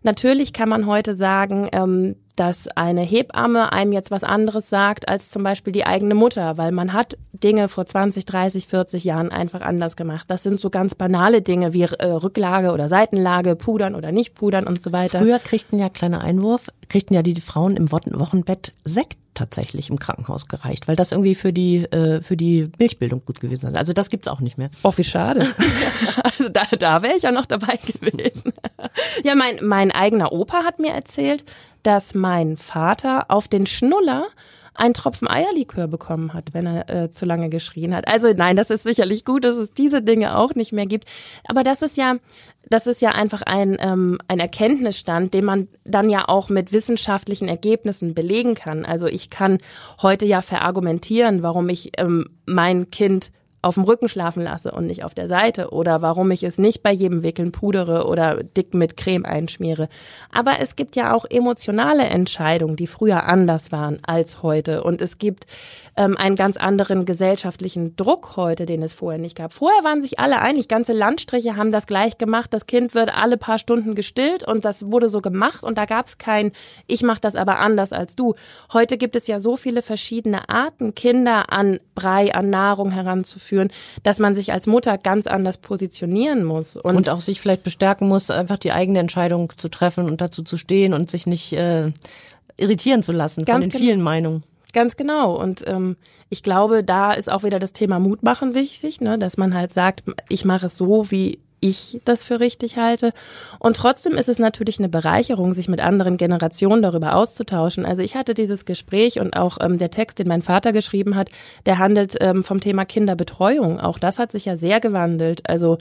natürlich 0.03 0.53
kann 0.53 0.69
man 0.69 0.85
heute 0.85 1.13
sagen, 1.13 1.67
ähm, 1.73 2.15
dass 2.35 2.67
eine 2.69 3.01
Hebamme 3.01 3.71
einem 3.71 3.93
jetzt 3.93 4.11
was 4.11 4.23
anderes 4.23 4.69
sagt 4.69 5.07
als 5.07 5.29
zum 5.29 5.43
Beispiel 5.43 5.73
die 5.73 5.85
eigene 5.85 6.15
Mutter, 6.15 6.57
weil 6.57 6.71
man 6.71 6.93
hat 6.93 7.17
Dinge 7.33 7.67
vor 7.67 7.85
20, 7.85 8.25
30, 8.25 8.67
40 8.67 9.03
Jahren 9.03 9.31
einfach 9.31 9.61
anders 9.61 9.95
gemacht. 9.95 10.25
Das 10.27 10.43
sind 10.43 10.59
so 10.59 10.69
ganz 10.69 10.95
banale 10.95 11.41
Dinge 11.41 11.73
wie 11.73 11.83
äh, 11.83 12.05
Rücklage 12.05 12.71
oder 12.71 12.87
Seitenlage, 12.87 13.55
pudern 13.55 13.95
oder 13.95 14.11
nicht 14.11 14.35
pudern 14.35 14.67
und 14.67 14.81
so 14.81 14.91
weiter. 14.91 15.19
Früher 15.19 15.39
kriegten 15.39 15.79
ja, 15.79 15.89
kleiner 15.89 16.21
Einwurf, 16.21 16.69
kriegten 16.89 17.15
ja 17.15 17.21
die 17.21 17.39
Frauen 17.39 17.77
im 17.77 17.91
Wochenbett 17.91 18.73
Sekt 18.83 19.17
tatsächlich 19.35 19.89
im 19.89 19.99
Krankenhaus 19.99 20.47
gereicht, 20.47 20.87
weil 20.87 20.95
das 20.95 21.11
irgendwie 21.11 21.35
für 21.35 21.53
die 21.53 21.83
äh, 21.83 22.21
für 22.21 22.37
die 22.37 22.71
Milchbildung 22.79 23.23
gut 23.25 23.41
gewesen 23.41 23.67
ist. 23.67 23.75
Also 23.75 23.93
das 23.93 24.09
gibt's 24.09 24.27
auch 24.27 24.39
nicht 24.39 24.57
mehr. 24.57 24.69
Oh, 24.83 24.93
wie 24.95 25.03
schade. 25.03 25.45
also 26.23 26.49
da, 26.49 26.63
da 26.79 27.01
wäre 27.01 27.15
ich 27.15 27.23
ja 27.23 27.31
noch 27.31 27.45
dabei 27.45 27.75
gewesen. 27.75 28.53
ja, 29.23 29.35
mein 29.35 29.59
mein 29.61 29.91
eigener 29.91 30.31
Opa 30.31 30.63
hat 30.63 30.79
mir 30.79 30.93
erzählt, 30.93 31.43
dass 31.85 32.13
mein 32.13 32.57
Vater 32.57 33.25
auf 33.29 33.47
den 33.47 33.65
Schnuller 33.65 34.27
einen 34.73 34.93
Tropfen 34.93 35.29
Eierlikör 35.29 35.87
bekommen 35.87 36.33
hat, 36.33 36.53
wenn 36.53 36.65
er 36.65 36.89
äh, 36.89 37.09
zu 37.09 37.25
lange 37.25 37.49
geschrien 37.49 37.95
hat. 37.95 38.07
Also 38.07 38.33
nein, 38.35 38.55
das 38.55 38.69
ist 38.69 38.83
sicherlich 38.83 39.23
gut, 39.23 39.45
dass 39.45 39.55
es 39.55 39.73
diese 39.73 40.01
Dinge 40.01 40.37
auch 40.37 40.53
nicht 40.53 40.73
mehr 40.73 40.85
gibt. 40.85 41.05
Aber 41.47 41.63
das 41.63 41.81
ist 41.81 41.95
ja, 41.95 42.17
das 42.69 42.85
ist 42.87 43.01
ja 43.01 43.11
einfach 43.11 43.41
ein, 43.43 43.77
ähm, 43.79 44.17
ein 44.27 44.39
Erkenntnisstand, 44.39 45.33
den 45.33 45.45
man 45.45 45.67
dann 45.85 46.09
ja 46.09 46.27
auch 46.27 46.49
mit 46.49 46.73
wissenschaftlichen 46.73 47.47
Ergebnissen 47.47 48.13
belegen 48.13 48.55
kann. 48.55 48.83
Also 48.83 49.07
ich 49.07 49.29
kann 49.29 49.59
heute 50.01 50.25
ja 50.25 50.41
verargumentieren, 50.41 51.41
warum 51.41 51.69
ich 51.69 51.91
ähm, 51.97 52.29
mein 52.45 52.91
Kind 52.91 53.31
auf 53.65 53.75
dem 53.75 53.83
Rücken 53.83 54.07
schlafen 54.07 54.43
lasse 54.43 54.71
und 54.71 54.85
nicht 54.85 55.03
auf 55.03 55.15
der 55.15 55.27
Seite 55.27 55.71
oder 55.71 56.03
warum 56.03 56.29
ich 56.29 56.43
es 56.43 56.59
nicht 56.59 56.83
bei 56.83 56.91
jedem 56.91 57.23
Wickeln 57.23 57.51
pudere 57.51 58.05
oder 58.05 58.43
dick 58.43 58.75
mit 58.75 58.95
Creme 58.95 59.25
einschmiere. 59.25 59.89
Aber 60.31 60.59
es 60.59 60.75
gibt 60.75 60.95
ja 60.95 61.15
auch 61.15 61.25
emotionale 61.27 62.03
Entscheidungen, 62.03 62.75
die 62.75 62.85
früher 62.85 63.23
anders 63.23 63.71
waren 63.71 63.97
als 64.05 64.43
heute 64.43 64.83
und 64.83 65.01
es 65.01 65.17
gibt 65.17 65.47
ähm, 65.97 66.15
einen 66.15 66.35
ganz 66.35 66.57
anderen 66.57 67.05
gesellschaftlichen 67.05 67.95
Druck 67.95 68.35
heute, 68.35 68.67
den 68.67 68.83
es 68.83 68.93
vorher 68.93 69.19
nicht 69.19 69.35
gab. 69.35 69.51
Vorher 69.51 69.83
waren 69.83 70.03
sich 70.03 70.19
alle 70.19 70.41
einig, 70.41 70.67
ganze 70.67 70.93
Landstriche 70.93 71.55
haben 71.55 71.71
das 71.71 71.87
gleich 71.87 72.19
gemacht, 72.19 72.53
das 72.53 72.67
Kind 72.67 72.93
wird 72.93 73.17
alle 73.17 73.37
paar 73.37 73.57
Stunden 73.57 73.95
gestillt 73.95 74.47
und 74.47 74.63
das 74.63 74.91
wurde 74.91 75.09
so 75.09 75.21
gemacht 75.21 75.63
und 75.63 75.79
da 75.79 75.85
gab 75.85 76.05
es 76.05 76.19
kein, 76.19 76.51
ich 76.85 77.01
mache 77.01 77.21
das 77.21 77.35
aber 77.35 77.59
anders 77.59 77.93
als 77.93 78.15
du. 78.15 78.35
Heute 78.73 78.99
gibt 78.99 79.15
es 79.15 79.25
ja 79.25 79.39
so 79.39 79.57
viele 79.57 79.81
verschiedene 79.81 80.49
Arten, 80.49 80.93
Kinder 80.93 81.51
an 81.51 81.79
Brei, 81.95 82.31
an 82.35 82.51
Nahrung 82.51 82.91
heranzuführen 82.91 83.54
führen, 83.55 83.71
dass 84.03 84.19
man 84.19 84.35
sich 84.35 84.51
als 84.51 84.67
Mutter 84.67 84.97
ganz 84.97 85.27
anders 85.27 85.57
positionieren 85.57 86.43
muss. 86.43 86.75
Und, 86.75 86.95
und 86.95 87.09
auch 87.09 87.21
sich 87.21 87.39
vielleicht 87.39 87.63
bestärken 87.63 88.07
muss, 88.07 88.29
einfach 88.29 88.57
die 88.57 88.71
eigene 88.71 88.99
Entscheidung 88.99 89.51
zu 89.55 89.69
treffen 89.69 90.05
und 90.05 90.21
dazu 90.21 90.43
zu 90.43 90.57
stehen 90.57 90.93
und 90.93 91.09
sich 91.09 91.25
nicht 91.25 91.53
äh, 91.53 91.91
irritieren 92.57 93.01
zu 93.01 93.11
lassen 93.11 93.45
von 93.45 93.61
den 93.61 93.71
vielen 93.71 94.01
Meinungen. 94.01 94.43
Ganz 94.73 94.97
genau. 94.97 95.39
Und 95.41 95.63
ähm, 95.67 95.95
ich 96.29 96.43
glaube, 96.43 96.83
da 96.83 97.13
ist 97.13 97.31
auch 97.31 97.43
wieder 97.43 97.59
das 97.59 97.71
Thema 97.71 97.99
Mut 97.99 98.23
machen 98.23 98.53
wichtig, 98.55 98.99
ne? 98.99 99.17
dass 99.17 99.37
man 99.37 99.53
halt 99.53 99.71
sagt, 99.71 100.03
ich 100.27 100.43
mache 100.43 100.65
es 100.65 100.75
so, 100.75 101.09
wie 101.11 101.39
ich 101.67 101.99
das 102.05 102.23
für 102.23 102.39
richtig 102.39 102.77
halte. 102.77 103.11
Und 103.59 103.77
trotzdem 103.77 104.13
ist 104.13 104.29
es 104.29 104.39
natürlich 104.39 104.79
eine 104.79 104.89
Bereicherung, 104.89 105.53
sich 105.53 105.67
mit 105.67 105.79
anderen 105.79 106.17
Generationen 106.17 106.81
darüber 106.81 107.15
auszutauschen. 107.15 107.85
Also 107.85 108.01
ich 108.01 108.15
hatte 108.15 108.33
dieses 108.33 108.65
Gespräch 108.65 109.19
und 109.19 109.35
auch 109.35 109.57
ähm, 109.61 109.77
der 109.77 109.91
Text, 109.91 110.19
den 110.19 110.27
mein 110.27 110.41
Vater 110.41 110.71
geschrieben 110.73 111.15
hat, 111.15 111.29
der 111.65 111.77
handelt 111.77 112.15
ähm, 112.19 112.43
vom 112.43 112.59
Thema 112.59 112.85
Kinderbetreuung. 112.85 113.79
Auch 113.79 113.99
das 113.99 114.19
hat 114.19 114.31
sich 114.31 114.45
ja 114.45 114.55
sehr 114.55 114.79
gewandelt. 114.79 115.49
Also 115.49 115.77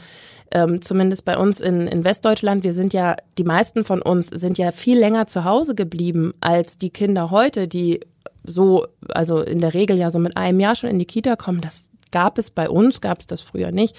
ähm, 0.50 0.82
zumindest 0.82 1.24
bei 1.24 1.36
uns 1.36 1.60
in, 1.60 1.86
in 1.86 2.04
Westdeutschland, 2.04 2.64
wir 2.64 2.74
sind 2.74 2.92
ja, 2.92 3.16
die 3.38 3.44
meisten 3.44 3.84
von 3.84 4.02
uns 4.02 4.28
sind 4.28 4.58
ja 4.58 4.72
viel 4.72 4.98
länger 4.98 5.26
zu 5.26 5.44
Hause 5.44 5.74
geblieben 5.74 6.32
als 6.40 6.78
die 6.78 6.90
Kinder 6.90 7.30
heute, 7.30 7.66
die 7.66 8.00
so, 8.44 8.86
also 9.08 9.40
in 9.40 9.60
der 9.60 9.74
Regel 9.74 9.96
ja 9.96 10.10
so 10.10 10.18
mit 10.18 10.36
einem 10.36 10.60
Jahr 10.60 10.76
schon 10.76 10.90
in 10.90 10.98
die 10.98 11.06
Kita 11.06 11.34
kommen. 11.36 11.60
Das 11.60 11.88
gab 12.14 12.38
es 12.38 12.52
bei 12.52 12.70
uns, 12.70 13.00
gab 13.00 13.18
es 13.18 13.26
das 13.26 13.40
früher 13.40 13.72
nicht. 13.72 13.96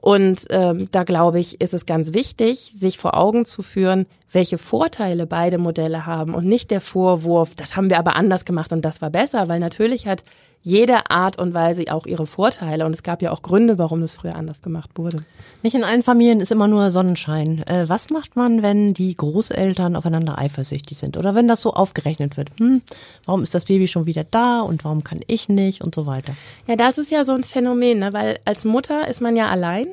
Und 0.00 0.46
ähm, 0.48 0.88
da 0.90 1.04
glaube 1.04 1.38
ich, 1.38 1.60
ist 1.60 1.74
es 1.74 1.84
ganz 1.84 2.14
wichtig, 2.14 2.72
sich 2.74 2.96
vor 2.96 3.14
Augen 3.14 3.44
zu 3.44 3.62
führen, 3.62 4.06
welche 4.32 4.58
Vorteile 4.58 5.26
beide 5.26 5.58
Modelle 5.58 6.06
haben 6.06 6.34
und 6.34 6.46
nicht 6.46 6.70
der 6.70 6.80
Vorwurf, 6.80 7.54
das 7.54 7.76
haben 7.76 7.90
wir 7.90 7.98
aber 7.98 8.16
anders 8.16 8.44
gemacht 8.44 8.72
und 8.72 8.84
das 8.84 9.02
war 9.02 9.10
besser, 9.10 9.48
weil 9.48 9.60
natürlich 9.60 10.06
hat 10.06 10.24
jede 10.62 11.10
Art 11.10 11.38
und 11.38 11.54
Weise 11.54 11.84
auch 11.90 12.06
ihre 12.06 12.26
Vorteile 12.26 12.84
und 12.84 12.94
es 12.94 13.02
gab 13.02 13.22
ja 13.22 13.30
auch 13.30 13.40
Gründe, 13.40 13.78
warum 13.78 14.02
das 14.02 14.12
früher 14.12 14.34
anders 14.34 14.60
gemacht 14.60 14.90
wurde. 14.96 15.24
Nicht 15.62 15.74
in 15.74 15.84
allen 15.84 16.02
Familien 16.02 16.40
ist 16.40 16.52
immer 16.52 16.68
nur 16.68 16.90
Sonnenschein. 16.90 17.62
Äh, 17.66 17.88
was 17.88 18.10
macht 18.10 18.36
man, 18.36 18.62
wenn 18.62 18.92
die 18.92 19.16
Großeltern 19.16 19.96
aufeinander 19.96 20.38
eifersüchtig 20.38 20.98
sind 20.98 21.16
oder 21.16 21.34
wenn 21.34 21.48
das 21.48 21.62
so 21.62 21.72
aufgerechnet 21.72 22.36
wird? 22.36 22.50
Hm, 22.58 22.82
warum 23.24 23.42
ist 23.42 23.54
das 23.54 23.64
Baby 23.64 23.86
schon 23.86 24.04
wieder 24.04 24.24
da 24.24 24.60
und 24.60 24.84
warum 24.84 25.02
kann 25.02 25.20
ich 25.26 25.48
nicht 25.48 25.82
und 25.82 25.94
so 25.94 26.06
weiter? 26.06 26.34
Ja, 26.66 26.76
das 26.76 26.98
ist 26.98 27.10
ja 27.10 27.24
so 27.24 27.32
ein 27.32 27.44
Phänomen, 27.44 27.98
ne? 27.98 28.12
weil 28.12 28.38
als 28.44 28.66
Mutter 28.66 29.08
ist 29.08 29.22
man 29.22 29.36
ja 29.36 29.48
allein 29.48 29.86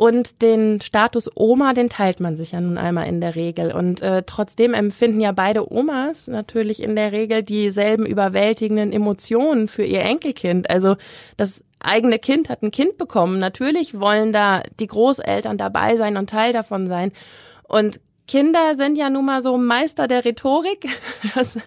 und 0.00 0.40
den 0.40 0.80
Status 0.80 1.30
Oma, 1.34 1.74
den 1.74 1.90
teilt 1.90 2.20
man 2.20 2.34
sich 2.34 2.52
ja 2.52 2.60
nun 2.62 2.78
einmal 2.78 3.06
in 3.06 3.20
der 3.20 3.34
Regel. 3.34 3.70
Und 3.70 4.00
äh, 4.00 4.22
trotzdem 4.24 4.72
empfinden 4.72 5.20
ja 5.20 5.32
beide 5.32 5.70
Omas 5.70 6.26
natürlich 6.26 6.82
in 6.82 6.96
der 6.96 7.12
Regel 7.12 7.42
dieselben 7.42 8.06
überwältigenden 8.06 8.94
Emotionen 8.94 9.68
für 9.68 9.84
ihr 9.84 10.00
Enkelkind. 10.00 10.70
Also 10.70 10.96
das 11.36 11.62
eigene 11.80 12.18
Kind 12.18 12.48
hat 12.48 12.62
ein 12.62 12.70
Kind 12.70 12.96
bekommen. 12.96 13.38
Natürlich 13.38 14.00
wollen 14.00 14.32
da 14.32 14.62
die 14.78 14.86
Großeltern 14.86 15.58
dabei 15.58 15.96
sein 15.96 16.16
und 16.16 16.30
Teil 16.30 16.54
davon 16.54 16.88
sein. 16.88 17.12
Und 17.68 18.00
Kinder 18.30 18.76
sind 18.76 18.96
ja 18.96 19.10
nun 19.10 19.24
mal 19.24 19.42
so 19.42 19.58
Meister 19.58 20.06
der 20.06 20.24
Rhetorik. 20.24 20.86
Das, 21.34 21.58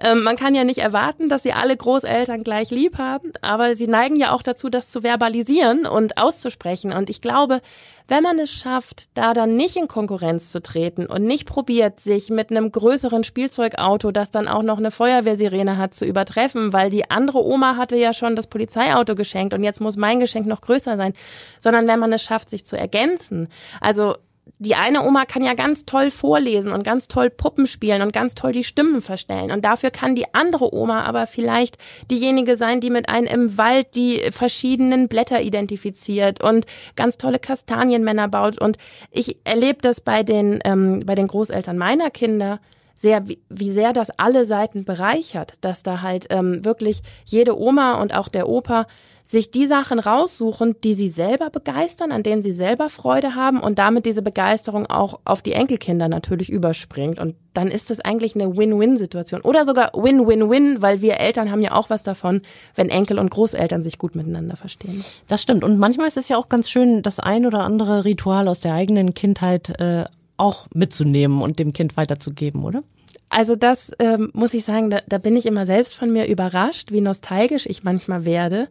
ähm, 0.00 0.24
man 0.24 0.36
kann 0.36 0.54
ja 0.54 0.64
nicht 0.64 0.78
erwarten, 0.78 1.28
dass 1.28 1.42
sie 1.42 1.52
alle 1.52 1.76
Großeltern 1.76 2.42
gleich 2.42 2.70
lieb 2.70 2.98
haben, 2.98 3.32
aber 3.40 3.74
sie 3.74 3.86
neigen 3.86 4.16
ja 4.16 4.32
auch 4.32 4.42
dazu, 4.42 4.68
das 4.68 4.88
zu 4.88 5.02
verbalisieren 5.02 5.86
und 5.86 6.18
auszusprechen. 6.18 6.92
Und 6.92 7.08
ich 7.08 7.20
glaube, 7.20 7.60
wenn 8.08 8.22
man 8.22 8.38
es 8.38 8.50
schafft, 8.50 9.16
da 9.16 9.32
dann 9.32 9.56
nicht 9.56 9.76
in 9.76 9.88
Konkurrenz 9.88 10.50
zu 10.50 10.60
treten 10.60 11.06
und 11.06 11.24
nicht 11.24 11.46
probiert, 11.46 12.00
sich 12.00 12.30
mit 12.30 12.50
einem 12.50 12.70
größeren 12.70 13.24
Spielzeugauto, 13.24 14.10
das 14.10 14.30
dann 14.30 14.48
auch 14.48 14.62
noch 14.62 14.78
eine 14.78 14.90
Feuerwehrsirene 14.90 15.76
hat, 15.76 15.94
zu 15.94 16.04
übertreffen, 16.04 16.72
weil 16.72 16.90
die 16.90 17.10
andere 17.10 17.44
Oma 17.44 17.76
hatte 17.76 17.96
ja 17.96 18.12
schon 18.12 18.36
das 18.36 18.46
Polizeiauto 18.46 19.14
geschenkt 19.14 19.54
und 19.54 19.64
jetzt 19.64 19.80
muss 19.80 19.96
mein 19.96 20.20
Geschenk 20.20 20.46
noch 20.46 20.60
größer 20.60 20.96
sein, 20.96 21.14
sondern 21.60 21.86
wenn 21.86 21.98
man 21.98 22.12
es 22.12 22.22
schafft, 22.22 22.50
sich 22.50 22.66
zu 22.66 22.76
ergänzen. 22.76 23.48
Also 23.80 24.16
die 24.58 24.74
eine 24.74 25.02
Oma 25.02 25.24
kann 25.26 25.42
ja 25.42 25.54
ganz 25.54 25.84
toll 25.84 26.10
vorlesen 26.10 26.72
und 26.72 26.82
ganz 26.82 27.08
toll 27.08 27.30
Puppen 27.30 27.66
spielen 27.66 28.00
und 28.00 28.12
ganz 28.12 28.34
toll 28.34 28.52
die 28.52 28.64
Stimmen 28.64 29.02
verstellen. 29.02 29.50
Und 29.50 29.64
dafür 29.64 29.90
kann 29.90 30.14
die 30.14 30.32
andere 30.34 30.74
Oma 30.74 31.02
aber 31.02 31.26
vielleicht 31.26 31.76
diejenige 32.10 32.56
sein, 32.56 32.80
die 32.80 32.90
mit 32.90 33.08
einem 33.08 33.26
im 33.26 33.58
Wald 33.58 33.94
die 33.96 34.22
verschiedenen 34.30 35.08
Blätter 35.08 35.42
identifiziert 35.42 36.42
und 36.42 36.64
ganz 36.94 37.18
tolle 37.18 37.38
Kastanienmänner 37.38 38.28
baut. 38.28 38.58
Und 38.58 38.78
ich 39.10 39.36
erlebe 39.44 39.78
das 39.82 40.00
bei 40.00 40.22
den, 40.22 40.60
ähm, 40.64 41.02
bei 41.04 41.14
den 41.14 41.26
Großeltern 41.26 41.76
meiner 41.76 42.10
Kinder 42.10 42.60
sehr, 42.94 43.28
wie, 43.28 43.38
wie 43.50 43.70
sehr 43.70 43.92
das 43.92 44.10
alle 44.10 44.46
Seiten 44.46 44.84
bereichert, 44.84 45.64
dass 45.64 45.82
da 45.82 46.00
halt 46.00 46.28
ähm, 46.30 46.64
wirklich 46.64 47.02
jede 47.26 47.58
Oma 47.58 48.00
und 48.00 48.14
auch 48.14 48.28
der 48.28 48.48
Opa 48.48 48.86
sich 49.26 49.50
die 49.50 49.66
Sachen 49.66 49.98
raussuchen, 49.98 50.76
die 50.84 50.94
sie 50.94 51.08
selber 51.08 51.50
begeistern, 51.50 52.12
an 52.12 52.22
denen 52.22 52.42
sie 52.42 52.52
selber 52.52 52.88
Freude 52.88 53.34
haben 53.34 53.60
und 53.60 53.80
damit 53.80 54.06
diese 54.06 54.22
Begeisterung 54.22 54.86
auch 54.86 55.18
auf 55.24 55.42
die 55.42 55.52
Enkelkinder 55.52 56.08
natürlich 56.08 56.48
überspringt. 56.48 57.18
Und 57.18 57.34
dann 57.52 57.68
ist 57.68 57.90
das 57.90 58.00
eigentlich 58.00 58.36
eine 58.36 58.56
Win-Win-Situation 58.56 59.40
oder 59.40 59.64
sogar 59.64 59.90
Win-Win-Win, 59.94 60.80
weil 60.80 61.00
wir 61.02 61.18
Eltern 61.18 61.50
haben 61.50 61.60
ja 61.60 61.72
auch 61.72 61.90
was 61.90 62.04
davon, 62.04 62.42
wenn 62.76 62.88
Enkel 62.88 63.18
und 63.18 63.32
Großeltern 63.32 63.82
sich 63.82 63.98
gut 63.98 64.14
miteinander 64.14 64.54
verstehen. 64.54 65.04
Das 65.26 65.42
stimmt. 65.42 65.64
Und 65.64 65.78
manchmal 65.80 66.06
ist 66.06 66.16
es 66.16 66.28
ja 66.28 66.36
auch 66.36 66.48
ganz 66.48 66.70
schön, 66.70 67.02
das 67.02 67.18
ein 67.18 67.46
oder 67.46 67.64
andere 67.64 68.04
Ritual 68.04 68.46
aus 68.46 68.60
der 68.60 68.74
eigenen 68.74 69.12
Kindheit 69.14 69.80
äh, 69.80 70.04
auch 70.36 70.68
mitzunehmen 70.72 71.42
und 71.42 71.58
dem 71.58 71.72
Kind 71.72 71.96
weiterzugeben, 71.96 72.64
oder? 72.64 72.82
Also 73.28 73.56
das 73.56 73.92
ähm, 73.98 74.30
muss 74.34 74.54
ich 74.54 74.64
sagen, 74.64 74.90
da, 74.90 75.00
da 75.08 75.18
bin 75.18 75.36
ich 75.36 75.46
immer 75.46 75.66
selbst 75.66 75.94
von 75.94 76.12
mir 76.12 76.26
überrascht, 76.26 76.92
wie 76.92 77.00
nostalgisch 77.00 77.66
ich 77.66 77.82
manchmal 77.82 78.24
werde. 78.24 78.68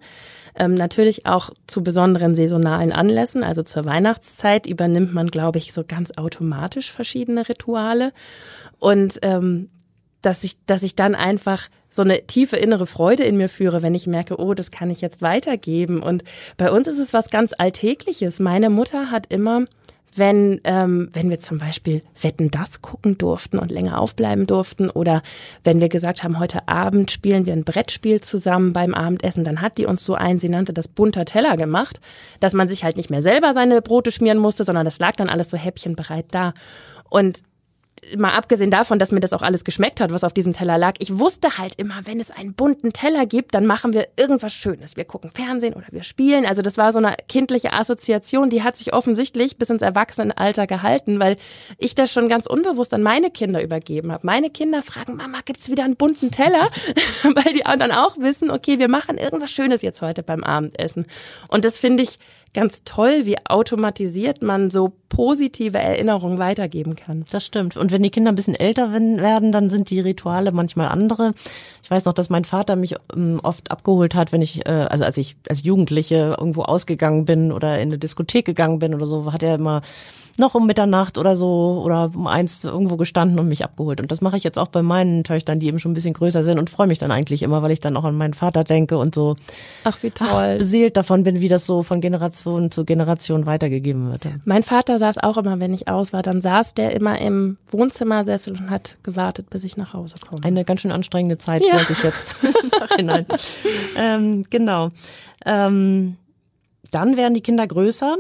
Ähm, 0.58 0.74
natürlich 0.74 1.26
auch 1.26 1.50
zu 1.68 1.84
besonderen 1.84 2.36
saisonalen 2.36 2.94
Anlässen, 2.94 3.44
also 3.44 3.63
zur 3.63 3.84
Weihnachtszeit 3.84 4.65
übernimmt 4.65 5.13
man, 5.13 5.28
glaube 5.28 5.58
ich, 5.58 5.74
so 5.74 5.84
ganz 5.86 6.18
automatisch 6.18 6.94
verschiedene 6.94 7.50
Rituale. 7.50 8.13
Und 8.80 9.20
ähm, 9.22 9.70
dass 10.22 10.44
ich, 10.44 10.65
dass 10.65 10.84
ich 10.84 10.96
dann 10.96 11.13
einfach 11.13 11.68
so 11.89 12.02
eine 12.02 12.26
tiefe 12.26 12.58
innere 12.58 12.88
Freude 12.88 13.24
in 13.24 13.38
mir 13.38 13.50
führe, 13.50 13.82
wenn 13.82 13.94
ich 13.94 14.08
merke, 14.08 14.39
oh, 14.39 14.54
das 14.54 14.72
kann 14.72 14.89
ich 14.89 15.02
jetzt 15.02 15.22
weitergeben. 15.22 16.02
Und 16.02 16.24
bei 16.58 16.72
uns 16.72 16.88
ist 16.88 17.00
es 17.00 17.13
was 17.13 17.30
ganz 17.30 17.54
Alltägliches. 17.58 18.39
Meine 18.39 18.70
Mutter 18.70 19.12
hat 19.12 19.28
immer 19.28 19.65
wenn, 20.15 20.62
ähm, 20.63 21.10
wenn 21.13 21.30
wir 21.30 21.39
zum 21.39 21.58
Beispiel 21.58 22.01
Wetten 22.21 22.51
das 22.51 22.82
gucken 22.82 23.17
durften 23.17 23.60
und 23.60 23.71
länger 23.71 23.99
aufbleiben 23.99 24.47
durften 24.47 24.89
oder 24.89 25.21
wenn 25.63 25.82
wir 25.82 25.89
gesagt 25.89 26.23
haben, 26.23 26.39
heute 26.39 26.67
Abend 26.67 27.12
spielen 27.12 27.45
wir 27.45 27.54
ein 27.54 27.63
Brettspiel 27.63 28.21
zusammen 28.21 28.73
beim 28.73 28.93
Abendessen, 28.93 29.43
dann 29.43 29.62
hat 29.62 29.78
die 29.78 29.86
uns 29.86 30.06
so 30.06 30.15
ein, 30.15 30.39
sie 30.39 30.49
nannte 30.49 30.73
das 30.73 30.88
bunter 30.88 31.25
Teller 31.25 31.58
gemacht, 31.58 31.99
dass 32.39 32.54
man 32.54 32.67
sich 32.67 32.84
halt 32.84 32.97
nicht 32.97 33.10
mehr 33.10 33.21
selber 33.21 33.54
seine 33.54 33.82
Brote 33.82 34.12
schmieren 34.12 34.38
musste, 34.38 34.63
sondern 34.63 34.86
das 34.86 34.99
lag 34.99 35.15
dann 35.15 35.30
alles 35.30 35.49
so 35.49 35.58
häppchenbereit 35.58 36.25
da. 36.32 36.54
Und 37.10 37.43
mal 38.18 38.32
abgesehen 38.32 38.72
davon, 38.72 39.00
dass 39.00 39.12
mir 39.12 39.20
das 39.20 39.34
auch 39.34 39.42
alles 39.42 39.64
geschmeckt 39.64 40.00
hat, 40.00 40.12
was 40.12 40.24
auf 40.24 40.34
diesem 40.34 40.54
Teller 40.54 40.78
lag, 40.78 40.96
ich 41.00 41.18
wusste 41.18 41.58
halt 41.58 41.76
immer, 41.78 42.02
wenn 42.06 42.20
es 42.20 42.32
einen 42.32 42.54
bunten 42.54 42.94
Teller 42.94 43.26
gibt, 43.26 43.56
dann 43.56 43.66
machen 43.66 43.94
wir 43.94 44.08
irgendwas 44.18 44.54
Schönes. 44.54 44.96
Wir 44.96 45.06
gucken 45.06 45.32
Fernsehen 45.32 45.74
oder 45.74 45.88
wir 45.92 46.04
spielen. 46.04 46.46
Also 46.46 46.62
das 46.62 46.78
war 46.78 46.92
so 46.92 47.00
eine 47.00 47.16
kindliche 47.28 47.74
Assoziation, 47.74 48.50
die 48.50 48.64
hat 48.64 48.78
sich 48.78 48.94
offensichtlich 48.94 49.58
bis 49.58 49.70
ins 49.70 49.82
Erwachsenenalter 49.82 50.68
gehalten, 50.68 51.20
weil 51.20 51.38
ich 51.78 51.96
das 51.96 52.12
schon 52.12 52.30
ganz 52.30 52.46
unbewusst 52.46 52.94
an 52.94 53.02
meine 53.02 53.32
Kinder 53.32 53.62
übergeben 53.64 54.12
habe. 54.12 54.26
Meine 54.26 54.50
Kinder 54.50 54.82
fragen, 54.82 55.16
Mama, 55.16 55.40
gibt's 55.44 55.70
wieder 55.70 55.84
einen 55.84 55.96
bunten 55.96 56.32
Teller? 56.32 56.70
weil 57.24 57.54
die 57.54 57.64
dann 57.64 57.92
auch 57.92 58.18
wissen, 58.18 58.52
okay, 58.52 58.80
wir 58.80 58.90
machen 58.90 59.18
irgendwas 59.18 59.52
Schönes 59.52 59.82
jetzt 59.82 60.02
heute 60.02 60.24
beim 60.24 60.44
Abendessen. 60.44 61.06
Und 61.50 61.66
das 61.66 61.78
finde 61.78 62.04
ich 62.04 62.20
ganz 62.56 62.84
toll, 62.86 63.26
wie 63.26 63.38
automatisiert 63.46 64.41
man 64.41 64.72
so 64.72 64.94
positive 65.10 65.78
Erinnerungen 65.78 66.39
weitergeben 66.39 66.96
kann. 66.96 67.26
Das 67.30 67.46
stimmt. 67.46 67.78
Und 67.78 67.91
wenn 67.91 68.02
die 68.02 68.10
Kinder 68.10 68.32
ein 68.32 68.36
bisschen 68.36 68.56
älter 68.56 68.91
werden, 68.91 69.52
dann 69.52 69.70
sind 69.70 69.91
die 69.91 70.00
Rituale 70.00 70.52
manchmal 70.52 70.88
andere. 70.88 71.34
Ich 71.84 71.91
weiß 71.91 72.06
noch, 72.06 72.13
dass 72.13 72.32
mein 72.32 72.46
Vater 72.46 72.76
mich 72.76 72.96
ähm, 73.15 73.39
oft 73.44 73.70
abgeholt 73.70 74.15
hat, 74.15 74.32
wenn 74.32 74.41
ich, 74.41 74.65
äh, 74.65 74.72
also 74.72 75.04
als 75.04 75.18
ich 75.18 75.36
als 75.48 75.63
Jugendliche 75.63 76.36
irgendwo 76.39 76.63
ausgegangen 76.63 77.26
bin 77.26 77.52
oder 77.52 77.76
in 77.76 77.89
eine 77.89 78.00
Diskothek 78.00 78.46
gegangen 78.46 78.80
bin 78.80 78.96
oder 78.96 79.06
so, 79.06 79.32
hat 79.32 79.44
er 79.44 79.56
immer 79.56 79.82
noch 80.38 80.56
um 80.56 80.65
Mitternacht 80.65 81.17
oder 81.17 81.36
so 81.36 81.82
oder 81.84 82.12
um 82.13 82.28
eins 82.28 82.63
irgendwo 82.63 82.98
gestanden 82.98 83.39
und 83.39 83.48
mich 83.48 83.63
abgeholt. 83.63 84.02
Und 84.02 84.12
das 84.12 84.21
mache 84.21 84.38
ich 84.38 84.43
jetzt 84.43 84.60
auch 84.60 84.67
bei 84.67 84.82
meinen 84.82 85.24
Töchtern, 85.24 85.60
die 85.60 85.67
eben 85.67 85.80
schon 85.80 85.91
ein 85.91 85.93
bisschen 85.93 86.13
größer 86.13 86.43
sind 86.43 86.60
und 86.60 86.69
freue 86.69 86.88
mich 86.88 87.00
dann 87.00 87.12
eigentlich 87.12 87.43
immer, 87.43 87.62
weil 87.62 87.71
ich 87.71 87.80
dann 87.80 87.95
auch 87.95 88.04
an 88.04 88.15
meinen 88.15 88.34
Vater 88.34 88.63
denke 88.63 88.98
und 88.98 89.15
so 89.15 89.36
ach 89.84 90.02
wie 90.04 90.12
toll 90.12 90.28
ach, 90.28 90.58
beseelt 90.58 90.98
davon 90.98 91.24
bin, 91.24 91.39
wie 91.39 91.48
das 91.48 91.65
so 91.65 91.84
von 91.84 92.02
Generation 92.02 92.71
zu 92.71 92.86
Generation 92.86 93.45
weitergegeben 93.45 94.10
wird. 94.12 94.26
Mein 94.45 94.63
Vater 94.63 95.00
saß 95.00 95.19
auch 95.19 95.38
immer, 95.38 95.60
wenn 95.60 95.74
ich 95.74 95.88
aus 95.88 96.13
war, 96.13 96.21
dann 96.21 96.41
saß 96.41 96.74
der 96.74 96.93
immer 96.93 97.19
im 97.19 97.58
Wohnzimmersessel 97.69 98.54
und 98.54 98.69
hat 98.69 98.98
gewartet, 99.04 99.50
bis 99.50 99.63
ich 99.63 99.78
nach 99.78 99.93
Hause 99.93 100.15
komme. 100.28 100.43
Eine 100.43 100.65
ganz 100.65 100.82
schön 100.82 100.91
anstrengende 100.91 101.38
Zeit, 101.38 101.63
ja. 101.65 101.76
weiß 101.76 101.89
ich 101.89 102.04
jetzt 102.04 102.36
nachhinein. 102.80 103.26
ähm, 103.98 104.43
genau. 104.50 104.89
Ähm, 105.45 106.17
dann 106.91 107.17
werden 107.17 107.34
die 107.34 107.41
Kinder 107.41 107.67
größer 107.67 108.15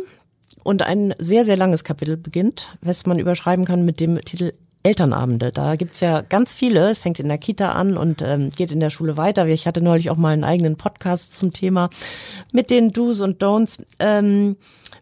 und 0.65 0.81
ein 0.81 1.13
sehr, 1.19 1.45
sehr 1.45 1.57
langes 1.57 1.83
Kapitel 1.83 2.17
beginnt, 2.17 2.75
was 2.81 3.05
man 3.05 3.19
überschreiben 3.19 3.65
kann 3.65 3.85
mit 3.85 3.99
dem 3.99 4.19
Titel 4.21 4.53
Elternabende. 4.85 5.51
Da 5.51 5.75
gibt's 5.75 5.99
ja 5.99 6.21
ganz 6.21 6.53
viele. 6.53 6.91
Es 6.91 6.99
fängt 6.99 7.19
in 7.19 7.27
der 7.27 7.39
Kita 7.39 7.71
an 7.71 7.97
und 7.97 8.21
ähm, 8.21 8.51
geht 8.51 8.71
in 8.71 8.79
der 8.79 8.91
Schule 8.91 9.17
weiter. 9.17 9.47
Ich 9.47 9.65
hatte 9.65 9.81
neulich 9.81 10.11
auch 10.11 10.17
mal 10.17 10.31
einen 10.33 10.43
eigenen 10.43 10.77
Podcast 10.77 11.35
zum 11.35 11.51
Thema 11.51 11.89
mit 12.51 12.69
den 12.69 12.91
Do's 12.91 13.19
und 13.19 13.41
Don'ts. 13.41 13.79
Ähm, 13.99 14.57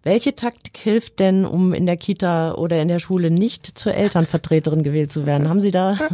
welche 0.05 0.35
Taktik 0.35 0.75
hilft 0.77 1.19
denn, 1.19 1.45
um 1.45 1.73
in 1.73 1.85
der 1.85 1.95
Kita 1.95 2.55
oder 2.55 2.81
in 2.81 2.89
der 2.89 2.99
Schule 2.99 3.31
nicht 3.31 3.77
zur 3.77 3.93
Elternvertreterin 3.93 4.83
gewählt 4.83 5.13
zu 5.13 5.25
werden? 5.25 5.47
Haben 5.47 5.61
Sie 5.61 5.71
da? 5.71 5.97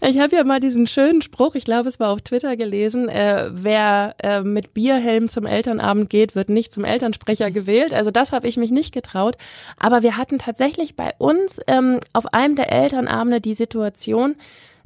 Ich 0.00 0.18
habe 0.18 0.36
ja 0.36 0.44
mal 0.44 0.60
diesen 0.60 0.86
schönen 0.86 1.22
Spruch, 1.22 1.54
ich 1.54 1.64
glaube, 1.64 1.88
es 1.88 1.98
war 1.98 2.10
auf 2.10 2.20
Twitter 2.20 2.56
gelesen, 2.56 3.08
äh, 3.08 3.48
wer 3.50 4.14
äh, 4.22 4.42
mit 4.42 4.74
Bierhelm 4.74 5.28
zum 5.28 5.46
Elternabend 5.46 6.10
geht, 6.10 6.34
wird 6.34 6.48
nicht 6.48 6.72
zum 6.72 6.84
Elternsprecher 6.84 7.50
gewählt. 7.50 7.92
Also 7.92 8.10
das 8.10 8.32
habe 8.32 8.46
ich 8.46 8.56
mich 8.56 8.70
nicht 8.70 8.92
getraut. 8.92 9.36
Aber 9.78 10.02
wir 10.02 10.16
hatten 10.16 10.38
tatsächlich 10.38 10.96
bei 10.96 11.12
uns 11.18 11.58
ähm, 11.66 12.00
auf 12.12 12.32
einem 12.32 12.54
der 12.56 12.70
Elternabende 12.86 13.40
die 13.40 13.54
Situation, 13.54 14.36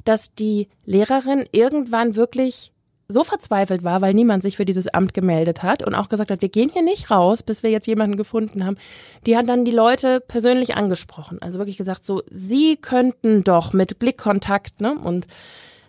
dass 0.03 0.33
die 0.33 0.67
Lehrerin 0.85 1.45
irgendwann 1.51 2.15
wirklich 2.15 2.71
so 3.07 3.23
verzweifelt 3.23 3.83
war, 3.83 4.01
weil 4.01 4.13
niemand 4.13 4.41
sich 4.41 4.57
für 4.57 4.65
dieses 4.65 4.87
Amt 4.87 5.13
gemeldet 5.13 5.63
hat 5.63 5.85
und 5.85 5.95
auch 5.95 6.09
gesagt 6.09 6.31
hat, 6.31 6.41
wir 6.41 6.49
gehen 6.49 6.69
hier 6.71 6.81
nicht 6.81 7.11
raus, 7.11 7.43
bis 7.43 7.61
wir 7.61 7.69
jetzt 7.69 7.87
jemanden 7.87 8.17
gefunden 8.17 8.65
haben. 8.65 8.77
Die 9.25 9.37
hat 9.37 9.49
dann 9.49 9.65
die 9.65 9.71
Leute 9.71 10.19
persönlich 10.21 10.75
angesprochen. 10.75 11.41
Also 11.41 11.59
wirklich 11.59 11.77
gesagt, 11.77 12.05
so, 12.05 12.23
sie 12.31 12.77
könnten 12.77 13.43
doch 13.43 13.73
mit 13.73 13.99
Blickkontakt, 13.99 14.81
ne? 14.81 14.97
Und 14.97 15.27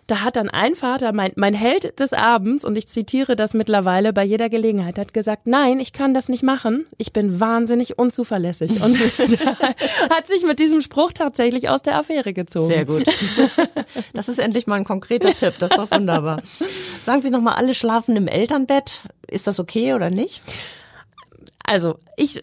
da 0.07 0.21
hat 0.21 0.35
dann 0.35 0.49
ein 0.49 0.75
Vater, 0.75 1.13
mein, 1.13 1.31
mein 1.35 1.53
Held 1.53 1.99
des 1.99 2.13
Abends, 2.13 2.65
und 2.65 2.77
ich 2.77 2.87
zitiere 2.87 3.35
das 3.35 3.53
mittlerweile 3.53 4.13
bei 4.13 4.23
jeder 4.23 4.49
Gelegenheit, 4.49 4.97
hat 4.97 5.13
gesagt, 5.13 5.47
nein, 5.47 5.79
ich 5.79 5.93
kann 5.93 6.13
das 6.13 6.29
nicht 6.29 6.43
machen. 6.43 6.85
Ich 6.97 7.13
bin 7.13 7.39
wahnsinnig 7.39 7.97
unzuverlässig. 7.97 8.81
Und 8.81 8.97
hat 10.09 10.27
sich 10.27 10.43
mit 10.43 10.59
diesem 10.59 10.81
Spruch 10.81 11.13
tatsächlich 11.13 11.69
aus 11.69 11.81
der 11.81 11.97
Affäre 11.97 12.33
gezogen. 12.33 12.65
Sehr 12.65 12.85
gut. 12.85 13.03
Das 14.13 14.27
ist 14.27 14.39
endlich 14.39 14.67
mal 14.67 14.75
ein 14.75 14.83
konkreter 14.83 15.35
Tipp. 15.35 15.55
Das 15.59 15.71
ist 15.71 15.77
doch 15.77 15.91
wunderbar. 15.91 16.41
Sagen 17.01 17.21
Sie 17.21 17.29
noch 17.29 17.41
mal, 17.41 17.53
alle 17.53 17.73
schlafen 17.73 18.15
im 18.15 18.27
Elternbett. 18.27 19.01
Ist 19.27 19.47
das 19.47 19.59
okay 19.59 19.93
oder 19.93 20.09
nicht? 20.09 20.41
Also 21.65 21.95
ich, 22.17 22.41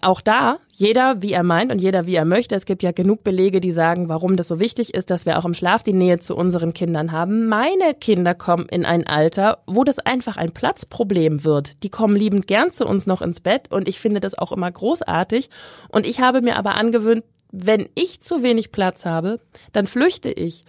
auch 0.00 0.22
da, 0.22 0.58
jeder 0.72 1.20
wie 1.20 1.32
er 1.32 1.42
meint 1.42 1.70
und 1.70 1.80
jeder 1.80 2.06
wie 2.06 2.14
er 2.14 2.24
möchte. 2.24 2.56
Es 2.56 2.64
gibt 2.64 2.82
ja 2.82 2.90
genug 2.92 3.22
Belege, 3.22 3.60
die 3.60 3.70
sagen, 3.70 4.08
warum 4.08 4.36
das 4.36 4.48
so 4.48 4.60
wichtig 4.60 4.94
ist, 4.94 5.10
dass 5.10 5.26
wir 5.26 5.38
auch 5.38 5.44
im 5.44 5.52
Schlaf 5.52 5.82
die 5.82 5.92
Nähe 5.92 6.20
zu 6.20 6.34
unseren 6.34 6.72
Kindern 6.72 7.12
haben. 7.12 7.48
Meine 7.48 7.94
Kinder 8.00 8.34
kommen 8.34 8.66
in 8.70 8.86
ein 8.86 9.06
Alter, 9.06 9.58
wo 9.66 9.84
das 9.84 9.98
einfach 9.98 10.38
ein 10.38 10.52
Platzproblem 10.52 11.44
wird. 11.44 11.82
Die 11.82 11.90
kommen 11.90 12.16
liebend 12.16 12.46
gern 12.46 12.70
zu 12.72 12.86
uns 12.86 13.06
noch 13.06 13.20
ins 13.20 13.40
Bett 13.40 13.70
und 13.70 13.88
ich 13.88 14.00
finde 14.00 14.20
das 14.20 14.36
auch 14.36 14.52
immer 14.52 14.70
großartig. 14.70 15.50
Und 15.90 16.06
ich 16.06 16.20
habe 16.20 16.40
mir 16.40 16.56
aber 16.56 16.74
angewöhnt, 16.76 17.24
wenn 17.50 17.90
ich 17.94 18.22
zu 18.22 18.42
wenig 18.42 18.72
Platz 18.72 19.04
habe, 19.04 19.38
dann 19.72 19.86
flüchte 19.86 20.30
ich. 20.30 20.64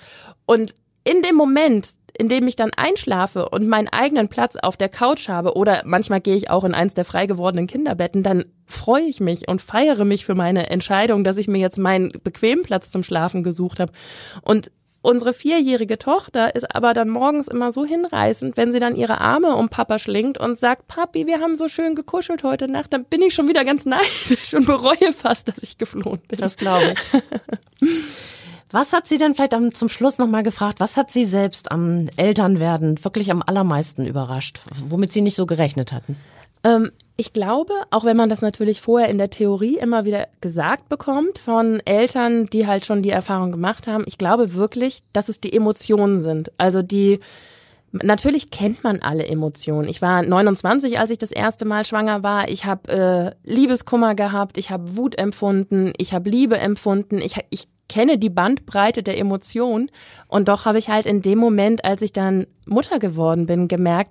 Und 0.45 0.75
in 1.03 1.21
dem 1.21 1.35
Moment, 1.35 1.89
in 2.17 2.29
dem 2.29 2.47
ich 2.47 2.55
dann 2.55 2.71
einschlafe 2.75 3.49
und 3.49 3.67
meinen 3.67 3.87
eigenen 3.87 4.27
Platz 4.27 4.55
auf 4.55 4.77
der 4.77 4.89
Couch 4.89 5.29
habe 5.29 5.55
oder 5.55 5.81
manchmal 5.85 6.21
gehe 6.21 6.35
ich 6.35 6.49
auch 6.49 6.63
in 6.63 6.73
eins 6.73 6.93
der 6.93 7.05
frei 7.05 7.25
gewordenen 7.25 7.67
Kinderbetten, 7.67 8.23
dann 8.23 8.45
freue 8.67 9.03
ich 9.03 9.19
mich 9.19 9.47
und 9.47 9.61
feiere 9.61 10.05
mich 10.05 10.25
für 10.25 10.35
meine 10.35 10.69
Entscheidung, 10.69 11.23
dass 11.23 11.37
ich 11.37 11.47
mir 11.47 11.59
jetzt 11.59 11.77
meinen 11.77 12.11
bequemen 12.23 12.63
Platz 12.63 12.91
zum 12.91 13.03
Schlafen 13.03 13.43
gesucht 13.43 13.79
habe. 13.79 13.91
Und 14.43 14.71
unsere 15.01 15.33
vierjährige 15.33 15.97
Tochter 15.97 16.55
ist 16.55 16.73
aber 16.73 16.93
dann 16.93 17.09
morgens 17.09 17.47
immer 17.47 17.71
so 17.71 17.83
hinreißend, 17.83 18.57
wenn 18.57 18.71
sie 18.71 18.79
dann 18.79 18.95
ihre 18.95 19.19
Arme 19.19 19.55
um 19.55 19.69
Papa 19.69 19.99
schlingt 19.99 20.37
und 20.37 20.57
sagt, 20.57 20.87
Papi, 20.87 21.25
wir 21.25 21.39
haben 21.39 21.55
so 21.55 21.67
schön 21.67 21.95
gekuschelt 21.95 22.43
heute 22.43 22.67
Nacht, 22.67 22.93
dann 22.93 23.05
bin 23.05 23.21
ich 23.21 23.33
schon 23.33 23.47
wieder 23.47 23.65
ganz 23.65 23.85
neidisch 23.85 24.53
und 24.53 24.65
bereue 24.65 25.13
fast, 25.13 25.47
dass 25.47 25.63
ich 25.63 25.77
geflohen 25.77 26.21
bin. 26.27 26.39
Das 26.39 26.57
glaube 26.57 26.93
ich. 26.93 27.89
Was 28.73 28.91
hat 28.91 29.07
sie 29.07 29.19
denn 29.19 29.35
vielleicht 29.35 29.53
am, 29.53 29.75
zum 29.75 29.87
Schluss 29.87 30.17
nochmal 30.17 30.41
gefragt, 30.41 30.79
was 30.79 30.97
hat 30.97 31.11
sie 31.11 31.25
selbst 31.25 31.71
am 31.71 32.09
Elternwerden 32.17 33.03
wirklich 33.03 33.29
am 33.29 33.43
allermeisten 33.45 34.07
überrascht, 34.07 34.61
womit 34.87 35.11
sie 35.11 35.21
nicht 35.21 35.35
so 35.35 35.45
gerechnet 35.45 35.93
hatten? 35.93 36.17
Ähm, 36.63 36.91
ich 37.15 37.33
glaube, 37.33 37.73
auch 37.91 38.03
wenn 38.03 38.17
man 38.17 38.29
das 38.29 38.41
natürlich 38.41 38.81
vorher 38.81 39.09
in 39.09 39.19
der 39.19 39.29
Theorie 39.29 39.77
immer 39.77 40.05
wieder 40.05 40.27
gesagt 40.41 40.89
bekommt 40.89 41.37
von 41.37 41.81
Eltern, 41.85 42.47
die 42.47 42.65
halt 42.65 42.83
schon 42.83 43.03
die 43.03 43.11
Erfahrung 43.11 43.51
gemacht 43.51 43.85
haben, 43.85 44.05
ich 44.07 44.17
glaube 44.17 44.55
wirklich, 44.55 45.03
dass 45.13 45.29
es 45.29 45.39
die 45.39 45.53
Emotionen 45.53 46.21
sind. 46.21 46.51
Also 46.57 46.81
die, 46.81 47.19
Natürlich 47.95 48.49
kennt 48.49 48.83
man 48.83 49.03
alle 49.03 49.27
Emotionen. 49.27 49.87
Ich 49.87 50.01
war 50.01 50.23
29, 50.23 50.97
als 50.97 51.11
ich 51.11 51.19
das 51.19 51.31
erste 51.31 51.63
Mal 51.63 51.85
schwanger 51.85 52.23
war. 52.23 52.49
Ich 52.49 52.65
habe 52.65 53.35
äh, 53.45 53.47
Liebeskummer 53.47 54.15
gehabt, 54.15 54.57
ich 54.57 54.71
habe 54.71 54.97
Wut 54.97 55.15
empfunden, 55.15 55.93
ich 55.97 56.11
habe 56.11 56.27
Liebe 56.27 56.57
empfunden. 56.57 57.21
Ich, 57.21 57.35
ich 57.51 57.67
kenne 57.93 58.17
die 58.17 58.31
Bandbreite 58.31 59.03
der 59.03 59.19
Emotionen 59.19 59.91
und 60.27 60.47
doch 60.47 60.65
habe 60.65 60.79
ich 60.79 60.89
halt 60.89 61.05
in 61.05 61.21
dem 61.21 61.37
Moment, 61.37 61.85
als 61.85 62.01
ich 62.01 62.11
dann 62.11 62.47
Mutter 62.65 62.97
geworden 62.97 63.45
bin, 63.45 63.67
gemerkt, 63.67 64.09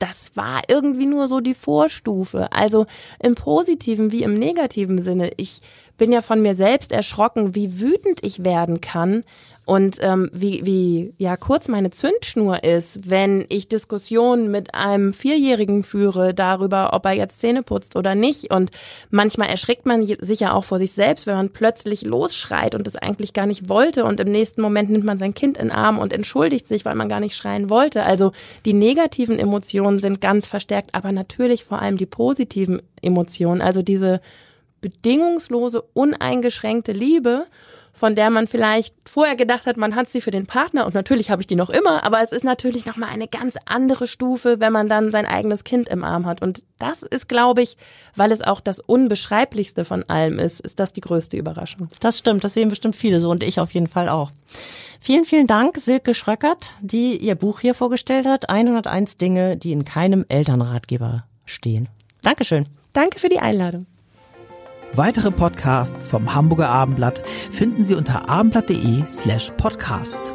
das 0.00 0.34
war 0.34 0.62
irgendwie 0.66 1.06
nur 1.06 1.28
so 1.28 1.38
die 1.38 1.54
Vorstufe. 1.54 2.50
Also 2.50 2.86
im 3.22 3.36
positiven 3.36 4.10
wie 4.10 4.24
im 4.24 4.34
negativen 4.34 5.00
Sinne. 5.00 5.30
Ich 5.36 5.60
bin 5.96 6.10
ja 6.10 6.22
von 6.22 6.42
mir 6.42 6.56
selbst 6.56 6.90
erschrocken, 6.90 7.54
wie 7.54 7.80
wütend 7.80 8.24
ich 8.24 8.42
werden 8.42 8.80
kann, 8.80 9.20
und 9.70 9.98
ähm, 10.00 10.28
wie, 10.32 10.66
wie 10.66 11.14
ja 11.16 11.36
kurz 11.36 11.68
meine 11.68 11.92
Zündschnur 11.92 12.64
ist, 12.64 13.08
wenn 13.08 13.46
ich 13.50 13.68
Diskussionen 13.68 14.50
mit 14.50 14.74
einem 14.74 15.12
Vierjährigen 15.12 15.84
führe 15.84 16.34
darüber, 16.34 16.92
ob 16.92 17.06
er 17.06 17.12
jetzt 17.12 17.40
Zähne 17.40 17.62
putzt 17.62 17.94
oder 17.94 18.16
nicht. 18.16 18.52
Und 18.52 18.72
manchmal 19.10 19.48
erschrickt 19.48 19.86
man 19.86 20.04
sich 20.04 20.40
ja 20.40 20.54
auch 20.54 20.64
vor 20.64 20.80
sich 20.80 20.90
selbst, 20.90 21.28
wenn 21.28 21.36
man 21.36 21.50
plötzlich 21.50 22.02
losschreit 22.02 22.74
und 22.74 22.88
es 22.88 22.96
eigentlich 22.96 23.32
gar 23.32 23.46
nicht 23.46 23.68
wollte. 23.68 24.04
Und 24.04 24.18
im 24.18 24.32
nächsten 24.32 24.60
Moment 24.60 24.90
nimmt 24.90 25.04
man 25.04 25.18
sein 25.18 25.34
Kind 25.34 25.56
in 25.56 25.68
den 25.68 25.76
Arm 25.76 26.00
und 26.00 26.12
entschuldigt 26.12 26.66
sich, 26.66 26.84
weil 26.84 26.96
man 26.96 27.08
gar 27.08 27.20
nicht 27.20 27.36
schreien 27.36 27.70
wollte. 27.70 28.02
Also 28.02 28.32
die 28.64 28.74
negativen 28.74 29.38
Emotionen 29.38 30.00
sind 30.00 30.20
ganz 30.20 30.48
verstärkt, 30.48 30.96
aber 30.96 31.12
natürlich 31.12 31.62
vor 31.62 31.80
allem 31.80 31.96
die 31.96 32.06
positiven 32.06 32.82
Emotionen. 33.02 33.62
Also 33.62 33.82
diese 33.82 34.20
bedingungslose, 34.80 35.82
uneingeschränkte 35.92 36.90
Liebe 36.90 37.46
von 38.00 38.14
der 38.14 38.30
man 38.30 38.48
vielleicht 38.48 38.94
vorher 39.06 39.36
gedacht 39.36 39.66
hat, 39.66 39.76
man 39.76 39.94
hat 39.94 40.08
sie 40.08 40.22
für 40.22 40.30
den 40.30 40.46
Partner 40.46 40.86
und 40.86 40.94
natürlich 40.94 41.30
habe 41.30 41.42
ich 41.42 41.46
die 41.46 41.54
noch 41.54 41.68
immer, 41.68 42.02
aber 42.02 42.22
es 42.22 42.32
ist 42.32 42.44
natürlich 42.44 42.86
noch 42.86 42.96
mal 42.96 43.08
eine 43.08 43.28
ganz 43.28 43.56
andere 43.66 44.06
Stufe, 44.06 44.58
wenn 44.58 44.72
man 44.72 44.88
dann 44.88 45.10
sein 45.10 45.26
eigenes 45.26 45.64
Kind 45.64 45.90
im 45.90 46.02
Arm 46.02 46.24
hat 46.24 46.40
und 46.40 46.64
das 46.78 47.02
ist, 47.02 47.28
glaube 47.28 47.60
ich, 47.60 47.76
weil 48.16 48.32
es 48.32 48.40
auch 48.40 48.60
das 48.60 48.80
unbeschreiblichste 48.80 49.84
von 49.84 50.02
allem 50.08 50.38
ist, 50.38 50.60
ist 50.60 50.80
das 50.80 50.94
die 50.94 51.02
größte 51.02 51.36
Überraschung. 51.36 51.90
Das 52.00 52.16
stimmt, 52.16 52.42
das 52.42 52.54
sehen 52.54 52.70
bestimmt 52.70 52.96
viele 52.96 53.20
so 53.20 53.30
und 53.30 53.42
ich 53.42 53.60
auf 53.60 53.72
jeden 53.72 53.86
Fall 53.86 54.08
auch. 54.08 54.30
Vielen, 54.98 55.26
vielen 55.26 55.46
Dank, 55.46 55.76
Silke 55.76 56.14
Schröckert, 56.14 56.70
die 56.80 57.18
ihr 57.18 57.34
Buch 57.34 57.60
hier 57.60 57.74
vorgestellt 57.74 58.26
hat. 58.26 58.48
101 58.48 59.18
Dinge, 59.18 59.58
die 59.58 59.72
in 59.72 59.84
keinem 59.84 60.24
Elternratgeber 60.26 61.24
stehen. 61.44 61.90
Dankeschön. 62.22 62.64
Danke 62.94 63.18
für 63.18 63.28
die 63.28 63.40
Einladung. 63.40 63.84
Weitere 64.94 65.30
Podcasts 65.30 66.08
vom 66.08 66.34
Hamburger 66.34 66.68
Abendblatt 66.68 67.26
finden 67.26 67.84
Sie 67.84 67.94
unter 67.94 68.28
abendblatt.de 68.28 69.04
slash 69.08 69.52
podcast. 69.56 70.34